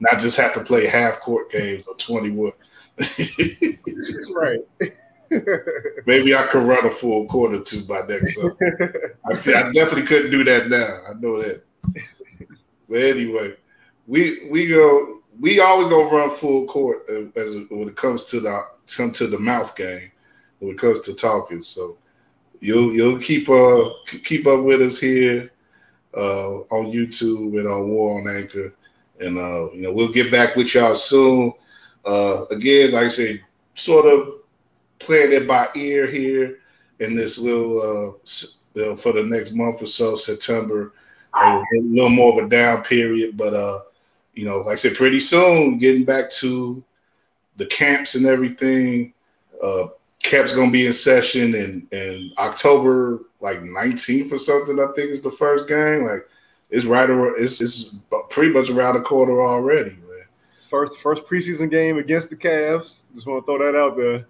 not 0.00 0.18
just 0.18 0.36
have 0.36 0.54
to 0.54 0.64
play 0.64 0.86
half 0.86 1.20
court 1.20 1.50
games 1.50 1.84
or 1.86 1.94
twenty 1.96 2.30
one. 2.30 2.52
right. 4.34 4.60
Maybe 6.06 6.34
I 6.34 6.46
could 6.46 6.62
run 6.62 6.86
a 6.86 6.90
full 6.90 7.26
quarter 7.26 7.60
two 7.60 7.82
by 7.84 8.02
next 8.08 8.36
summer. 8.36 8.56
I, 9.26 9.32
I, 9.32 9.72
definitely 9.72 10.02
couldn't 10.02 10.30
do 10.30 10.44
that 10.44 10.68
now. 10.68 11.00
I 11.08 11.14
know 11.18 11.42
that. 11.42 11.62
But 12.88 13.02
anyway, 13.02 13.54
we 14.06 14.46
we 14.48 14.66
go. 14.66 15.22
We 15.40 15.60
always 15.60 15.88
gonna 15.88 16.14
run 16.14 16.30
full 16.30 16.66
court 16.66 17.08
as 17.08 17.54
when 17.70 17.88
it 17.88 17.96
comes 17.96 18.24
to 18.24 18.40
the 18.40 18.62
come 18.94 19.12
to 19.12 19.26
the 19.26 19.38
mouth 19.38 19.74
game. 19.74 20.12
When 20.58 20.72
it 20.72 20.78
comes 20.78 21.00
to 21.00 21.14
talking, 21.14 21.62
so 21.62 21.98
you'll 22.60 22.92
you'll 22.92 23.18
keep 23.18 23.48
uh 23.48 23.90
keep 24.22 24.46
up 24.46 24.64
with 24.64 24.82
us 24.82 25.00
here 25.00 25.50
uh, 26.16 26.60
on 26.70 26.92
YouTube 26.92 27.58
and 27.58 27.66
on 27.66 27.90
War 27.90 28.20
on 28.20 28.28
Anchor. 28.28 28.74
And 29.20 29.38
uh, 29.38 29.70
you 29.72 29.82
know, 29.82 29.92
we'll 29.92 30.12
get 30.12 30.30
back 30.30 30.56
with 30.56 30.74
y'all 30.74 30.94
soon. 30.94 31.52
Uh, 32.04 32.44
again, 32.50 32.92
like 32.92 33.06
I 33.06 33.08
say, 33.08 33.42
sort 33.74 34.06
of 34.06 34.40
playing 35.04 35.32
it 35.32 35.46
by 35.46 35.68
ear 35.74 36.06
here 36.06 36.58
in 37.00 37.14
this 37.14 37.38
little 37.38 38.18
uh, 38.26 38.96
for 38.96 39.12
the 39.12 39.22
next 39.24 39.52
month 39.52 39.82
or 39.82 39.86
so, 39.86 40.14
September. 40.14 40.92
A 41.34 41.62
little 41.72 42.10
more 42.10 42.38
of 42.38 42.44
a 42.44 42.48
down 42.48 42.82
period, 42.84 43.36
but 43.36 43.54
uh, 43.54 43.80
you 44.34 44.44
know, 44.44 44.58
like 44.58 44.74
I 44.74 44.76
said, 44.76 44.94
pretty 44.94 45.18
soon 45.20 45.78
getting 45.78 46.04
back 46.04 46.30
to 46.32 46.82
the 47.56 47.66
camps 47.66 48.14
and 48.14 48.26
everything. 48.26 49.12
Uh, 49.62 49.88
camp's 50.22 50.54
gonna 50.54 50.70
be 50.70 50.86
in 50.86 50.92
session 50.92 51.54
in 51.54 51.88
in 51.90 52.32
October 52.38 53.24
like 53.40 53.58
19th 53.58 54.32
or 54.32 54.38
something. 54.38 54.78
I 54.78 54.86
think 54.94 55.10
is 55.10 55.22
the 55.22 55.30
first 55.30 55.66
game. 55.66 56.04
Like 56.04 56.28
it's 56.70 56.84
right 56.84 57.10
around. 57.10 57.34
It's 57.38 57.60
it's 57.60 57.96
pretty 58.30 58.52
much 58.52 58.70
around 58.70 58.94
the 58.94 59.02
corner 59.02 59.42
already. 59.42 59.96
First 60.70 60.98
first 60.98 61.24
preseason 61.26 61.70
game 61.70 61.98
against 61.98 62.30
the 62.30 62.36
Cavs. 62.36 63.02
Just 63.14 63.26
want 63.26 63.44
to 63.44 63.46
throw 63.46 63.58
that 63.58 63.78
out 63.78 63.96
there. 63.96 64.26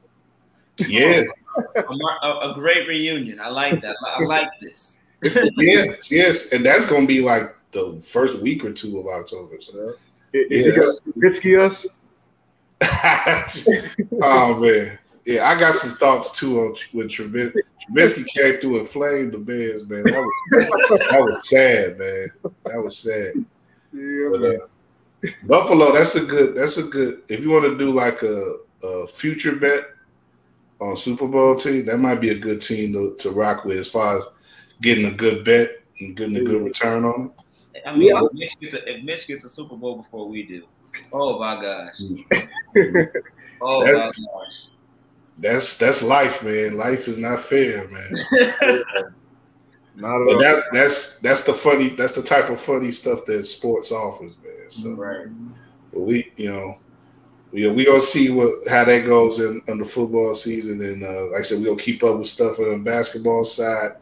Yeah, 0.79 1.25
a, 1.77 1.81
a, 1.83 2.55
great 2.55 2.89
reunion. 2.89 3.41
I 3.41 3.49
like 3.49 3.81
that. 3.83 3.97
I 4.05 4.23
like 4.25 4.49
this. 4.61 4.99
yes, 5.23 6.11
yes, 6.11 6.53
and 6.53 6.65
that's 6.65 6.87
gonna 6.87 7.07
be 7.07 7.21
like 7.21 7.45
the 7.73 8.01
first 8.01 8.41
week 8.41 8.65
or 8.65 8.73
two 8.73 8.99
of 8.99 9.07
October. 9.07 9.61
So. 9.61 9.95
Is, 10.33 10.67
is 10.67 11.39
he 11.39 11.53
gonna 11.53 11.67
us? 11.67 11.87
oh 14.23 14.59
man 14.59 14.99
yeah, 15.25 15.49
I 15.49 15.59
got 15.59 15.75
some 15.75 15.95
thoughts 15.95 16.39
too 16.39 16.61
on 16.61 16.77
with 16.93 17.09
Trubisky. 17.09 17.61
Trubisky 17.89 18.27
came 18.27 18.61
through 18.61 18.81
and 18.81 18.89
flamed 18.89 19.33
the 19.33 19.39
Bears, 19.39 19.87
man. 19.87 20.05
That 20.05 20.21
was 20.21 20.69
that 20.99 21.21
was 21.21 21.49
sad, 21.49 21.99
man. 21.99 22.29
That 22.65 22.83
was 22.83 22.97
sad. 22.99 23.33
Yeah, 23.93 24.29
but, 24.31 24.43
uh, 24.43 25.33
Buffalo, 25.45 25.93
that's 25.93 26.15
a 26.17 26.25
good. 26.25 26.55
That's 26.55 26.77
a 26.77 26.83
good. 26.83 27.23
If 27.29 27.41
you 27.41 27.51
want 27.51 27.65
to 27.65 27.79
do 27.79 27.91
like 27.91 28.23
a, 28.23 28.57
a 28.83 29.07
future 29.07 29.57
bet 29.57 29.85
on 30.81 30.97
Super 30.97 31.27
Bowl 31.27 31.57
team, 31.57 31.87
that 31.87 31.99
might 31.99 32.21
be 32.21 32.31
a 32.31 32.39
good 32.39 32.63
team 32.63 32.93
to, 32.93 33.17
to 33.21 33.31
rock 33.31 33.65
with 33.65 33.79
as 33.79 33.89
far 33.89 34.19
as 34.19 34.25
getting 34.83 35.07
a 35.07 35.11
good 35.13 35.45
bet 35.45 35.71
and 36.01 36.17
getting 36.17 36.37
a 36.37 36.43
good 36.43 36.63
return 36.63 37.05
on 37.05 37.33
it. 37.75 37.83
I 37.87 37.95
mean, 37.95 38.09
yeah. 38.09 38.23
if, 38.23 38.33
Mitch 38.33 38.61
gets 38.61 38.75
a, 38.75 38.97
if 38.99 39.05
Mitch 39.05 39.27
gets 39.27 39.45
a 39.45 39.49
Super 39.49 39.77
Bowl 39.77 39.97
before 39.97 40.29
we 40.29 40.45
do, 40.45 40.65
oh 41.13 41.39
my 41.39 41.61
gosh. 41.61 41.99
Hmm. 41.99 42.97
oh 43.61 43.85
that's, 43.85 44.21
my 44.21 44.27
gosh 44.33 44.67
that's 45.39 45.79
that's 45.79 46.03
life, 46.03 46.43
man. 46.43 46.77
Life 46.77 47.09
is 47.09 47.19
not 47.19 47.41
fair, 47.41 47.89
man. 47.89 48.15
Not 49.97 50.23
at 50.23 50.27
But 50.27 50.35
all. 50.35 50.41
that 50.41 50.65
that's 50.73 51.21
that's 51.21 51.45
the 51.45 51.55
funny 51.55 51.91
that's 51.91 52.15
the 52.15 52.23
type 52.23 52.51
of 52.51 52.61
funny 52.61 52.91
stuff 52.91 53.25
that 53.27 53.47
sports 53.47 53.93
offers, 53.93 54.35
man. 54.43 54.69
So 54.69 54.93
Right. 54.95 55.29
but 55.93 56.01
we 56.01 56.33
you 56.37 56.51
know 56.51 56.79
we 57.55 57.69
we 57.69 57.85
gonna 57.85 58.01
see 58.01 58.31
what 58.31 58.67
how 58.69 58.85
that 58.85 59.07
goes 59.07 59.39
in, 59.39 59.63
in 59.69 59.79
the 59.79 59.85
football 59.85 60.35
season, 60.35 60.85
and 60.85 61.05
uh, 61.05 61.27
like 61.27 61.41
I 61.41 61.43
said, 61.43 61.61
we 61.61 61.67
gonna 61.67 61.77
keep 61.77 62.03
up 62.03 62.19
with 62.19 62.27
stuff 62.27 62.59
on 62.59 62.79
the 62.79 62.85
basketball 62.85 63.45
side. 63.45 63.93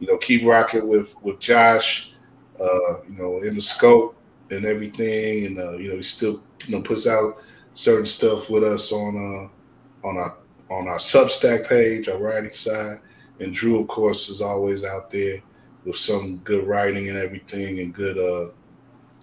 You 0.00 0.06
know, 0.06 0.16
keep 0.16 0.42
rocking 0.44 0.88
with 0.88 1.14
with 1.22 1.38
Josh. 1.38 2.12
Uh, 2.58 3.02
you 3.08 3.18
know, 3.18 3.42
in 3.42 3.56
the 3.56 3.60
scope 3.60 4.16
and 4.50 4.64
everything, 4.64 5.44
and 5.44 5.58
uh, 5.58 5.72
you 5.72 5.90
know, 5.90 5.96
he 5.96 6.02
still 6.02 6.42
you 6.66 6.74
know 6.74 6.80
puts 6.80 7.06
out 7.06 7.42
certain 7.74 8.06
stuff 8.06 8.48
with 8.48 8.64
us 8.64 8.90
on 8.90 9.50
uh 10.04 10.08
on 10.08 10.16
our 10.16 10.38
on 10.70 10.88
our 10.88 10.98
Substack 10.98 11.68
page, 11.68 12.08
our 12.08 12.16
writing 12.16 12.54
side, 12.54 13.00
and 13.38 13.52
Drew, 13.52 13.80
of 13.80 13.86
course, 13.86 14.30
is 14.30 14.40
always 14.40 14.82
out 14.82 15.10
there 15.10 15.42
with 15.84 15.96
some 15.96 16.38
good 16.38 16.66
writing 16.66 17.10
and 17.10 17.18
everything, 17.18 17.80
and 17.80 17.92
good 17.92 18.16
uh 18.16 18.52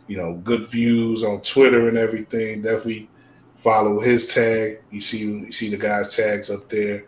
you 0.07 0.17
know 0.17 0.35
good 0.43 0.67
views 0.67 1.23
on 1.23 1.41
Twitter 1.41 1.89
and 1.89 1.97
everything. 1.97 2.61
Definitely 2.61 3.09
follow 3.61 3.99
his 3.99 4.27
tag. 4.27 4.79
You 4.89 5.01
see 5.01 5.19
you 5.19 5.51
see 5.51 5.69
the 5.69 5.77
guys' 5.77 6.15
tags 6.15 6.49
up 6.49 6.67
there, 6.69 7.05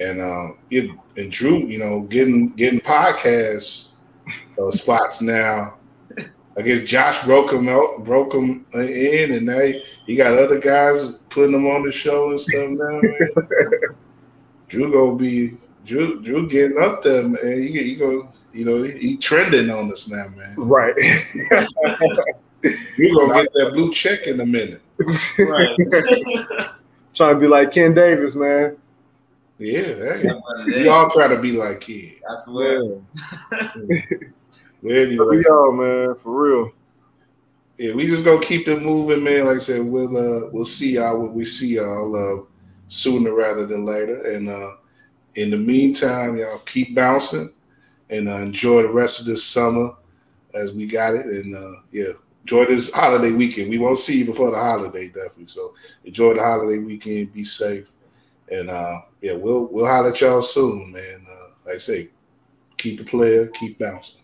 and 0.00 0.20
uh, 0.20 0.48
it, 0.70 0.90
and 1.16 1.30
Drew, 1.30 1.66
you 1.66 1.78
know, 1.78 2.00
getting 2.02 2.50
getting 2.50 2.80
podcast 2.80 3.92
uh, 4.58 4.70
spots 4.70 5.20
now. 5.20 5.76
I 6.58 6.62
guess 6.62 6.84
Josh 6.84 7.22
broke 7.24 7.52
him 7.52 7.68
out, 7.68 8.04
broke 8.04 8.34
him 8.34 8.66
in, 8.74 9.32
and 9.32 9.46
now 9.46 9.60
he, 9.60 9.82
he 10.06 10.16
got 10.16 10.36
other 10.36 10.58
guys 10.58 11.12
putting 11.28 11.54
him 11.54 11.66
on 11.66 11.84
the 11.84 11.92
show 11.92 12.30
and 12.30 12.40
stuff 12.40 12.70
now. 12.70 13.00
Man. 13.00 13.28
Drew 14.68 14.92
gonna 14.92 15.16
be 15.16 15.56
Drew. 15.84 16.20
Drew 16.22 16.48
getting 16.48 16.82
up 16.82 17.02
there, 17.02 17.22
man. 17.22 17.62
He, 17.62 17.82
he 17.82 17.94
go, 17.94 18.32
you 18.52 18.64
know, 18.64 18.82
he, 18.82 18.98
he 18.98 19.16
trending 19.16 19.70
on 19.70 19.92
us 19.92 20.08
now, 20.08 20.26
man. 20.36 20.54
Right. 20.56 20.94
Drew 22.62 23.16
gonna 23.16 23.42
get 23.42 23.52
that 23.54 23.70
blue 23.72 23.92
check 23.92 24.26
in 24.26 24.40
a 24.40 24.46
minute. 24.46 24.82
Right. 25.38 25.76
Trying 27.14 27.34
to 27.34 27.40
be 27.40 27.48
like 27.48 27.72
Ken 27.72 27.94
Davis, 27.94 28.34
man. 28.34 28.76
Yeah, 29.58 29.82
hey. 29.82 30.30
we 30.66 30.88
all 30.88 31.10
try 31.10 31.28
to 31.28 31.38
be 31.38 31.52
like 31.52 31.80
kids. 31.80 32.20
I 32.28 32.36
swear. 32.44 33.00
But 34.82 34.92
anyway, 34.92 35.36
We 35.36 35.44
all, 35.44 35.72
man, 35.72 36.14
for 36.14 36.42
real. 36.42 36.72
yeah, 37.76 37.92
we 37.92 38.06
just 38.06 38.24
gonna 38.24 38.40
keep 38.40 38.66
it 38.66 38.80
moving, 38.82 39.22
man. 39.22 39.46
Like 39.46 39.56
I 39.56 39.60
said, 39.60 39.84
we'll 39.84 40.16
uh, 40.16 40.48
we'll 40.52 40.64
see 40.64 40.94
y'all 40.94 41.20
when 41.20 41.34
we 41.34 41.44
see 41.44 41.74
y'all 41.74 42.16
uh, 42.16 42.44
sooner 42.88 43.34
rather 43.34 43.66
than 43.66 43.84
later. 43.84 44.22
And 44.32 44.48
uh, 44.48 44.76
in 45.34 45.50
the 45.50 45.58
meantime, 45.58 46.38
y'all 46.38 46.58
keep 46.60 46.94
bouncing 46.94 47.52
and 48.08 48.28
uh, 48.28 48.36
enjoy 48.36 48.82
the 48.82 48.88
rest 48.88 49.20
of 49.20 49.26
this 49.26 49.44
summer 49.44 49.92
as 50.54 50.72
we 50.72 50.86
got 50.86 51.14
it. 51.14 51.26
And 51.26 51.54
uh, 51.54 51.80
yeah, 51.92 52.12
enjoy 52.42 52.66
this 52.66 52.92
holiday 52.92 53.32
weekend. 53.32 53.70
We 53.70 53.78
won't 53.78 53.98
see 53.98 54.18
you 54.18 54.26
before 54.26 54.50
the 54.50 54.58
holiday, 54.58 55.08
definitely. 55.08 55.48
So 55.48 55.74
enjoy 56.04 56.34
the 56.34 56.42
holiday 56.42 56.78
weekend. 56.78 57.32
Be 57.32 57.44
safe. 57.44 57.90
And 58.50 58.70
uh, 58.70 59.02
yeah, 59.20 59.34
we'll 59.34 59.66
we'll 59.66 59.86
holler 59.86 60.10
at 60.10 60.20
y'all 60.20 60.42
soon, 60.42 60.92
man. 60.92 61.26
Uh, 61.30 61.48
like 61.66 61.76
I 61.76 61.78
say, 61.78 62.08
keep 62.76 62.98
the 62.98 63.04
player, 63.04 63.46
keep 63.48 63.78
bouncing. 63.78 64.19